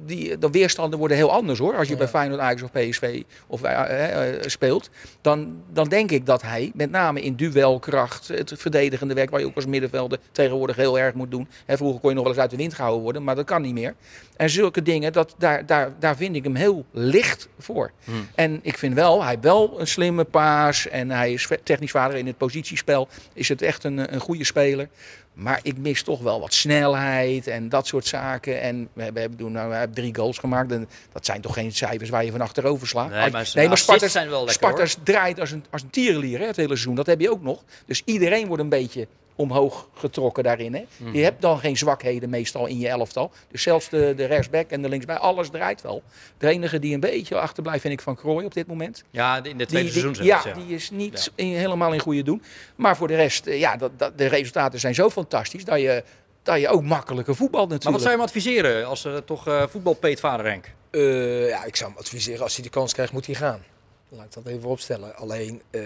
Die, 0.06 0.38
de 0.38 0.50
weerstanden 0.50 1.00
worden 1.00 1.18
heel 1.18 1.32
anders 1.32 1.60
hoor. 1.60 1.76
Als 1.76 1.88
je 1.88 1.96
bij 1.96 2.08
Feyenoord, 2.08 2.42
Ajax 2.42 2.62
of 2.62 2.72
PSV 2.72 3.24
of, 3.48 3.64
eh, 3.64 3.80
eh, 3.80 4.36
eh, 4.36 4.42
speelt. 4.46 4.90
Dan, 5.22 5.62
dan 5.74 5.90
denk 5.90 6.12
ik 6.12 6.26
dat 6.26 6.42
hij 6.42 6.72
met 6.74 6.92
name 6.92 7.22
in 7.22 7.36
duelkracht, 7.36 8.28
het 8.28 8.54
verdedigende 8.56 9.14
werk... 9.14 9.30
waar 9.30 9.40
je 9.40 9.46
ook 9.46 9.56
als 9.56 9.66
middenvelder 9.66 10.20
tegenwoordig 10.32 10.76
heel 10.76 11.00
erg 11.00 11.14
moet 11.14 11.32
doen. 11.32 11.48
Hè, 11.66 11.78
vroeger 11.78 12.00
kon 12.00 12.10
je 12.10 12.16
nog 12.16 12.24
wel 12.24 12.34
eens 12.34 12.42
uit 12.42 12.52
de 12.52 12.58
wind 12.58 12.74
gehouden 12.74 13.04
worden, 13.04 13.24
maar 13.24 13.36
dat 13.36 13.46
kan 13.46 13.62
niet 13.62 13.74
meer. 13.74 13.96
En 14.38 14.50
zulke 14.50 14.82
dingen, 14.82 15.14
dat, 15.14 15.36
daar, 15.38 15.66
daar, 15.66 15.94
daar 16.00 16.16
vind 16.16 16.36
ik 16.36 16.44
hem 16.44 16.56
heel 16.56 16.86
licht 16.92 17.48
voor. 17.60 17.92
En 18.36 18.60
ik 18.62 18.78
vind 18.78 18.94
wel, 18.94 19.20
hij 19.20 19.30
heeft 19.30 19.44
wel 19.44 19.80
een 19.80 19.88
slimme 19.88 20.24
paas 20.24 20.88
en 20.88 21.12
hij 21.12 21.34
is 21.34 21.48
technisch 21.64 21.92
vaardig 21.92 22.20
in 22.20 22.28
het 22.28 22.38
positiespel. 22.38 23.08
Is 23.34 23.50
het 23.50 23.62
echt 23.62 23.84
een, 23.84 24.14
een 24.14 24.20
goede 24.20 24.44
speler. 24.44 24.88
Maar 25.34 25.60
ik 25.64 25.78
mis 25.78 26.04
toch 26.04 26.22
wel 26.22 26.40
wat 26.40 26.54
snelheid 26.54 27.48
en 27.48 27.70
dat 27.70 27.88
soort 27.88 28.08
zaken. 28.08 28.62
En 28.62 28.90
we 28.94 29.04
hebben, 29.04 29.14
we 29.14 29.20
hebben, 29.20 29.38
doen, 29.38 29.52
nou, 29.52 29.70
we 29.70 29.76
hebben 29.76 29.96
drie 29.96 30.16
goals 30.16 30.38
gemaakt. 30.38 30.72
En 30.72 30.90
dat 31.12 31.26
zijn 31.26 31.42
toch 31.42 31.54
geen 31.54 31.72
cijfers 31.72 32.10
waar 32.10 32.26
je 32.26 32.32
van 32.32 32.42
achterover 32.42 32.88
slaat. 32.88 33.10
Nee, 33.54 33.68
maar 33.68 33.78
Sparta's, 33.78 34.12
zijn 34.12 34.30
wel 34.30 34.46
lekker, 34.46 34.96
draait 35.04 35.40
als 35.40 35.52
een, 35.52 35.66
als 35.70 35.82
een 35.82 35.90
tierenlier 35.90 36.40
hè, 36.40 36.46
het 36.46 36.56
hele 36.56 36.68
seizoen. 36.68 36.96
Dat 36.96 37.06
heb 37.06 37.20
je 37.20 37.32
ook 37.32 37.42
nog. 37.42 37.64
Dus 37.86 38.02
iedereen 38.06 38.48
wordt 38.48 38.64
een 38.64 38.70
beetje 38.70 39.08
omhoog 39.42 39.88
getrokken 39.94 40.44
daarin. 40.44 40.74
Hè. 40.74 40.86
Mhm. 40.98 41.16
Je 41.16 41.24
hebt 41.24 41.42
dan 41.42 41.60
geen 41.60 41.78
zwakheden 41.78 42.30
meestal 42.30 42.66
in 42.66 42.80
je 42.80 42.88
elftal. 42.88 43.32
Dus 43.52 43.62
zelfs 43.62 43.90
de, 43.90 44.14
de 44.16 44.26
rechtsback 44.26 44.70
en 44.70 44.82
de 44.82 44.90
linksback, 44.90 45.18
alles 45.18 45.50
draait 45.50 45.82
wel. 45.82 46.04
De 46.38 46.48
enige 46.48 46.80
die 46.80 46.94
een 46.94 47.00
beetje 47.00 47.40
achterblijft 47.40 47.82
vind 47.82 47.94
ik 47.94 48.02
Van 48.02 48.16
Krooi 48.16 48.46
op 48.46 48.54
dit 48.54 48.68
moment. 48.68 49.04
Ja, 49.10 49.44
in 49.44 49.58
de 49.58 49.66
tweede 49.66 49.92
die- 49.92 50.00
seizoen 50.02 50.26
ja, 50.26 50.42
die 50.54 50.76
is 50.76 50.90
niet 50.90 51.32
in- 51.36 51.56
helemaal 51.56 51.94
in 51.94 52.00
goede 52.00 52.24
doen. 52.24 52.44
Maar 52.76 52.98
voor 52.98 53.08
de 53.08 53.16
rest, 53.16 53.48
eh, 53.48 53.60
ja, 53.60 53.78
dat, 53.78 53.92
dat, 53.98 54.18
de 54.18 54.26
resultaten 54.26 54.80
zijn 54.80 54.96
zo 54.96 55.10
fantastisch 55.10 55.66
dat 55.66 55.80
je, 55.80 56.04
dat 56.44 56.60
je 56.60 56.68
ook 56.70 56.84
makkelijker 56.84 57.36
voetbalt 57.36 57.70
Maar 57.70 57.78
natuurlijk. 57.78 58.04
wat 58.04 58.14
zou 58.14 58.14
je 58.14 58.18
hem 58.20 58.42
adviseren 58.42 58.88
als 58.88 59.06
uh, 59.06 59.18
toch 59.18 59.48
uh, 59.48 59.68
voetbalpeet 59.68 60.20
vader 60.20 60.46
Renk? 60.46 60.72
Uh, 60.92 61.50
ja, 61.50 61.64
ik 61.64 61.76
zou 61.76 61.90
hem 61.90 62.00
adviseren, 62.00 62.42
als 62.42 62.56
hij 62.56 62.64
de 62.64 62.70
kans 62.70 62.94
krijgt, 62.94 63.12
moet 63.14 63.26
hij 63.26 63.36
gaan. 63.36 63.64
Laat 64.10 64.26
ik 64.26 64.34
dat 64.34 64.46
even 64.46 64.70
opstellen. 64.70 65.16
Alleen, 65.16 65.62
uh, 65.72 65.82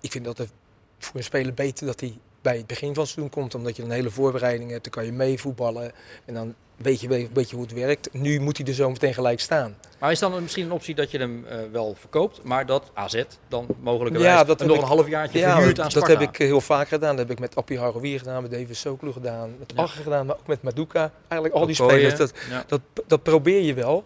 ik 0.00 0.10
vind 0.10 0.24
dat 0.24 0.38
het 0.38 0.50
voor 0.98 1.16
een 1.16 1.24
speler 1.24 1.54
beter 1.54 1.86
dat 1.86 2.00
hij 2.00 2.18
bij 2.44 2.56
het 2.56 2.66
begin 2.66 2.94
van 2.94 3.02
het 3.02 3.12
seizoen 3.12 3.30
komt. 3.30 3.54
Omdat 3.54 3.76
je 3.76 3.82
een 3.82 3.90
hele 3.90 4.10
voorbereiding 4.10 4.70
hebt, 4.70 4.82
dan 4.82 4.92
kan 4.92 5.04
je 5.04 5.12
mee 5.12 5.38
voetballen. 5.38 5.92
En 6.24 6.34
dan 6.34 6.54
weet 6.76 7.00
je 7.00 7.10
een 7.10 7.28
beetje 7.32 7.56
hoe 7.56 7.64
het 7.64 7.74
werkt. 7.74 8.08
Nu 8.12 8.40
moet 8.40 8.56
hij 8.56 8.66
er 8.66 8.74
zo 8.74 8.90
meteen 8.90 9.14
gelijk 9.14 9.40
staan. 9.40 9.76
Maar 9.98 10.10
is 10.10 10.18
dan 10.18 10.42
misschien 10.42 10.64
een 10.64 10.72
optie 10.72 10.94
dat 10.94 11.10
je 11.10 11.18
hem 11.18 11.44
uh, 11.44 11.58
wel 11.72 11.94
verkoopt, 11.98 12.42
maar 12.42 12.66
dat 12.66 12.90
AZ 12.94 13.24
dan 13.48 13.66
mogelijk 13.80 14.18
ja, 14.18 14.44
dat 14.44 14.58
nog 14.58 14.76
ik, 14.76 14.82
een 14.82 14.88
halfjaartje 14.88 15.38
ja, 15.38 15.54
verhuurd 15.54 15.80
aan 15.80 15.90
Sparta? 15.90 16.08
Dat 16.08 16.18
heb 16.18 16.28
ik 16.28 16.36
heel 16.36 16.60
vaak 16.60 16.88
gedaan. 16.88 17.16
Dat 17.16 17.18
heb 17.18 17.30
ik 17.30 17.38
met 17.38 17.56
Appie 17.56 17.78
Haroui 17.78 18.18
gedaan, 18.18 18.42
met 18.42 18.50
David 18.50 18.76
Soklu 18.76 19.12
gedaan, 19.12 19.54
met 19.58 19.72
ja. 19.76 19.86
Gedaan, 19.86 20.26
maar 20.26 20.36
ook 20.36 20.46
met 20.46 20.62
Maduka. 20.62 21.12
Eigenlijk 21.28 21.54
al 21.54 21.66
die 21.66 21.82
Okoye, 21.82 21.98
spelers, 21.98 22.18
dat, 22.18 22.32
ja. 22.50 22.64
dat, 22.66 22.80
dat 23.06 23.22
probeer 23.22 23.62
je 23.62 23.74
wel. 23.74 24.04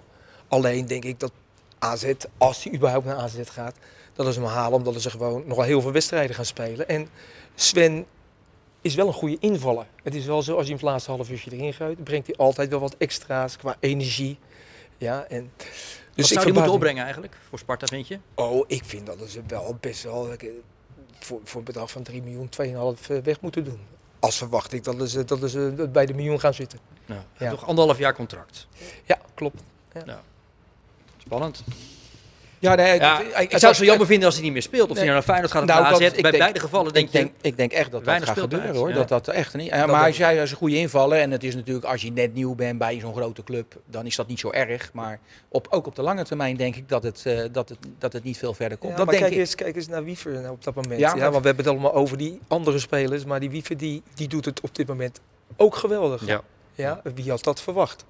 Alleen 0.48 0.86
denk 0.86 1.04
ik 1.04 1.20
dat 1.20 1.32
AZ, 1.78 2.12
als 2.38 2.64
hij 2.64 2.72
überhaupt 2.72 3.06
naar 3.06 3.16
AZ 3.16 3.38
gaat, 3.44 3.76
dat 4.12 4.34
ze 4.34 4.40
hem 4.40 4.48
halen 4.48 4.78
omdat 4.78 5.02
ze 5.02 5.10
gewoon 5.10 5.42
nog 5.46 5.64
heel 5.64 5.80
veel 5.80 5.92
wedstrijden 5.92 6.36
gaan 6.36 6.44
spelen. 6.44 6.88
En 6.88 7.08
Sven 7.54 8.06
is 8.80 8.94
wel 8.94 9.06
een 9.06 9.12
goede 9.12 9.36
invaller. 9.40 9.86
Het 10.02 10.14
is 10.14 10.26
wel 10.26 10.42
zo, 10.42 10.52
als 10.56 10.66
je 10.66 10.72
hem 10.72 10.80
het 10.80 10.90
laatste 10.90 11.10
half 11.10 11.30
uurtje 11.30 11.50
erin 11.50 11.74
gooit, 11.74 12.04
brengt 12.04 12.26
hij 12.26 12.36
altijd 12.36 12.70
wel 12.70 12.80
wat 12.80 12.94
extra's 12.98 13.56
qua 13.56 13.76
energie. 13.80 14.38
Ja, 14.98 15.24
en 15.24 15.50
dus 15.56 15.68
Wat 16.14 16.26
zou 16.26 16.44
hij 16.44 16.52
moeten 16.52 16.72
opbrengen 16.72 17.02
eigenlijk 17.02 17.36
voor 17.48 17.58
Sparta, 17.58 17.86
vind 17.86 18.08
je? 18.08 18.18
Oh, 18.34 18.64
ik 18.66 18.84
vind 18.84 19.06
dat 19.06 19.18
ze 19.26 19.42
wel 19.46 19.76
best 19.80 20.02
wel 20.02 20.28
voor, 21.18 21.40
voor 21.44 21.58
een 21.58 21.64
bedrag 21.64 21.90
van 21.90 22.02
3 22.02 22.22
miljoen, 22.22 22.48
2,5 23.08 23.22
weg 23.22 23.40
moeten 23.40 23.64
doen. 23.64 23.80
Als 24.18 24.36
verwacht 24.36 24.72
ik 24.72 24.84
dat 24.84 25.10
ze, 25.10 25.24
dat 25.24 25.50
ze 25.50 25.88
bij 25.92 26.06
de 26.06 26.14
miljoen 26.14 26.40
gaan 26.40 26.54
zitten. 26.54 26.78
Ja, 27.06 27.24
ja. 27.38 27.50
Toch 27.50 27.66
anderhalf 27.66 27.98
jaar 27.98 28.14
contract? 28.14 28.66
Ja, 29.04 29.18
klopt. 29.34 29.62
Ja. 29.94 30.02
Ja. 30.06 30.22
Spannend. 31.18 31.64
Ja, 32.60 32.74
nee, 32.74 32.94
Ja, 32.98 33.18
ik 33.20 33.50
het 33.50 33.60
zou 33.60 33.72
het 33.72 33.76
zo 33.82 33.84
jammer 33.88 34.06
vinden 34.06 34.24
als 34.26 34.34
hij 34.34 34.44
niet 34.44 34.52
meer 34.52 34.62
speelt. 34.62 34.90
Of 34.90 34.96
hij 34.96 35.04
Nee. 35.06 35.14
nou 35.14 35.14
naar 35.14 35.22
Feyenoord 35.28 35.52
gaat 35.52 35.64
Nou, 35.64 35.90
dat- 35.90 36.00
ik 36.16 36.22
Bij 36.22 36.30
denk- 36.30 36.38
beide 36.42 36.60
gevallen 36.60 36.92
denk 36.92 37.06
ik 37.06 37.12
denk, 37.12 37.32
ik 37.40 37.56
denk 37.56 37.72
echt 37.72 37.82
dat 37.84 37.92
dat 37.92 38.02
weinig 38.04 38.28
gaat 38.28 38.38
gebeuren 38.38 38.74
hoor. 38.74 38.88
ja. 38.88 38.94
Dat 38.94 39.08
dat 39.08 39.28
echt 39.28 39.54
niet. 39.54 39.70
Dat 39.70 39.86
maar 39.86 40.06
als 40.06 40.16
jij 40.16 40.40
als 40.40 40.50
een 40.50 40.56
goede 40.56 40.76
invaller 40.76 41.18
en 41.20 41.30
het 41.30 41.44
is 41.44 41.54
natuurlijk 41.54 41.86
als 41.86 42.02
je 42.02 42.12
net 42.12 42.34
nieuw 42.34 42.54
bent 42.54 42.78
bij 42.78 42.98
zo'n 43.00 43.14
grote 43.14 43.42
club, 43.44 43.76
dan 43.86 44.06
is 44.06 44.16
dat 44.16 44.26
niet 44.26 44.40
zo 44.40 44.50
erg. 44.50 44.90
Maar 44.92 45.18
op, 45.48 45.66
ook 45.70 45.86
op 45.86 45.94
de 45.96 46.02
lange 46.02 46.24
termijn 46.24 46.56
denk 46.56 46.76
ik 46.76 46.88
dat 46.88 47.02
het, 47.02 47.22
eh, 47.26 47.40
dat 47.52 47.68
het, 47.68 47.78
dat 47.98 48.12
het 48.12 48.24
niet 48.24 48.38
veel 48.38 48.54
verder 48.54 48.78
komt. 48.78 48.90
Ja, 48.92 48.96
dat 48.98 49.06
maar 49.06 49.14
denk 49.14 49.26
kijk 49.26 49.36
ik. 49.40 49.46
eens, 49.46 49.54
kijk 49.54 49.76
eens 49.76 49.88
naar 49.88 50.04
Wiever 50.04 50.32
nou 50.32 50.50
op 50.50 50.64
dat 50.64 50.74
moment. 50.74 51.00
Ja, 51.00 51.08
want 51.18 51.22
we 51.22 51.46
hebben 51.46 51.56
het 51.56 51.66
allemaal 51.66 51.94
over 51.94 52.16
die 52.18 52.40
andere 52.48 52.78
spelers. 52.78 53.24
Maar 53.24 53.40
die 53.40 53.50
Wiever 53.50 53.76
die, 53.76 54.02
die 54.14 54.28
doet 54.28 54.44
het 54.44 54.60
op 54.60 54.74
dit 54.74 54.86
moment 54.86 55.20
ook 55.56 55.76
geweldig. 55.76 56.26
Ja. 56.26 56.40
Ja, 56.74 57.00
wie 57.14 57.30
had 57.30 57.44
dat 57.44 57.60
verwacht? 57.60 58.04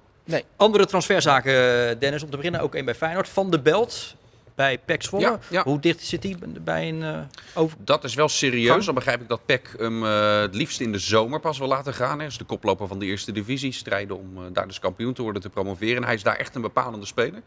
Andere 0.55 0.85
transferzaken, 0.85 1.99
Dennis, 1.99 2.23
om 2.23 2.29
te 2.29 2.35
beginnen 2.37 2.61
ook 2.61 2.75
één 2.75 2.85
bij 2.85 2.95
Feyenoord. 2.95 3.29
Van 3.29 3.51
de 3.51 3.59
Belt 3.59 4.15
bij 4.59 4.77
PEC 4.85 5.03
Zwolle. 5.03 5.23
Ja, 5.23 5.39
ja. 5.49 5.63
Hoe 5.63 5.79
dicht 5.79 6.01
zit 6.01 6.23
hij 6.23 6.35
bij 6.61 6.89
een 6.89 7.01
uh, 7.01 7.19
over... 7.53 7.77
Dat 7.83 8.03
is 8.03 8.13
wel 8.13 8.29
serieus. 8.29 8.69
Gang? 8.69 8.83
Dan 8.83 8.93
begrijp 8.93 9.21
ik 9.21 9.27
dat 9.27 9.45
PEC 9.45 9.75
hem 9.77 10.03
uh, 10.03 10.39
het 10.39 10.55
liefst 10.55 10.79
in 10.79 10.91
de 10.91 10.99
zomer 10.99 11.39
pas 11.39 11.57
wil 11.57 11.67
laten 11.67 11.93
gaan. 11.93 12.17
Hij 12.17 12.27
is 12.27 12.37
de 12.37 12.43
koploper 12.43 12.87
van 12.87 12.99
de 12.99 13.05
eerste 13.05 13.31
divisie. 13.31 13.71
Strijden 13.71 14.17
om 14.17 14.37
uh, 14.37 14.43
daar 14.53 14.67
dus 14.67 14.79
kampioen 14.79 15.13
te 15.13 15.21
worden, 15.21 15.41
te 15.41 15.49
promoveren. 15.49 15.95
En 15.95 16.03
hij 16.03 16.13
is 16.13 16.23
daar 16.23 16.35
echt 16.35 16.55
een 16.55 16.61
bepalende 16.61 17.05
speler. 17.05 17.41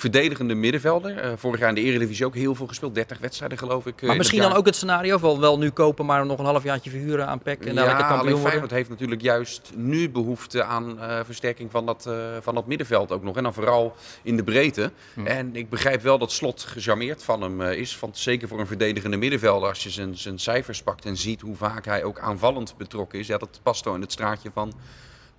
Verdedigende 0.00 0.54
middenvelder. 0.54 1.24
Uh, 1.24 1.32
vorig 1.36 1.60
jaar 1.60 1.68
in 1.68 1.74
de 1.74 1.80
Eredivisie 1.80 2.26
ook 2.26 2.34
heel 2.34 2.54
veel 2.54 2.66
gespeeld. 2.66 2.94
30 2.94 3.18
wedstrijden 3.18 3.58
geloof 3.58 3.86
ik. 3.86 4.02
Maar 4.02 4.16
misschien 4.16 4.40
dan 4.40 4.52
ook 4.52 4.66
het 4.66 4.76
scenario 4.76 5.18
van 5.18 5.40
wel 5.40 5.58
nu 5.58 5.70
kopen, 5.70 6.06
maar 6.06 6.26
nog 6.26 6.38
een 6.38 6.44
halfjaartje 6.44 6.90
verhuren 6.90 7.26
aan 7.26 7.38
PEC. 7.38 7.64
En 7.64 7.74
ja, 7.74 7.84
lekker 7.84 8.06
kampioen 8.06 8.32
alleen. 8.32 8.46
Feyenoord 8.46 8.70
heeft 8.70 8.88
natuurlijk 8.88 9.20
juist 9.20 9.70
nu 9.74 10.10
behoefte 10.10 10.64
aan 10.64 10.98
uh, 10.98 11.18
versterking 11.24 11.70
van 11.70 11.86
dat, 11.86 12.08
van 12.40 12.54
dat 12.54 12.66
middenveld 12.66 13.12
ook 13.12 13.22
nog. 13.22 13.36
En 13.36 13.42
dan 13.42 13.54
vooral 13.54 13.94
in 14.22 14.36
de 14.36 14.44
breedte. 14.44 14.90
Hm. 15.14 15.26
En 15.26 15.56
ik 15.56 15.68
begrijp 15.68 16.02
wel 16.02 16.18
dat 16.18 16.32
Slot 16.32 16.62
gecharmeerd 16.62 17.22
van 17.22 17.42
hem 17.42 17.62
is. 17.62 17.98
Want 17.98 18.18
zeker 18.18 18.48
voor 18.48 18.60
een 18.60 18.66
verdedigende 18.66 19.16
middenvelder, 19.16 19.68
als 19.68 19.82
je 19.82 19.90
zijn, 19.90 20.18
zijn 20.18 20.38
cijfers 20.38 20.82
pakt 20.82 21.04
en 21.04 21.16
ziet 21.16 21.40
hoe 21.40 21.56
vaak 21.56 21.84
hij 21.84 22.04
ook 22.04 22.18
aanvallend 22.18 22.74
betrokken 22.76 23.18
is. 23.18 23.26
Ja, 23.26 23.38
dat 23.38 23.60
past 23.62 23.84
wel 23.84 23.94
in 23.94 24.00
het 24.00 24.12
straatje 24.12 24.50
van 24.52 24.72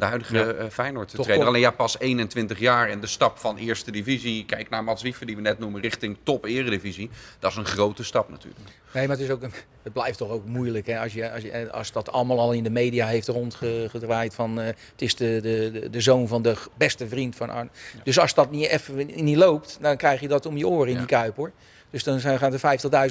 de 0.02 0.08
huidige 0.08 0.38
ja. 0.38 0.46
uh, 0.54 0.70
Feyenoord 0.70 1.10
trainer. 1.10 1.36
kom- 1.38 1.48
Alleen 1.48 1.62
ja, 1.62 1.72
pas 1.72 2.00
21 2.00 2.60
jaar 2.60 2.90
en 2.90 3.00
de 3.00 3.08
stap 3.08 3.38
van 3.38 3.58
eerste 3.58 3.92
divisie, 3.92 4.46
kijk 4.46 4.70
naar 4.70 4.84
Mats 4.84 5.02
Wiever 5.02 5.26
die 5.26 5.36
we 5.36 5.42
net 5.42 5.60
noemen, 5.60 5.82
richting 5.82 6.18
top 6.24 6.46
eredivisie. 6.46 7.10
Dat 7.40 7.52
is 7.52 7.58
een 7.58 7.66
grote 7.66 8.04
stap 8.04 8.30
natuurlijk. 8.30 8.60
Nee, 8.94 9.08
maar 9.08 9.16
het, 9.18 9.26
is 9.26 9.32
ook 9.32 9.42
een, 9.42 9.52
het 9.84 9.94
blijft 9.94 10.18
toch 10.18 10.30
ook 10.30 10.46
moeilijk 10.46 10.88
hè? 10.88 11.00
Als, 11.00 11.14
je, 11.14 11.32
als, 11.32 11.42
je, 11.44 11.72
als 11.72 11.92
dat 11.92 12.12
allemaal 12.12 12.40
al 12.40 12.52
in 12.52 12.64
de 12.64 12.70
media 12.70 13.08
heeft 13.08 13.28
rondgedraaid 13.28 14.34
van 14.34 14.60
uh, 14.60 14.66
het 14.66 14.76
is 14.98 15.16
de, 15.16 15.40
de, 15.42 15.70
de, 15.80 15.90
de 15.90 16.02
zoon 16.02 16.28
van 16.28 16.42
de 16.42 16.56
beste 16.78 17.08
vriend 17.08 17.36
van 17.36 17.50
Arne. 17.50 17.70
Ja. 17.96 18.00
Dus 18.04 18.20
als 18.20 18.34
dat 18.34 18.52
niet 18.52 18.68
even 18.68 19.10
niet 19.24 19.38
loopt, 19.38 19.78
dan 19.82 19.98
krijg 19.98 20.20
je 20.22 20.28
dat 20.28 20.46
om 20.46 20.58
je 20.58 20.68
oren 20.68 20.88
in 20.88 20.94
Ja. 20.94 21.00
die 21.00 21.08
kuip 21.08 21.36
hoor. 21.36 21.52
Dus 21.92 22.04
dan 22.04 22.20
zijn- 22.20 22.38
gaan 22.38 22.52
de 22.52 22.60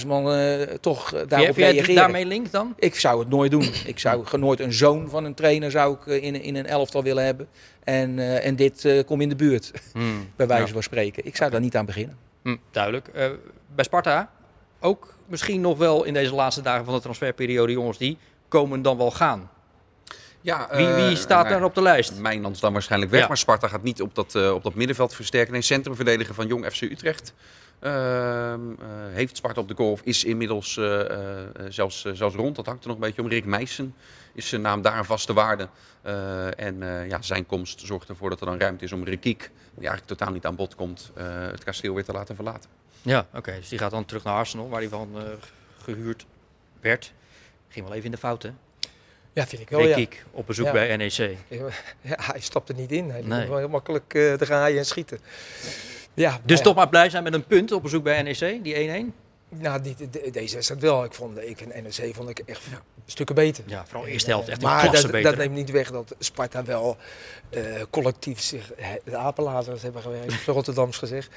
50.000 0.01 0.07
man 0.07 0.35
uh, 0.39 0.61
toch 0.81 1.15
uh, 1.15 1.21
daarop 1.29 1.47
Vind 1.47 1.57
jij 1.57 1.71
reageren. 1.73 1.95
daarmee 1.95 2.27
link 2.27 2.51
dan? 2.51 2.75
Ik 2.79 2.95
zou 2.95 3.19
het 3.21 3.29
nooit 3.29 3.51
doen. 3.51 3.65
Ik 3.87 3.99
zou 3.99 4.39
nooit 4.39 4.61
een 4.61 4.73
zoon 4.73 5.09
van 5.09 5.25
een 5.25 5.35
trainer 5.35 5.71
zou 5.71 5.95
ik 5.95 6.07
eh, 6.07 6.23
in, 6.23 6.43
in 6.43 6.57
een 6.57 6.67
elftal 6.67 7.03
willen 7.03 7.25
hebben. 7.25 7.49
En, 7.85 8.19
eh, 8.19 8.47
en 8.47 8.57
dit 8.57 8.85
eh 8.85 9.05
komt 9.07 9.23
in 9.23 9.29
de 9.29 9.37
buurt, 9.37 9.73
bij 10.37 10.47
wijze 10.47 10.67
Ja. 10.67 10.73
van 10.73 10.83
spreken. 10.83 11.27
Ik 11.27 11.37
zou 11.37 11.51
daar 11.51 11.61
niet 11.61 11.77
aan 11.77 11.87
beginnen. 11.87 12.17
Hm, 12.43 12.57
duidelijk. 12.71 13.09
Eh, 13.09 13.29
bij 13.75 13.85
Sparta 13.85 14.31
ook 14.81 15.15
misschien 15.27 15.61
nog 15.61 15.79
wel 15.79 16.05
in 16.05 16.15
deze 16.15 16.35
laatste 16.35 16.63
dagen 16.63 16.85
van 16.85 16.95
de 16.95 17.01
transferperiode, 17.01 17.73
jongens, 17.73 17.99
die 17.99 18.19
komen 18.49 18.83
dan 18.83 18.97
wel 18.97 19.11
gaan. 19.11 19.51
Ja, 20.41 20.69
Wie, 20.71 20.87
wie 20.87 21.11
eh, 21.11 21.17
staat 21.17 21.49
daar 21.49 21.65
op 21.65 21.75
de 21.75 21.83
lijst? 21.83 22.19
Mijnans 22.19 22.61
dan 22.61 22.73
waarschijnlijk 22.73 23.11
weg, 23.13 23.29
maar 23.29 23.37
Sparta 23.37 23.69
gaat 23.69 23.83
niet 23.83 24.03
op 24.03 24.15
dat, 24.15 24.35
eh, 24.35 24.53
op 24.53 24.63
dat 24.63 24.75
middenveld 24.75 25.15
versterken. 25.15 25.53
Nee, 25.53 25.63
centrumverdediger 25.63 26.35
van 26.35 26.47
Jong 26.47 26.67
FC 26.67 26.81
Utrecht. 26.81 27.35
Ehm, 27.79 27.93
eh, 27.93 28.87
heeft 29.13 29.37
Sparta 29.37 29.61
op 29.61 29.69
de 29.69 29.75
golf, 29.75 30.01
is 30.05 30.25
inmiddels 30.25 30.81
zelfs, 31.69 32.05
zelfs 32.13 32.35
rond. 32.35 32.57
Dat 32.57 32.67
hangt 32.67 32.83
er 32.83 32.89
nog 32.89 32.97
een 32.97 33.03
beetje 33.03 33.23
om. 33.23 33.29
Rick 33.29 33.45
Meijsen 33.45 33.95
is 34.33 34.49
zijn 34.49 34.61
naam 34.61 34.83
daar 34.83 34.99
een 34.99 35.05
vaste 35.05 35.33
waarde. 35.33 35.69
En 36.57 36.77
ja, 37.09 37.23
zijn 37.23 37.47
komst 37.47 37.81
zorgt 37.81 38.09
ervoor 38.09 38.31
dat 38.31 38.41
er 38.41 38.47
dan 38.47 38.59
ruimte 38.59 38.85
is 38.85 38.93
om 38.93 39.05
Rikiek, 39.05 39.41
die 39.75 39.89
eigenlijk 39.89 40.07
totaal 40.07 40.33
niet 40.33 40.47
aan 40.47 40.57
bod 40.57 40.75
komt, 40.75 41.11
het 41.51 41.65
kasteel 41.65 41.95
weer 41.95 42.05
te 42.05 42.13
laten 42.13 42.35
verlaten. 42.35 42.71
Ja, 43.03 43.27
oké. 43.35 43.55
Dus 43.55 43.69
die 43.69 43.79
gaat 43.79 43.91
dan 43.91 44.05
terug 44.05 44.25
naar 44.25 44.35
Arsenal, 44.35 44.69
waar 44.69 44.81
hij 44.81 44.89
van 44.89 45.11
eh, 45.17 45.23
gehuurd 45.83 46.27
werd. 46.81 47.13
Ging 47.69 47.85
wel 47.85 47.95
even 47.95 48.05
in 48.05 48.11
de 48.11 48.17
fout, 48.17 48.43
hè? 48.43 48.51
Ja, 49.33 49.47
vind 49.47 49.63
ik 49.63 49.71
wel. 49.71 49.81
Ja. 49.81 49.95
Kiek 49.95 50.25
op 50.31 50.47
bezoek 50.47 50.67
Ja. 50.67 50.73
bij 50.73 50.97
NEC. 50.97 51.13
Ja, 52.01 52.17
hij 52.17 52.41
stapt 52.41 52.69
er 52.69 52.75
niet 52.75 52.93
in. 52.93 53.11
Hij 53.11 53.23
Nee. 53.23 53.47
heel 53.47 53.69
makkelijk 53.69 54.15
uh, 54.15 54.33
draaien 54.35 54.79
en 54.79 54.87
schieten. 54.87 55.21
Ja, 56.15 56.41
Dus 56.45 56.55
maar 56.57 56.65
toch 56.65 56.75
maar 56.75 56.89
blij 56.89 57.11
zijn 57.11 57.23
met 57.23 57.35
een 57.35 57.45
punt 57.47 57.73
op 57.73 57.83
bezoek 57.83 58.03
bij 58.03 58.23
NEC, 58.23 58.65
die 58.65 59.05
1-1. 59.09 59.13
Nou, 59.49 59.81
die, 59.83 59.95
de- 60.11 60.31
deze 60.31 60.55
wedstrijd 60.55 60.81
wel. 60.83 61.05
Ik 61.05 61.13
vond, 61.15 61.39
ik 61.43 61.57
vind 61.57 61.75
NEC 61.99 62.15
vond 62.15 62.29
ik 62.29 62.39
echt 62.39 62.63
stukken 63.07 63.35
beter. 63.35 63.65
Ja, 63.67 63.85
vooral 63.87 64.07
eerste 64.07 64.31
helft 64.31 64.49
echt 64.49 64.63
een 64.63 64.69
maar 64.69 64.93
dat, 64.93 65.03
beter. 65.11 65.23
dat 65.23 65.37
neemt 65.37 65.55
niet 65.55 65.71
weg 65.71 65.91
dat 65.91 66.15
Sparta 66.19 66.65
wel 66.65 66.97
eh, 67.51 67.63
collectief 67.91 68.41
zich 68.41 68.73
eh, 68.73 68.87
de 69.05 69.17
apenlaters 69.17 69.83
hebben 69.83 70.03
gewerkt, 70.03 70.45
Rotterdams 70.47 70.97
gezegd. 70.99 71.29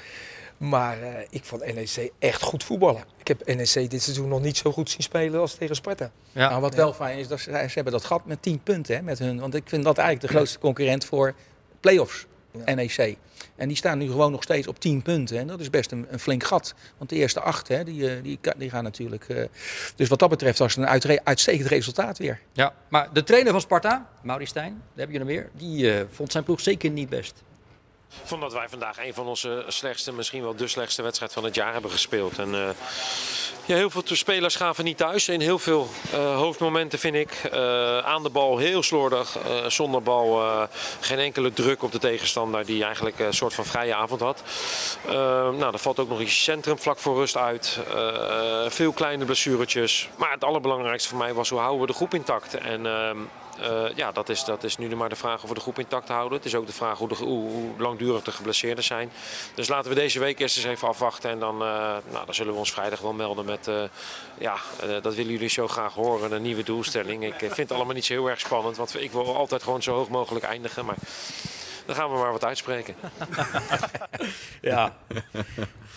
Maar 0.56 1.02
eh, 1.02 1.08
ik 1.30 1.44
vond 1.44 1.74
NEC 1.74 2.10
echt 2.18 2.42
goed 2.42 2.64
voetballen. 2.64 3.04
Ik 3.18 3.28
heb 3.28 3.46
NEC 3.46 3.90
dit 3.90 4.02
seizoen 4.02 4.28
nog 4.28 4.40
niet 4.42 4.56
zo 4.56 4.72
goed 4.72 4.90
zien 4.90 5.02
spelen 5.02 5.40
als 5.40 5.54
tegen 5.54 5.74
Sparta. 5.76 6.10
Ja. 6.32 6.48
Nou, 6.48 6.60
wat 6.60 6.74
wel 6.74 6.92
fijn 6.92 7.18
is, 7.18 7.28
dat 7.28 7.40
ze, 7.40 7.50
ze 7.50 7.70
hebben 7.74 7.92
dat 7.92 8.04
gat 8.04 8.26
met 8.26 8.42
10 8.42 8.60
punten 8.62 8.96
hè, 8.96 9.02
met 9.02 9.18
hun. 9.18 9.40
Want 9.40 9.54
ik 9.54 9.62
vind 9.66 9.84
dat 9.84 9.98
eigenlijk 9.98 10.28
de 10.28 10.36
grootste 10.36 10.58
concurrent 10.58 11.04
voor 11.04 11.34
play-offs, 11.80 12.26
Ja. 12.66 12.74
NEC. 12.74 13.16
En 13.56 13.68
die 13.68 13.76
staan 13.76 13.98
nu 13.98 14.06
gewoon 14.06 14.30
nog 14.32 14.42
steeds 14.42 14.66
op 14.66 14.78
10 14.80 15.02
punten. 15.02 15.38
En 15.38 15.46
dat 15.46 15.60
is 15.60 15.70
best 15.70 15.90
een, 15.92 16.06
een 16.10 16.18
flink 16.18 16.44
gat. 16.44 16.74
Want 16.98 17.10
de 17.10 17.16
eerste 17.16 17.40
acht, 17.40 17.68
hè, 17.68 17.84
die, 17.84 18.10
eh, 18.10 18.36
die, 18.56 18.70
gaan 18.70 18.84
natuurlijk... 18.84 19.28
eh, 19.28 19.44
dus 19.96 20.08
wat 20.08 20.18
dat 20.18 20.28
betreft 20.28 20.58
was 20.58 20.74
het 20.74 20.84
een 20.84 20.90
uitre- 20.90 21.20
uitstekend 21.24 21.68
resultaat 21.68 22.18
weer. 22.18 22.40
Ja, 22.52 22.74
maar 22.88 23.08
de 23.12 23.22
trainer 23.24 23.52
van 23.52 23.60
Sparta, 23.60 24.08
Mauri 24.22 24.46
Stijn, 24.46 24.72
daar 24.94 25.04
heb 25.04 25.10
je 25.10 25.18
hem 25.18 25.26
weer, 25.26 25.50
die 25.56 26.04
vond 26.12 26.32
zijn 26.32 26.44
ploeg 26.44 26.60
zeker 26.60 26.90
niet 26.90 27.08
best. 27.08 27.42
Vond 28.22 28.40
dat 28.40 28.52
wij 28.52 28.68
vandaag 28.68 28.98
een 28.98 29.14
van 29.14 29.26
onze 29.26 29.64
slechtste, 29.68 30.12
misschien 30.12 30.42
wel 30.42 30.56
de 30.56 30.68
slechtste 30.68 31.02
wedstrijd 31.02 31.32
van 31.32 31.44
het 31.44 31.54
jaar 31.54 31.72
hebben 31.72 31.90
gespeeld. 31.90 32.38
En, 32.38 32.54
eh, 32.54 32.68
ja, 33.66 33.76
heel 33.76 33.90
veel 33.90 34.02
spelers 34.04 34.56
gaven 34.56 34.84
niet 34.84 34.96
thuis. 34.96 35.28
In 35.28 35.40
heel 35.40 35.58
veel 35.58 35.88
eh, 36.12 36.36
hoofdmomenten 36.36 36.98
vind 36.98 37.14
ik. 37.14 37.32
Eh, 37.52 37.98
aan 37.98 38.22
de 38.22 38.30
bal 38.30 38.58
heel 38.58 38.82
slordig. 38.82 39.38
eh, 39.38 39.68
zonder 39.68 40.02
bal 40.02 40.42
geen 41.00 41.18
enkele 41.18 41.52
druk 41.52 41.82
op 41.82 41.92
de 41.92 41.98
tegenstander 41.98 42.66
die 42.66 42.84
eigenlijk 42.84 43.18
een 43.18 43.34
soort 43.34 43.54
van 43.54 43.64
vrije 43.64 43.94
avond 43.94 44.20
had. 44.20 44.42
Nou, 45.58 45.72
er 45.72 45.78
valt 45.78 45.98
ook 45.98 46.08
nog 46.08 46.20
iets 46.20 46.42
centrum 46.42 46.78
vlak 46.78 46.98
voor 46.98 47.16
rust 47.16 47.36
uit. 47.36 47.78
Veel 48.68 48.92
kleine 48.92 49.24
blessuretjes. 49.24 50.08
Maar 50.16 50.30
het 50.30 50.44
allerbelangrijkste 50.44 51.08
voor 51.08 51.18
mij 51.18 51.34
was 51.34 51.50
hoe 51.50 51.58
houden 51.58 51.80
we 51.80 51.86
de 51.86 51.92
groep 51.92 52.14
intact. 52.14 52.54
En 52.54 52.86
ehm, 52.86 53.18
eh, 53.60 53.84
ja, 53.94 54.12
dat 54.12 54.28
is, 54.28 54.44
dat 54.44 54.64
is 54.64 54.76
nu 54.76 54.96
maar 54.96 55.08
de 55.08 55.16
vraag 55.16 55.42
of 55.42 55.48
we 55.48 55.54
de 55.54 55.60
groep 55.60 55.78
intact 55.78 56.08
houden. 56.08 56.38
Het 56.38 56.46
is 56.46 56.54
ook 56.54 56.66
de 56.66 56.72
vraag 56.72 56.98
hoe, 56.98 57.14
hoe, 57.14 57.70
langdurig 57.78 58.22
de 58.22 58.32
geblesseerden 58.32 58.84
zijn. 58.84 59.12
Dus 59.54 59.68
laten 59.68 59.88
we 59.88 59.96
deze 59.96 60.18
week 60.18 60.38
eerst 60.38 60.56
eens 60.56 60.66
even 60.66 60.88
afwachten. 60.88 61.30
En 61.30 61.38
dan, 61.38 61.58
nou, 61.58 62.24
dan 62.24 62.34
zullen 62.34 62.52
we 62.52 62.58
ons 62.58 62.72
vrijdag 62.72 63.00
wel 63.00 63.12
melden. 63.12 63.44
Eh, 63.62 63.82
ja, 64.38 64.54
eh, 64.80 64.88
dat 65.02 65.14
willen 65.14 65.32
jullie 65.32 65.48
zo 65.48 65.68
graag 65.68 65.94
horen. 65.94 66.32
Een 66.32 66.42
nieuwe 66.42 66.62
doelstelling. 66.62 67.24
Ik 67.24 67.32
eh, 67.32 67.38
vind 67.38 67.56
het 67.56 67.72
allemaal 67.72 67.94
niet 67.94 68.04
zo 68.04 68.12
heel 68.12 68.30
erg 68.30 68.40
spannend. 68.40 68.76
Want 68.76 69.00
ik 69.00 69.12
wil 69.12 69.36
altijd 69.36 69.62
gewoon 69.62 69.82
zo 69.82 69.94
hoog 69.94 70.08
mogelijk 70.08 70.44
eindigen. 70.44 70.84
Maar 70.84 70.96
dan 71.86 71.96
gaan 71.96 72.10
we 72.10 72.16
maar 72.16 72.32
wat 72.32 72.44
uitspreken. 72.44 72.94
Ja. 74.60 74.96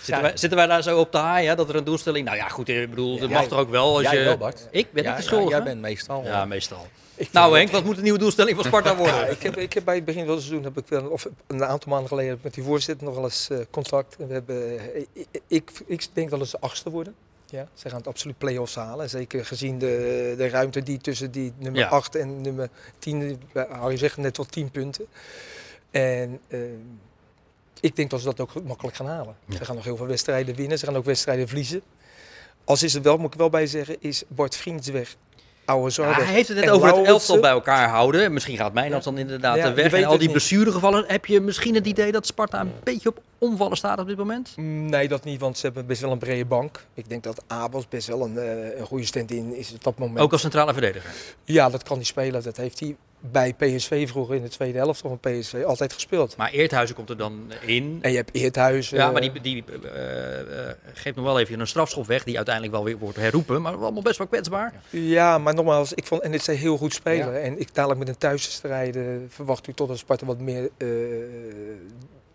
Zitten, 0.01 0.21
wij, 0.21 0.37
zitten 0.37 0.57
wij 0.57 0.67
daar 0.67 0.83
zo 0.83 0.99
op 0.99 1.11
te 1.11 1.17
haaien, 1.17 1.49
hè, 1.49 1.55
dat 1.55 1.69
er 1.69 1.75
een 1.75 1.83
doelstelling... 1.83 2.25
Nou 2.25 2.37
ja, 2.37 2.47
goed, 2.47 2.69
ik 2.69 2.89
bedoel, 2.89 3.19
dat 3.19 3.29
mag 3.29 3.47
toch 3.47 3.59
ook 3.59 3.69
wel 3.69 3.95
als 3.95 4.03
jij 4.03 4.17
je... 4.17 4.23
wel, 4.23 4.37
Bart. 4.37 4.67
Ik 4.71 4.91
ben 4.91 5.03
Ja, 5.03 5.17
niet 5.17 5.29
de 5.29 5.35
ja, 5.35 5.47
jij 5.47 5.63
bent 5.63 5.81
meestal... 5.81 6.23
Ja, 6.23 6.45
meestal. 6.45 6.87
Ik 7.17 7.31
Nou 7.31 7.57
Henk, 7.57 7.71
wat 7.71 7.83
moet 7.83 7.95
de 7.95 8.01
nieuwe 8.01 8.19
doelstelling 8.19 8.55
van 8.55 8.65
Sparta 8.65 8.95
worden? 9.03 9.15
Ja, 9.15 9.25
ik, 9.25 9.43
heb, 9.43 9.57
ik 9.57 9.73
heb 9.73 9.85
bij 9.85 9.95
het 9.95 10.05
begin 10.05 10.25
van 10.25 10.33
het 10.33 10.43
seizoen, 10.43 10.63
heb 10.63 10.77
ik 10.77 10.87
wel, 10.87 11.09
of 11.09 11.27
een 11.47 11.63
aantal 11.63 11.91
maanden 11.91 12.07
geleden, 12.07 12.39
met 12.41 12.53
die 12.53 12.63
voorzitter 12.63 13.05
nog 13.05 13.15
wel 13.15 13.23
eens 13.23 13.49
eh, 13.49 13.57
contact. 13.69 14.15
We 14.17 14.33
hebben, 14.33 14.79
ik, 15.13 15.27
ik, 15.47 15.71
ik 15.85 16.07
denk 16.13 16.29
dat 16.29 16.47
ze 16.47 16.59
achtste 16.59 16.89
worden. 16.89 17.15
Ja, 17.49 17.67
ze 17.73 17.89
gaan 17.89 17.97
het 17.97 18.07
absoluut 18.07 18.37
play-offs 18.37 18.75
halen. 18.75 19.09
Zeker 19.09 19.45
gezien 19.45 19.79
de, 19.79 20.33
de 20.37 20.49
ruimte 20.49 20.83
die 20.83 20.97
tussen 20.97 21.31
die 21.31 21.53
nummer 21.57 21.81
Ja. 21.81 21.87
8 21.87 22.15
en 22.15 22.41
nummer 22.41 22.69
10, 22.99 23.41
hou 23.53 23.91
je 23.91 23.97
zeggen, 23.97 24.21
net 24.21 24.37
wel 24.37 24.45
10 24.45 24.71
punten. 24.71 25.05
En 25.91 26.39
eh, 26.47 26.59
ik 27.79 27.95
denk 27.95 28.09
dat 28.09 28.19
ze 28.19 28.25
dat 28.25 28.39
ook 28.39 28.63
makkelijk 28.63 28.95
gaan 28.95 29.07
halen. 29.07 29.35
Ja. 29.45 29.57
Ze 29.57 29.65
gaan 29.65 29.75
nog 29.75 29.83
heel 29.83 29.97
veel 29.97 30.07
wedstrijden 30.07 30.55
winnen, 30.55 30.79
ze 30.79 30.85
gaan 30.85 30.95
ook 30.95 31.05
wedstrijden 31.05 31.47
verliezen. 31.47 31.81
Als 32.63 32.83
is 32.83 32.93
het 32.93 33.03
wel, 33.03 33.17
moet 33.17 33.33
ik 33.33 33.39
wel 33.39 33.49
bij 33.49 33.67
zeggen, 33.67 33.95
is 33.99 34.23
Bart 34.27 34.55
Vriends 34.55 34.87
weg. 34.87 35.15
Oude 35.67 35.83
Ja, 35.85 35.89
Zorg 35.89 36.15
hij 36.15 36.25
heeft 36.25 36.47
het 36.47 36.57
net 36.57 36.69
over 36.69 36.87
het 36.87 37.05
elftal 37.05 37.39
bij 37.39 37.51
elkaar 37.51 37.89
houden. 37.89 38.33
Misschien 38.33 38.57
gaat 38.57 38.73
Mijnans 38.73 39.03
dan 39.03 39.17
inderdaad 39.17 39.57
Ja, 39.57 39.73
weg. 39.73 39.93
En 39.93 40.05
al 40.05 40.17
die 40.17 40.29
blessuregevallen. 40.29 41.03
Heb 41.07 41.25
je 41.25 41.41
misschien 41.41 41.75
het 41.75 41.87
idee 41.87 42.11
dat 42.11 42.25
Sparta 42.25 42.59
een 42.59 42.71
beetje 42.83 43.09
op 43.09 43.21
omvallen 43.37 43.77
staat 43.77 43.99
op 43.99 44.07
dit 44.07 44.17
moment? 44.17 44.53
Mm, 44.55 44.89
Nee, 44.89 45.07
dat 45.07 45.23
niet, 45.23 45.39
want 45.39 45.57
ze 45.57 45.65
hebben 45.65 45.85
best 45.85 46.01
wel 46.01 46.11
een 46.11 46.17
brede 46.17 46.45
bank. 46.45 46.85
Ik 46.93 47.09
denk 47.09 47.23
dat 47.23 47.43
Abels 47.47 47.87
best 47.87 48.07
wel 48.07 48.21
een, 48.25 48.37
eh, 48.37 48.79
een 48.79 48.85
goede 48.85 49.05
stand-in 49.05 49.55
is 49.55 49.73
op 49.73 49.83
dat 49.83 49.97
moment. 49.97 50.19
Ook 50.19 50.31
als 50.31 50.41
centrale 50.41 50.73
verdediger. 50.73 51.11
Ja, 51.43 51.69
dat 51.69 51.83
kan 51.83 51.95
hij 51.95 52.05
spelen. 52.05 52.43
Dat 52.43 52.57
heeft 52.57 52.79
hij 52.79 52.95
bij 53.31 53.53
PSV 53.53 54.09
vroeger 54.09 54.35
in 54.35 54.41
de 54.41 54.49
tweede 54.49 54.77
helft 54.77 54.99
van 54.99 55.19
PSV 55.19 55.63
altijd 55.65 55.93
gespeeld. 55.93 56.37
Maar 56.37 56.51
Eerthuizen 56.51 56.95
komt 56.95 57.09
er 57.09 57.17
dan 57.17 57.51
in. 57.65 57.99
En 58.01 58.11
je 58.11 58.17
hebt 58.17 58.33
Eerthuizen. 58.33 58.97
Ja, 58.97 59.11
maar 59.11 59.21
die, 59.21 59.41
die 59.41 59.63
eh, 59.93 60.39
eh, 60.39 60.75
geeft 60.93 61.15
nog 61.15 61.25
wel 61.25 61.39
even 61.39 61.59
een 61.59 61.67
strafschop 61.67 62.07
weg, 62.07 62.23
die 62.23 62.35
uiteindelijk 62.35 62.75
wel 62.75 62.83
weer 62.83 62.97
wordt 62.97 63.17
herroepen. 63.17 63.61
Maar 63.61 63.75
allemaal 63.75 64.01
best 64.01 64.17
wel 64.17 64.27
kwetsbaar. 64.27 64.73
Ja, 64.89 65.37
maar 65.37 65.53
nogmaals, 65.53 65.93
ik 65.93 66.05
vond 66.05 66.27
NEC 66.27 66.41
heel 66.41 66.77
goed 66.77 66.93
spelen. 66.93 67.41
En 67.41 67.59
ik 67.59 67.73
dadelijk 67.73 67.99
met 67.99 68.09
een 68.09 68.17
thuisstrijden 68.17 69.27
verwacht 69.29 69.67
u 69.67 69.73
tot 69.73 69.87
dat 69.87 69.97
Sparta 69.97 70.25
wat 70.25 70.39
meer 70.39 70.69
eh, 70.77 70.87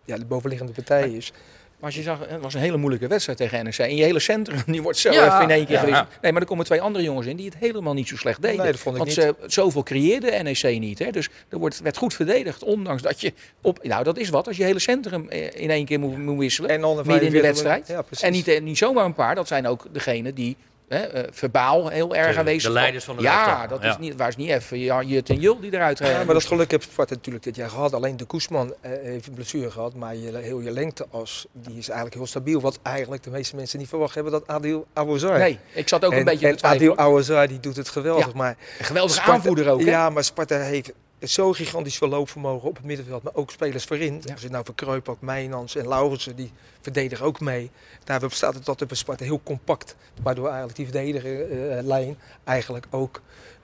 ja, 0.04 0.16
de 0.16 0.24
bovenliggende 0.24 0.72
partij 0.72 1.10
is. 1.10 1.32
Maar 1.32 1.40
als 1.82 1.94
je 1.94 2.02
zag, 2.02 2.18
het 2.28 2.40
was 2.40 2.54
een 2.54 2.60
hele 2.60 2.76
moeilijke 2.76 3.06
wedstrijd 3.06 3.38
tegen 3.38 3.64
NEC. 3.64 3.78
En 3.78 3.96
je 3.96 4.02
hele 4.02 4.20
centrum, 4.20 4.62
die 4.74 4.82
wordt 4.82 4.98
zo 4.98 5.12
Ja, 5.12 5.26
even 5.26 5.42
in 5.42 5.50
één 5.50 5.66
keer 5.66 5.88
ja. 5.88 6.08
Nee, 6.20 6.32
maar 6.32 6.40
er 6.40 6.48
komen 6.48 6.64
twee 6.64 6.80
andere 6.80 7.04
jongens 7.04 7.26
in 7.26 7.36
die 7.36 7.46
het 7.46 7.56
helemaal 7.58 7.94
niet 7.94 8.08
zo 8.08 8.16
slecht 8.16 8.42
deden. 8.42 8.56
Nee, 8.56 8.66
dat 8.66 8.80
vond 8.80 8.96
ik 8.96 9.02
Want 9.04 9.16
niet. 9.16 9.26
ze, 9.26 9.52
zoveel 9.52 9.82
creëerde 9.82 10.30
NEC 10.42 10.78
niet. 10.80 10.98
Hè? 10.98 11.10
Dus 11.10 11.28
er 11.48 11.58
wordt, 11.58 11.80
werd 11.80 11.96
goed 11.96 12.14
verdedigd, 12.14 12.62
ondanks 12.62 13.02
dat 13.02 13.20
je 13.20 13.32
op... 13.60 13.82
Nou, 13.82 14.04
dat 14.04 14.18
is 14.18 14.28
wat, 14.28 14.46
als 14.46 14.56
je 14.56 14.64
hele 14.64 14.78
centrum 14.78 15.28
eh, 15.28 15.60
in 15.60 15.70
één 15.70 15.84
keer 15.84 16.00
moet, 16.00 16.18
moet 16.18 16.38
wisselen. 16.38 16.70
En 16.70 16.80
midden 16.80 17.20
in 17.20 17.32
de 17.32 17.40
45 17.40 17.86
wedstrijd. 17.86 18.22
En 18.22 18.32
niet, 18.32 18.48
eh, 18.48 18.60
niet 18.60 18.78
zomaar 18.78 19.04
een 19.04 19.14
paar, 19.14 19.34
dat 19.34 19.48
zijn 19.48 19.66
ook 19.66 19.86
degenen 19.92 20.34
die... 20.34 20.56
Hè, 20.92 20.98
eh, 20.98 21.28
verbaal 21.30 21.88
heel 21.88 22.14
erg 22.14 22.32
De- 22.32 22.38
aanwezig 22.38 22.62
de 22.62 22.70
leiders 22.70 23.04
van 23.04 23.16
de 23.16 23.22
Ja, 23.22 23.66
dat 23.66 23.82
Ja. 23.82 23.90
is 23.90 23.98
niet, 23.98 24.16
waar 24.16 24.28
is 24.28 24.36
niet 24.36 24.50
even 24.50 24.78
ja, 24.78 25.02
Jut 25.02 25.28
en 25.30 25.40
Jul 25.40 25.60
die 25.60 25.72
eruit 25.74 25.98
Ja, 25.98 26.04
rijden. 26.06 26.24
maar 26.26 26.34
dat 26.34 26.44
geluk 26.44 26.70
heeft 26.70 26.88
Sparta 26.90 27.14
natuurlijk 27.14 27.44
dit 27.44 27.56
jaar 27.56 27.68
gehad. 27.70 27.92
Alleen 27.92 28.16
de 28.16 28.24
Koesman 28.24 28.74
eh, 28.80 28.90
heeft 29.02 29.26
een 29.26 29.34
blessure 29.34 29.70
gehad. 29.70 29.94
Maar 29.94 30.16
je, 30.16 30.36
heel 30.38 30.60
je 30.60 30.70
lengteas 30.70 31.46
die 31.52 31.78
is 31.78 31.86
eigenlijk 31.86 32.14
heel 32.16 32.26
stabiel. 32.26 32.60
Wat 32.60 32.78
eigenlijk 32.82 33.22
de 33.22 33.30
meeste 33.30 33.56
mensen 33.56 33.78
niet 33.78 33.88
verwacht 33.88 34.14
hebben 34.14 34.32
dat 34.32 34.46
Adil 34.46 34.86
Awazar. 34.92 35.38
Nee, 35.38 35.58
ik 35.72 35.88
zat 35.88 36.04
ook 36.04 36.12
een 36.12 36.18
en, 36.18 36.24
beetje 36.24 36.54
te 36.54 36.66
en 36.66 36.74
Adil. 36.74 36.96
Awazar 36.98 37.48
die 37.48 37.60
doet 37.60 37.76
het 37.76 37.88
geweldig. 37.88 38.26
Ja. 38.26 38.32
Maar 38.34 38.56
Een 38.78 38.84
geweldige 38.84 39.14
Sparta- 39.14 39.32
aanvoerder 39.32 39.68
ook. 39.68 39.80
hè? 39.80 39.86
Ja, 39.90 40.10
maar 40.10 40.24
Sparta 40.24 40.58
heeft 40.58 40.92
zo 41.24 41.52
gigantisch 41.52 41.96
veel 41.96 42.08
loopvermogen 42.08 42.68
op 42.68 42.76
het 42.76 42.84
middenveld. 42.84 43.22
Maar 43.22 43.34
ook 43.34 43.50
spelers 43.50 43.84
voorin. 43.84 44.22
Als 44.32 44.42
je 44.42 44.48
nou 44.48 44.64
verkruip 44.64 45.08
ook 45.08 45.20
Mijnans 45.20 45.76
en 45.76 45.88
Laurensen, 45.88 46.36
die 46.36 46.52
verdedigen 46.80 47.24
ook 47.26 47.40
mee. 47.40 47.70
Daarop 48.04 48.32
staat 48.32 48.54
het 48.54 48.64
dat 48.64 48.86
bij 48.86 48.96
Sparta 48.96 49.24
heel 49.24 49.40
compact. 49.44 49.96
Waardoor 50.22 50.46
eigenlijk 50.46 50.76
die 50.76 50.84
verdedigerlijn 50.86 52.18
eigenlijk 52.44 52.86
ook 52.90 53.20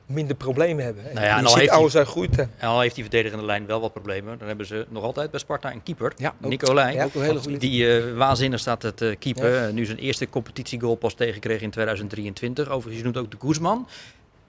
minder 0.06 0.36
problemen 0.36 0.84
hebben. 0.84 1.04
Nou 1.14 1.26
ja, 1.26 1.38
en 1.38 1.46
al 1.46 1.54
heeft 1.56 1.70
hij- 1.70 1.78
Awazar 1.78 2.06
groeit. 2.06 2.38
En 2.38 2.50
al 2.68 2.80
heeft 2.80 2.94
die 2.94 3.04
verdedigende 3.04 3.44
lijn 3.44 3.66
wel 3.66 3.80
wat 3.80 3.92
problemen. 3.92 4.38
Dan 4.38 4.48
hebben 4.48 4.66
ze 4.66 4.86
nog 4.88 5.02
altijd 5.02 5.30
bij 5.30 5.40
Sparta 5.40 5.72
een 5.72 5.82
keeper. 5.82 6.12
Ja, 6.16 6.34
ook- 6.42 6.50
Nicolai. 6.50 6.94
ja, 6.94 7.04
ook 7.04 7.14
een 7.14 7.22
hele 7.22 7.38
goede 7.38 7.58
Die 7.58 7.96
eh, 7.98 8.16
waanzinnig 8.16 8.60
staat 8.60 8.82
het 8.82 9.00
eh 9.00 9.16
keeper. 9.18 9.72
Nu 9.72 9.84
zijn 9.84 9.98
eerste 9.98 10.28
competitiegoal 10.28 10.94
pas 10.94 11.14
tegenkreeg 11.14 11.60
in 11.60 11.70
2023. 11.70 12.68
Overigens, 12.68 13.04
noemt 13.04 13.16
ook 13.16 13.30
de 13.30 13.36
Guzman. 13.40 13.88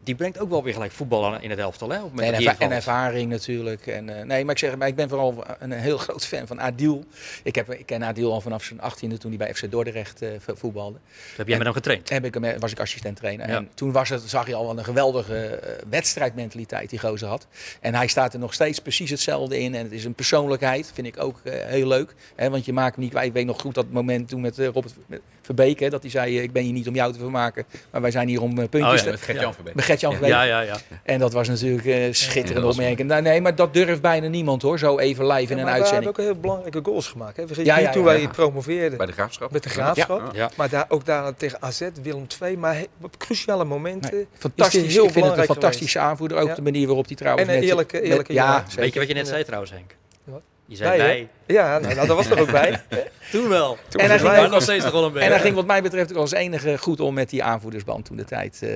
Die 0.04 0.16
brengt 0.16 0.40
ook 0.40 0.50
wel 0.50 0.64
weer 0.64 0.74
gelijk 0.74 0.92
voetbal 0.92 1.40
in 1.40 1.50
het 1.50 1.60
elftal. 1.60 1.90
Hè, 1.90 2.02
op 2.02 2.12
En, 2.20 2.34
erva- 2.34 2.66
ervaring 2.72 3.30
natuurlijk. 3.30 3.88
En, 3.88 4.18
eh, 4.20 4.26
nee, 4.26 4.44
maar 4.46 4.54
ik 4.54 4.60
zeg, 4.60 4.78
maar 4.78 4.88
ik 4.88 4.96
ben 4.96 5.10
vooral 5.10 5.44
een 5.60 5.72
heel 5.72 5.98
groot 6.08 6.26
fan 6.26 6.48
van 6.48 6.62
Adil. 6.62 7.04
Ik, 7.44 7.56
heb, 7.56 7.72
ik 7.74 7.86
ken 7.86 8.04
Adil 8.04 8.32
al 8.34 8.42
vanaf 8.42 8.64
zijn 8.64 8.80
18e 8.80 9.18
toen 9.18 9.30
hij 9.30 9.38
bij 9.38 9.54
FC 9.54 9.72
Dordrecht 9.72 10.22
eh, 10.22 10.30
vo- 10.40 10.56
voetbalde. 10.56 10.98
Heb 11.38 11.48
jij 11.48 11.58
met 11.58 11.66
hem 11.66 11.76
getraind. 11.76 12.10
Heb 12.10 12.26
ik, 12.26 12.34
hem- 12.34 12.60
was 12.60 12.72
ik 12.72 12.80
assistent 12.80 13.16
trainer. 13.18 13.48
Ja. 13.50 13.56
En 13.56 13.70
toen 13.74 13.92
was 13.92 14.10
het, 14.10 14.22
zag 14.26 14.48
je 14.48 14.56
al 14.56 14.66
wat 14.66 14.78
een 14.78 14.84
geweldige 14.84 15.46
eh, 15.46 15.84
wedstrijdmentaliteit 15.90 16.90
die 16.90 17.00
gozer 17.00 17.28
had. 17.28 17.48
En 17.82 17.96
hij 17.96 18.08
staat 18.08 18.34
er 18.34 18.40
nog 18.40 18.54
steeds 18.54 18.80
precies 18.80 19.10
hetzelfde 19.10 19.60
in. 19.60 19.76
En 19.76 19.84
het 19.84 19.92
is 19.92 20.06
een 20.06 20.14
persoonlijkheid, 20.14 20.92
vind 20.94 21.08
ik 21.08 21.24
ook 21.24 21.40
eh, 21.44 21.54
heel 21.66 21.88
leuk. 21.88 22.14
Hè, 22.36 22.50
want 22.50 22.66
je 22.66 22.74
maakt 22.74 22.94
hem 22.96 23.04
niet 23.04 23.12
kwijt. 23.14 23.28
Ik 23.28 23.34
weet 23.34 23.46
nog 23.46 23.62
goed 23.62 23.74
dat 23.76 23.92
moment 23.92 24.28
toen 24.30 24.42
met 24.42 24.60
eh, 24.60 24.66
Robert 24.68 24.94
Verbeek. 25.42 25.80
Hè, 25.80 25.90
dat 25.90 26.02
hij 26.02 26.12
zei, 26.12 26.38
eh, 26.38 26.44
ik 26.44 26.52
ben 26.52 26.64
hier 26.64 26.74
niet 26.74 26.88
om 26.88 26.96
jou 26.96 27.14
te 27.14 27.20
vermaken. 27.20 27.66
Maar 27.92 28.02
wij 28.02 28.12
zijn 28.12 28.28
hier 28.28 28.42
om 28.42 28.50
eh, 28.60 28.70
puntjes 28.70 28.82
Oh 28.92 28.96
ja, 28.98 29.04
te... 29.04 29.10
Met 29.10 29.20
Gert-Jan 29.22 29.54
Verbeek. 29.54 29.76
Ja, 30.00 30.42
ja, 30.44 30.62
ja. 30.62 30.76
En 31.04 31.20
dat 31.20 31.34
was 31.34 31.48
natuurlijk 31.48 31.86
eh 31.86 32.08
schitterende 32.12 32.62
Ja, 32.68 32.72
opmerking. 32.74 33.10
Nou, 33.10 33.22
nee, 33.22 33.42
maar 33.42 33.56
dat 33.56 33.74
durft 33.74 34.02
bijna 34.02 34.28
niemand 34.28 34.62
hoor, 34.62 34.80
zo 34.80 34.98
even 35.00 35.28
live 35.28 35.52
in 35.52 35.58
een 35.58 35.64
maar 35.64 35.74
we 35.74 35.80
uitzending. 35.80 36.06
hebben 36.16 36.26
ook 36.26 36.32
heel 36.32 36.42
belangrijke 36.42 36.80
goals 36.84 37.08
gemaakt. 37.08 37.38
Hè. 37.38 37.48
Vergeet 37.48 37.66
Ja, 37.66 37.78
niet 37.80 37.92
toen 37.92 38.04
ja, 38.04 38.08
wij 38.08 38.28
promoveerden 38.28 38.98
Bij 38.98 39.08
de 39.08 39.12
Graafschap. 39.14 39.52
met 39.52 39.64
de 39.64 39.70
graafschap. 39.70 40.20
Ja. 40.20 40.40
Ja. 40.40 40.50
Maar 40.56 40.70
daar, 40.70 40.86
ook 40.90 41.06
daar 41.06 41.36
tegen 41.36 41.62
AZ, 41.62 41.82
Willem 42.02 42.26
II. 42.42 42.58
Maar 42.58 42.84
op 43.02 43.18
cruciale 43.18 43.66
momenten 43.66 44.14
Nee, 44.16 44.28
fantastisch. 44.38 44.94
heel 44.94 45.06
ik 45.06 45.12
vind 45.12 45.26
het 45.26 45.38
een 45.38 45.44
fantastische 45.44 46.00
aanvoerder. 46.00 46.38
Ook 46.38 46.48
Ja. 46.48 46.56
de 46.56 46.62
manier 46.62 46.86
waarop 46.88 47.08
hij 47.08 47.16
trouwens... 47.16 47.48
En 47.48 47.54
een 47.54 47.60
met- 47.60 47.70
eerlijke- 47.70 47.96
met- 48.00 48.06
eerlijke 48.06 48.34
ja. 48.34 48.64
Weet 48.76 48.94
je 48.94 49.00
wat 49.00 49.08
je 49.08 49.14
net 49.14 49.28
zei 49.28 49.44
trouwens, 49.44 49.72
Henk? 49.72 49.96
Wat? 50.24 50.42
Je 50.66 50.76
zei 50.76 50.98
Bij. 50.98 51.28
Ja, 51.46 51.80
nou, 51.80 51.94
nou, 51.96 52.08
dat 52.08 52.16
was 52.16 52.30
er 52.30 52.40
ook 52.40 52.52
bij. 52.52 52.82
Toen 53.32 53.48
wel. 53.50 53.78
Toen 53.90 54.02
En 54.02 54.10
was 54.10 54.22
hij 54.22 54.40
ging 54.40 54.52
nog 54.52 54.62
steeds 54.62 54.84
toch 54.84 54.94
wel 54.94 55.04
een 55.06 55.12
beetje. 55.12 55.26
En 55.28 55.34
hij 55.34 55.42
ging 55.42 55.56
wat 55.56 55.66
mij 55.66 55.82
betreft 55.82 56.12
ook 56.12 56.18
als 56.18 56.32
enige 56.32 56.78
goed 56.78 57.00
om 57.00 57.14
met 57.14 57.30
die 57.30 57.44
aanvoerdersband 57.44 58.06
toen 58.06 58.18
de 58.18 58.26
tijd. 58.26 58.60
eh 58.62 58.70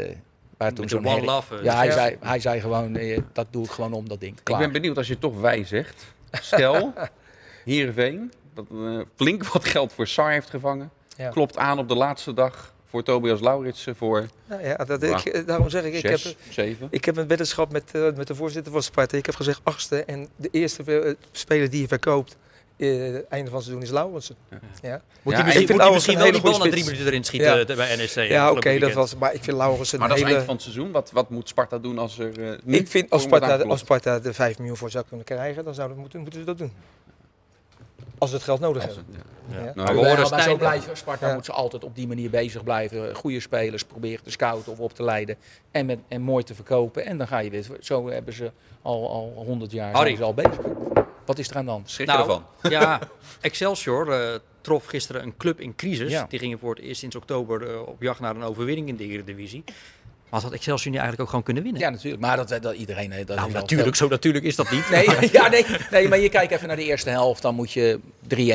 toen 0.57 0.75
de 0.85 0.87
zo'n 0.87 0.99
One 0.99 1.09
herrie- 1.09 1.25
Love. 1.25 1.63
Ja, 1.63 1.75
hij 1.75 1.91
zei, 1.91 2.17
hij 2.19 2.39
zei 2.39 2.59
gewoon, 2.59 2.95
eh, 2.95 3.19
dat 3.33 3.47
doe 3.49 3.63
ik 3.65 3.71
gewoon 3.71 3.93
om 3.93 4.07
dat 4.09 4.19
ding. 4.19 4.37
Ik 4.37 4.57
ben 4.57 4.71
benieuwd 4.71 4.97
als 4.97 5.07
je 5.07 5.19
toch 5.19 5.39
wij 5.41 5.63
zegt. 5.65 6.03
Stel, 6.31 6.93
Heerenveen, 7.65 8.31
dat 8.53 8.65
eh, 8.71 8.99
flink 9.15 9.47
wat 9.47 9.65
geld 9.65 9.93
voor 9.93 10.07
Sar 10.07 10.31
heeft 10.31 10.49
gevangen. 10.49 10.91
Ja. 11.17 11.29
Klopt 11.29 11.57
aan 11.57 11.79
op 11.79 11.87
de 11.87 11.95
laatste 11.95 12.33
dag 12.33 12.73
voor 12.85 13.03
Tobias 13.03 13.39
Lauritsen 13.39 13.95
voor 13.95 14.25
Nou 14.45 14.63
ja, 14.65 14.75
dat, 14.75 15.03
ik, 15.03 15.43
daarom 15.47 15.69
zeg 15.69 15.83
ik, 15.83 15.93
ik 15.93 16.03
heb, 16.03 16.19
zeven. 16.49 16.87
ik 16.89 17.05
heb 17.05 17.17
een 17.17 17.27
weddenschap 17.27 17.71
met, 17.71 17.91
eh, 17.91 18.01
met 18.15 18.27
de 18.27 18.35
voorzitter 18.35 18.71
van 18.71 18.83
Sparta. 18.83 19.17
Ik 19.17 19.25
heb 19.25 19.35
gezegd 19.35 19.59
achtste. 19.63 20.03
En 20.03 20.27
de 20.35 20.49
eerste 20.51 21.17
speler 21.31 21.69
die 21.69 21.81
je 21.81 21.87
verkoopt, 21.87 22.37
eh 22.83 23.15
einde 23.29 23.49
van 23.49 23.59
het 23.59 23.63
seizoen 23.63 23.81
is 23.81 23.89
Laurensen. 23.89 24.35
Ja, 24.81 25.01
Moet 25.21 25.33
Ja, 25.33 25.39
ik 25.39 25.45
misschien, 25.45 25.67
vind 25.67 25.79
moet 25.81 25.91
misschien 25.93 26.15
een 26.15 26.21
wel 26.23 26.31
die 26.31 26.41
bal 26.41 26.57
na 26.57 26.69
drie 26.69 26.83
minuten 26.83 27.05
erin 27.05 27.23
schieten 27.23 27.57
Ja. 27.57 27.65
eh, 27.65 27.75
bij 27.75 27.95
NEC? 27.95 28.29
ja 28.29 28.51
oké, 28.51 28.79
dat 28.79 28.93
was. 28.93 29.15
Maar 29.15 29.33
ik 29.33 29.43
vind 29.43 29.57
Laurensen 29.57 29.99
Maar 29.99 30.09
een 30.09 30.15
dat 30.15 30.25
is 30.27 30.33
eind 30.33 30.45
van 30.45 30.53
het 30.53 30.63
seizoen. 30.63 30.91
Wat, 30.91 31.11
wat 31.11 31.29
moet 31.29 31.47
Sparta 31.47 31.77
doen 31.77 31.97
als 31.97 32.19
er 32.19 32.39
eh 32.51 32.59
nu 32.63 32.75
Ik 32.77 32.87
vind 32.87 33.09
als 33.09 33.21
Sparta, 33.21 33.57
als 33.57 33.79
Sparta 33.79 34.19
er 34.23 34.33
5 34.33 34.57
miljoen 34.57 34.77
voor 34.77 34.89
zou 34.89 35.05
kunnen 35.07 35.25
krijgen, 35.25 35.63
dan 35.63 35.73
zouden, 35.73 35.97
moeten, 35.97 36.19
moeten 36.19 36.39
ze 36.39 36.45
dat 36.45 36.57
doen. 36.57 36.71
Als 38.17 38.29
ze 38.29 38.35
het 38.35 38.45
geld 38.45 38.59
nodig 38.59 38.83
hebben. 38.85 39.05
het- 39.07 39.15
ja. 39.15 39.57
Ja. 39.57 39.63
Nou, 39.63 39.75
Maar 39.75 39.85
we 39.85 40.09
horen 40.09 40.29
maar 40.29 40.41
zo 40.41 40.57
blijven. 40.57 40.97
Sparta 40.97 41.27
Ja. 41.27 41.33
moet 41.33 41.45
ze 41.45 41.51
altijd 41.51 41.83
op 41.83 41.95
die 41.95 42.07
manier 42.07 42.29
bezig 42.29 42.63
blijven. 42.63 43.15
Goede 43.15 43.39
spelers 43.39 43.83
proberen 43.83 44.23
te 44.23 44.31
scouten 44.31 44.71
of 44.71 44.79
op 44.79 44.93
te 44.93 45.03
leiden. 45.03 45.35
En, 45.71 45.85
met, 45.85 45.99
en 46.07 46.21
mooi 46.21 46.43
te 46.43 46.55
verkopen. 46.55 47.05
En 47.05 47.17
dan 47.17 47.27
ga 47.27 47.39
je 47.39 47.49
weer. 47.49 47.65
Zo 47.79 48.09
hebben 48.09 48.33
ze 48.33 48.51
al, 48.81 49.09
al 49.09 49.43
100 49.45 49.71
jaar 49.71 49.91
Harry. 49.93 50.05
zijn 50.05 50.17
ze 50.17 50.23
al 50.23 50.33
bezig. 50.33 50.59
Wat 51.25 51.39
is 51.39 51.49
er 51.49 51.55
aan 51.55 51.65
dan? 51.65 51.83
schrik 51.85 52.07
je 52.07 52.13
Nou, 52.17 52.25
ervan. 52.29 52.45
Ja, 52.71 52.99
Excelsior 53.41 54.11
eh, 54.11 54.39
trof 54.61 54.85
gisteren 54.85 55.23
een 55.23 55.37
club 55.37 55.59
in 55.61 55.75
crisis. 55.75 56.11
Ja. 56.11 56.25
Die 56.29 56.39
gingen 56.39 56.59
voor 56.59 56.75
het 56.75 56.83
eerst 56.83 56.99
sinds 56.99 57.15
oktober 57.15 57.69
eh, 57.69 57.87
op 57.87 58.01
jacht 58.01 58.19
naar 58.19 58.35
een 58.35 58.43
overwinning 58.43 58.87
in 58.87 58.95
de 58.95 59.03
Eredivisie. 59.07 59.63
Maar 60.29 60.41
had 60.41 60.51
Excelsior 60.51 60.91
nu 60.91 60.97
eigenlijk 60.97 61.21
ook 61.21 61.29
gewoon 61.29 61.43
kunnen 61.43 61.63
winnen? 61.63 61.81
Ja, 61.81 61.89
natuurlijk. 61.89 62.21
Maar 62.21 62.37
dat, 62.37 62.57
dat 62.61 62.73
iedereen. 62.75 63.11
eh, 63.11 63.25
Dat 63.25 63.35
nou, 63.37 63.51
natuurlijk. 63.51 63.95
Zo 63.95 64.07
natuurlijk 64.07 64.45
is 64.45 64.55
dat 64.55 64.71
niet. 64.71 64.89
Nee, 64.89 65.05
ja, 65.31 65.47
nee, 65.47 65.65
nee, 65.91 66.07
maar 66.07 66.19
je 66.19 66.29
kijkt 66.29 66.51
even 66.51 66.67
naar 66.67 66.75
de 66.75 66.83
eerste 66.83 67.09
helft. 67.09 67.41
Dan 67.41 67.55
moet 67.55 67.71
je 67.71 67.99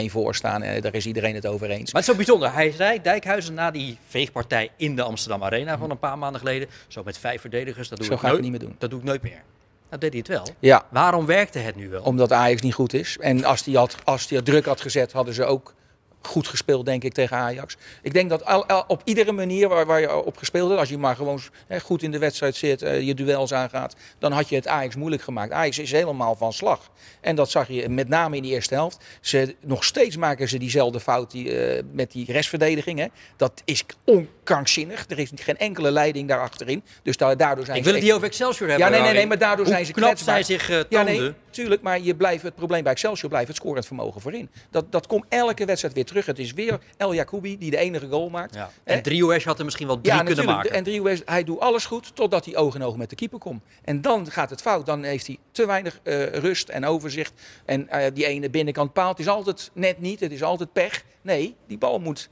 3-1 0.09 0.11
voor 0.11 0.35
staan. 0.35 0.63
En 0.63 0.81
daar 0.81 0.95
is 0.95 1.07
iedereen 1.07 1.35
het 1.35 1.47
over 1.47 1.71
eens. 1.71 1.93
Maar 1.93 2.01
het 2.01 2.01
is 2.01 2.07
zo 2.07 2.15
bijzonder. 2.15 2.53
Hij 2.53 2.71
zei 2.71 3.03
Dijkhuizen 3.03 3.55
na 3.55 3.71
die 3.71 3.99
veegpartij 4.09 4.71
in 4.77 4.97
de 4.97 5.03
Amsterdam 5.03 5.43
Arena 5.45 5.79
van 5.79 5.91
een 5.91 5.99
paar 5.99 6.19
maanden 6.19 6.41
geleden. 6.41 6.69
Zo 6.89 7.03
met 7.03 7.19
vijf 7.19 7.41
verdedigers. 7.41 7.89
Dat 7.89 7.99
doe 7.99 8.07
Zo 8.07 8.13
ik 8.13 8.19
ga 8.19 8.27
ik 8.27 8.33
nooit. 8.33 8.43
niet 8.45 8.53
meer 8.53 8.61
doen. 8.61 8.77
Dat 8.79 8.91
doe 8.91 8.99
ik 8.99 9.05
nooit 9.05 9.23
meer. 9.23 9.43
Nou 9.89 10.01
deed 10.01 10.11
hij 10.11 10.19
het 10.19 10.29
wel. 10.29 10.55
Ja, 10.59 10.87
Waarom 10.91 11.27
werkte 11.27 11.59
het 11.59 11.77
nu 11.77 11.89
wel? 11.89 12.03
omdat 12.03 12.33
Ajax 12.33 12.61
niet 12.63 12.75
goed 12.75 12.93
is. 12.93 13.17
En 13.21 13.45
als 13.45 13.65
hij 13.65 13.75
had, 13.75 13.97
als 14.05 14.29
hij 14.29 14.43
druk 14.43 14.65
had 14.67 14.81
gezet, 14.81 15.13
hadden 15.13 15.35
ze 15.35 15.45
ook 15.45 15.75
goed 16.23 16.49
gespeeld, 16.49 16.87
denk 16.87 17.05
ik, 17.05 17.13
tegen 17.13 17.37
Ajax. 17.37 17.77
Ik 18.03 18.13
denk 18.13 18.31
dat 18.31 18.45
al, 18.45 18.67
al- 18.67 18.85
op 18.89 19.01
iedere 19.05 19.33
manier 19.33 19.69
waar, 19.69 19.87
waar 19.87 20.01
je 20.01 20.23
op 20.25 20.37
gespeeld 20.37 20.69
hebt, 20.69 20.81
als 20.81 20.89
je 20.89 20.99
maar 20.99 21.17
gewoon 21.17 21.41
hè, 21.67 21.81
goed 21.81 22.03
in 22.03 22.11
de 22.11 22.19
wedstrijd 22.19 22.57
zit, 22.57 22.83
eh, 22.83 23.01
je 23.01 23.15
duels 23.15 23.53
aangaat, 23.53 23.97
dan 24.19 24.33
had 24.33 24.49
je 24.49 24.55
het 24.57 24.67
Ajax 24.67 24.97
moeilijk 24.97 25.23
gemaakt. 25.23 25.53
Ajax 25.53 25.79
is 25.79 25.91
helemaal 25.93 26.35
van 26.35 26.53
slag. 26.53 26.91
En 27.21 27.37
dat 27.37 27.51
zag 27.51 27.69
je 27.69 27.89
met 27.89 28.09
name 28.09 28.37
in 28.37 28.43
de 28.43 28.49
eerste 28.49 28.75
helft. 28.75 29.05
Ze, 29.21 29.55
nog 29.61 29.85
steeds 29.85 30.17
maken 30.17 30.49
ze 30.49 30.59
diezelfde 30.59 31.01
fout 31.01 31.31
die, 31.31 31.59
eh, 31.61 31.83
met 31.93 32.13
die 32.13 32.33
restverdediging. 32.33 32.99
Hè. 32.99 33.07
Dat 33.37 33.63
is 33.65 33.85
onkrankzinnig. 34.05 35.05
Er 35.09 35.19
is 35.19 35.31
geen 35.35 35.57
enkele 35.59 35.91
leiding 35.91 36.29
daarachterin. 36.29 36.83
Dus 37.03 37.17
da- 37.17 37.35
daardoor 37.35 37.65
zijn 37.65 37.77
ik 37.77 37.83
ze 37.83 37.89
wil 37.89 37.99
het 37.99 38.09
niet 38.09 38.17
over 38.17 38.27
Excelsior 38.29 38.69
hebben. 38.69 38.87
Ja, 38.87 38.93
nee, 38.93 39.03
nee, 39.03 39.13
nee, 39.13 39.27
maar 39.27 39.39
daardoor 39.39 39.65
Hoe 39.65 39.75
zijn 39.75 39.87
ze 39.87 39.93
knap 39.93 40.05
kwetsbaar. 40.09 40.45
zij 40.45 40.57
zich 40.59 40.71
eh 40.71 40.81
Ja, 40.89 41.03
nee, 41.03 41.33
tuurlijk. 41.51 41.83
Maar 41.83 42.01
je 42.01 42.15
blijft, 42.15 42.43
het 42.43 42.55
probleem 42.55 42.83
bij 42.83 42.93
Excelsior 42.93 43.29
blijft 43.29 43.49
het 43.49 43.57
scorend 43.57 43.87
vermogen 43.87 44.21
voorin. 44.21 44.51
Dat, 44.71 44.93
dat 44.93 45.07
komt 45.07 45.25
elke 45.29 45.65
wedstrijd 45.65 45.95
weer 45.95 46.05
terug. 46.05 46.27
Het 46.27 46.39
is 46.39 46.53
weer 46.53 46.79
El 46.97 47.15
Jacoubi 47.15 47.59
die 47.59 47.71
de 47.71 47.77
enige 47.77 48.09
goal 48.09 48.29
maakt. 48.31 48.55
Ja. 48.55 48.71
En 48.85 49.03
Drioes 49.03 49.45
had 49.45 49.59
er 49.59 49.65
misschien 49.65 49.87
wel 49.87 50.01
drie 50.01 50.13
Ja, 50.13 50.19
kunnen 50.23 50.37
natuurlijk. 50.37 50.65
maken. 50.65 50.79
En 50.79 50.85
Driehoes, 50.85 51.23
hij 51.25 51.45
doet 51.45 51.61
alles 51.61 51.87
goed 51.87 52.17
totdat 52.17 52.45
hij 52.45 52.57
oog 52.57 52.75
in 52.75 52.83
oog 52.83 52.97
met 52.97 53.11
de 53.11 53.17
keeper 53.17 53.39
komt. 53.39 53.63
En 53.85 54.01
dan 54.01 54.31
gaat 54.31 54.51
het 54.51 54.61
fout. 54.61 54.87
Dan 54.87 55.03
heeft 55.03 55.27
hij 55.27 55.39
te 55.51 55.67
weinig 55.67 56.01
eh, 56.03 56.27
rust 56.27 56.69
en 56.69 56.85
overzicht. 56.85 57.33
En 57.65 57.89
eh, 57.89 58.11
die 58.15 58.27
ene 58.27 58.51
binnenkant 58.51 58.93
paalt 58.93 59.19
is 59.19 59.29
altijd 59.29 59.71
net 59.73 60.01
niet. 60.01 60.21
Het 60.21 60.33
is 60.33 60.43
altijd 60.43 60.73
pech. 60.73 61.05
Nee, 61.23 61.57
die 61.67 61.79
bal 61.79 61.99
moet 61.99 62.29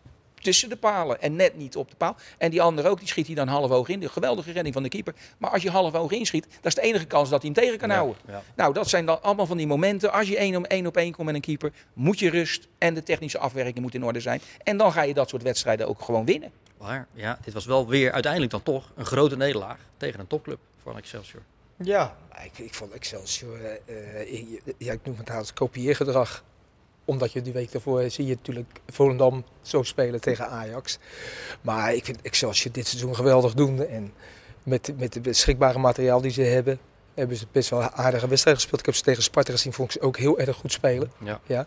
tussen 0.46 0.68
de 0.68 0.76
palen 0.76 1.20
en 1.20 1.36
net 1.36 1.56
niet 1.56 1.76
op 1.76 1.90
de 1.90 1.96
paal. 1.96 2.16
En 2.38 2.50
die 2.50 2.62
andere 2.62 2.88
ook, 2.88 2.98
die 2.98 3.08
schiet 3.08 3.26
hij 3.26 3.34
dan 3.34 3.48
half 3.48 3.70
hoog 3.70 3.88
in. 3.88 4.00
De 4.00 4.08
geweldige 4.08 4.52
redding 4.52 4.74
van 4.74 4.82
de 4.82 4.88
keeper. 4.88 5.14
Maar 5.38 5.50
als 5.50 5.62
je 5.62 5.70
half 5.70 5.92
hoog 5.92 6.10
inschiet, 6.10 6.46
dat 6.50 6.66
is 6.66 6.74
de 6.74 6.80
enige 6.80 7.04
kans 7.04 7.30
dat 7.30 7.42
hij 7.42 7.50
hem 7.54 7.62
tegen 7.62 7.78
kan 7.78 7.90
houden. 7.90 8.16
ja. 8.28 8.42
Nou, 8.56 8.72
dat 8.72 8.88
zijn 8.88 9.06
dan 9.06 9.22
allemaal 9.22 9.46
van 9.46 9.56
die 9.56 9.66
momenten. 9.66 10.12
Als 10.12 10.28
je 10.28 10.36
één, 10.36 10.56
om, 10.56 10.64
één 10.64 10.86
op 10.86 10.96
één 10.96 11.12
komt 11.12 11.26
met 11.26 11.34
een 11.34 11.40
keeper, 11.40 11.72
moet 11.92 12.18
je 12.18 12.30
rust 12.30 12.66
en 12.78 12.94
de 12.94 13.02
technische 13.02 13.38
afwerking 13.38 13.78
moet 13.78 13.94
in 13.94 14.04
orde 14.04 14.20
zijn. 14.20 14.40
En 14.62 14.76
dan 14.76 14.92
ga 14.92 15.02
je 15.02 15.14
dat 15.14 15.28
soort 15.28 15.42
wedstrijden 15.42 15.88
ook 15.88 16.02
gewoon 16.02 16.24
winnen. 16.24 16.50
Maar 16.78 17.06
ja, 17.12 17.38
dit 17.44 17.54
was 17.54 17.64
wel 17.64 17.88
weer 17.88 18.12
uiteindelijk 18.12 18.52
dan 18.52 18.62
toch 18.62 18.92
een 18.96 19.06
grote 19.06 19.36
nederlaag 19.36 19.78
tegen 19.96 20.20
een 20.20 20.26
topclub 20.26 20.58
voor 20.82 20.96
Excelsior. 20.96 21.42
Ja, 21.76 22.16
ik, 22.44 22.58
ik 22.58 22.74
vond 22.74 22.92
Excelsior, 22.92 23.60
eh, 23.64 24.20
eh, 24.20 24.46
ja, 24.78 24.92
ik 24.92 25.00
noem 25.04 25.16
het 25.16 25.28
haast 25.28 25.52
kopieergedrag. 25.52 26.44
Omdat 27.06 27.32
je 27.32 27.42
die 27.42 27.52
week 27.52 27.72
daarvoor 27.72 28.10
zie 28.10 28.26
je 28.26 28.34
natuurlijk 28.34 28.80
Volendam 28.86 29.44
zo 29.62 29.82
spelen 29.82 30.20
tegen 30.20 30.48
Ajax. 30.48 30.98
Maar 31.60 31.94
ik 31.94 32.04
vind 32.04 32.22
Excelsior 32.22 32.72
dit 32.72 32.86
seizoen 32.86 33.14
geweldig 33.14 33.54
doen. 33.54 33.86
En 33.86 34.12
met, 34.62 34.92
met 34.98 35.14
het 35.14 35.22
beschikbare 35.22 35.78
materiaal 35.78 36.20
die 36.20 36.30
ze 36.30 36.42
hebben, 36.42 36.78
hebben 37.14 37.36
ze 37.36 37.46
best 37.52 37.70
wel 37.70 37.82
aardige 37.82 38.28
wedstrijden 38.28 38.62
gespeeld. 38.62 38.80
Ik 38.80 38.86
heb 38.86 38.94
ze 38.94 39.02
tegen 39.02 39.22
Sparta 39.22 39.52
gezien, 39.52 39.72
vond 39.72 39.94
ik 39.94 40.00
ze 40.00 40.06
ook 40.06 40.16
heel 40.16 40.38
erg 40.38 40.56
goed 40.56 40.72
spelen. 40.72 41.12
Ja. 41.24 41.40
Ja. 41.46 41.66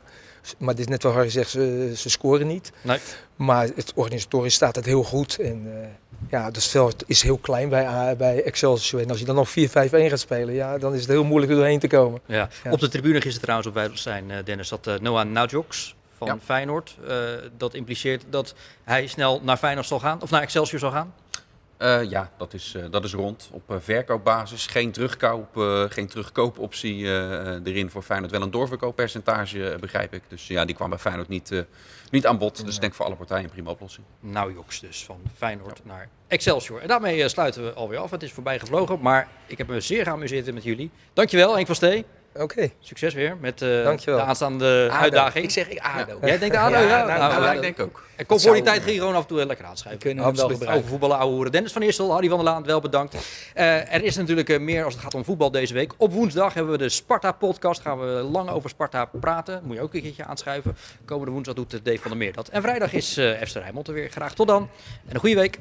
Maar 0.57 0.75
dit 0.75 0.85
is 0.85 0.91
net 0.91 1.03
wat 1.03 1.13
Harry 1.13 1.29
zegt, 1.29 1.49
ze, 1.49 1.91
ze 1.95 2.09
scoren 2.09 2.47
niet. 2.47 2.71
Nee. 2.81 2.99
Maar 3.35 3.67
het 3.75 3.91
organisatorisch 3.95 4.53
staat 4.53 4.75
het 4.75 4.85
heel 4.85 5.03
goed. 5.03 5.39
En 5.39 5.81
eh, 5.81 5.87
ja, 6.29 6.45
het 6.45 6.63
veld 6.63 7.03
is 7.07 7.21
heel 7.21 7.37
klein 7.37 7.69
bij, 7.69 8.15
bij 8.17 8.43
Excelsior. 8.43 9.01
En 9.01 9.09
als 9.09 9.19
je 9.19 9.25
dan 9.25 9.35
nog 9.35 9.49
4-5-1 9.49 9.53
gaat 9.53 10.19
spelen, 10.19 10.53
ja, 10.53 10.77
dan 10.77 10.93
is 10.93 10.99
het 11.01 11.09
heel 11.09 11.23
moeilijk 11.23 11.51
er 11.51 11.57
doorheen 11.57 11.79
te 11.79 11.87
komen. 11.87 12.19
Ja. 12.25 12.49
Ja. 12.63 12.71
Op 12.71 12.79
de 12.79 12.89
tribune 12.89 13.13
gisteren 13.21 13.41
trouwens 13.41 13.67
op 13.69 13.73
Wijdelstein, 13.75 14.31
eh 14.31 14.37
Dennis, 14.45 14.67
zat 14.67 14.87
eh, 14.87 14.93
Noah 14.99 15.27
Najoks 15.27 15.95
van 16.17 16.27
Ja. 16.27 16.37
Feyenoord. 16.43 16.97
Eh, 17.07 17.15
dat 17.57 17.73
impliceert 17.73 18.23
dat 18.29 18.53
hij 18.83 19.07
snel 19.07 19.41
naar 19.43 19.57
Feyenoord 19.57 19.87
zal 19.87 19.99
gaan, 19.99 20.21
of 20.21 20.29
naar 20.29 20.41
Excelsior 20.41 20.79
zal 20.79 20.91
gaan. 20.91 21.13
Eh, 21.79 22.09
ja, 22.09 22.31
dat 22.37 22.53
is, 22.53 22.73
eh, 22.75 22.83
dat 22.91 23.03
is 23.03 23.13
rond. 23.13 23.49
Op 23.51 23.71
eh, 23.71 23.77
verkoopbasis. 23.79 24.67
Geen, 24.67 24.91
terugkoop, 24.91 25.55
geen 25.89 26.07
terugkoopoptie 26.07 27.05
erin 27.63 27.89
voor 27.89 28.01
Feyenoord. 28.01 28.31
Wel 28.31 28.41
een 28.41 28.51
doorverkooppercentage, 28.51 29.77
begrijp 29.79 30.13
ik. 30.13 30.21
Dus 30.27 30.47
ja, 30.47 30.65
die 30.65 30.75
kwam 30.75 30.89
bij 30.89 30.99
Feyenoord 30.99 31.27
niet, 31.27 31.65
niet 32.11 32.27
aan 32.27 32.37
bod. 32.37 32.65
Dus 32.65 32.75
ik 32.75 32.81
denk 32.81 32.93
voor 32.93 33.05
alle 33.05 33.15
partijen 33.15 33.43
een 33.43 33.49
prima 33.49 33.69
oplossing. 33.69 34.05
Najoks 34.19 34.79
dus, 34.79 35.05
van 35.05 35.21
Feyenoord 35.35 35.85
naar 35.85 36.09
Excelsior. 36.27 36.81
En 36.81 36.87
daarmee 36.87 37.29
sluiten 37.29 37.63
we 37.63 37.73
alweer 37.73 37.99
af. 37.99 38.11
Het 38.11 38.23
is 38.23 38.31
voorbij 38.31 38.59
gevlogen, 38.59 38.99
maar 39.01 39.27
ik 39.45 39.57
heb 39.57 39.67
me 39.67 39.79
zeer 39.79 40.03
geamuseerd 40.03 40.53
met 40.53 40.63
jullie. 40.63 40.91
Dankjewel, 41.13 41.53
Henk 41.53 41.65
van 41.65 41.75
Stee. 41.75 42.05
Oké, 42.33 42.69
Succes 42.79 43.13
weer 43.13 43.37
met 43.39 43.61
eh, 43.61 43.97
de 44.05 44.21
aanstaande 44.21 44.87
ADO. 44.91 45.01
uitdaging. 45.01 45.43
Ik 45.43 45.51
zeg 45.51 45.69
ik 45.69 45.79
ADO. 45.79 46.17
Jij 46.21 46.37
denkt 46.37 46.55
ADO, 46.55 46.77
ja? 46.77 46.81
Ja, 46.81 47.05
nou, 47.05 47.19
Nou, 47.19 47.31
nou, 47.31 47.45
eh, 47.45 47.53
ik 47.53 47.61
denk 47.61 47.79
ook. 47.79 48.03
En 48.15 48.25
kom 48.25 48.39
voor 48.39 48.53
die 48.53 48.63
tijd 48.63 48.81
ging 48.81 48.93
je 48.93 48.99
gewoon 48.99 49.15
af 49.15 49.21
en 49.21 49.27
toe 49.27 49.45
lekker 49.45 49.65
aanschrijven. 49.65 49.99
We 50.01 50.05
kunnen 50.05 50.25
hem 50.25 50.35
wel 50.35 50.47
gebruiken. 50.47 50.77
Over 50.77 50.89
voetballen, 50.89 51.17
ouwe 51.17 51.33
hoeren. 51.33 51.51
Dennis 51.51 51.71
van 51.71 51.81
Eersel, 51.81 52.11
Harry 52.11 52.27
van 52.29 52.37
der 52.37 52.47
Laan, 52.47 52.63
wel 52.65 52.79
bedankt. 52.79 53.15
Eh, 53.53 53.93
er 53.93 54.03
is 54.03 54.15
natuurlijk 54.15 54.49
eh, 54.49 54.59
meer 54.59 54.83
als 54.83 54.93
het 54.93 55.03
gaat 55.03 55.13
om 55.13 55.23
voetbal 55.23 55.51
deze 55.51 55.73
week. 55.73 55.93
Op 55.97 56.13
woensdag 56.13 56.53
hebben 56.53 56.71
we 56.71 56.77
de 56.77 56.89
Sparta-podcast. 56.89 57.81
Gaan 57.81 57.99
we 57.99 58.05
lang 58.05 58.49
over 58.49 58.69
Sparta 58.69 59.05
praten. 59.05 59.61
Moet 59.63 59.75
je 59.75 59.81
ook 59.81 59.93
een 59.93 60.01
keertje 60.01 60.25
aanschuiven. 60.25 60.77
Komende 61.05 61.31
woensdag 61.31 61.55
doet 61.55 61.85
Dave 61.85 61.99
van 61.99 62.09
der 62.09 62.19
Meer 62.19 62.33
dat. 62.33 62.47
En 62.47 62.61
vrijdag 62.61 62.93
is 62.93 63.17
eh 63.17 63.31
FC 63.41 63.55
Rijnmond 63.55 63.87
er 63.87 63.93
weer. 63.93 64.09
Graag 64.09 64.33
tot 64.33 64.47
dan. 64.47 64.69
En 65.07 65.13
een 65.13 65.19
goede 65.19 65.35
week. 65.35 65.59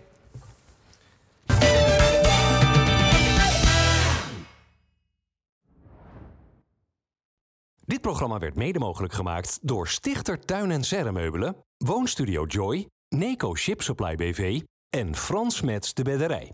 Dit 7.89 8.01
programma 8.01 8.39
werd 8.39 8.55
mede 8.55 8.79
mogelijk 8.79 9.13
gemaakt 9.13 9.59
door 9.63 9.89
Stichter 9.89 10.45
Tuin 10.45 10.71
en 10.71 10.85
Serremeubelen, 10.85 11.57
Woonstudio 11.85 12.45
Joy, 12.45 12.89
Neco 13.09 13.55
Ship 13.55 13.83
Supply 13.83 14.17
BV 14.17 14.61
en 14.91 15.17
Frans 15.17 15.61
Mets 15.61 15.95
de 15.95 16.03
Bedderij. 16.03 16.53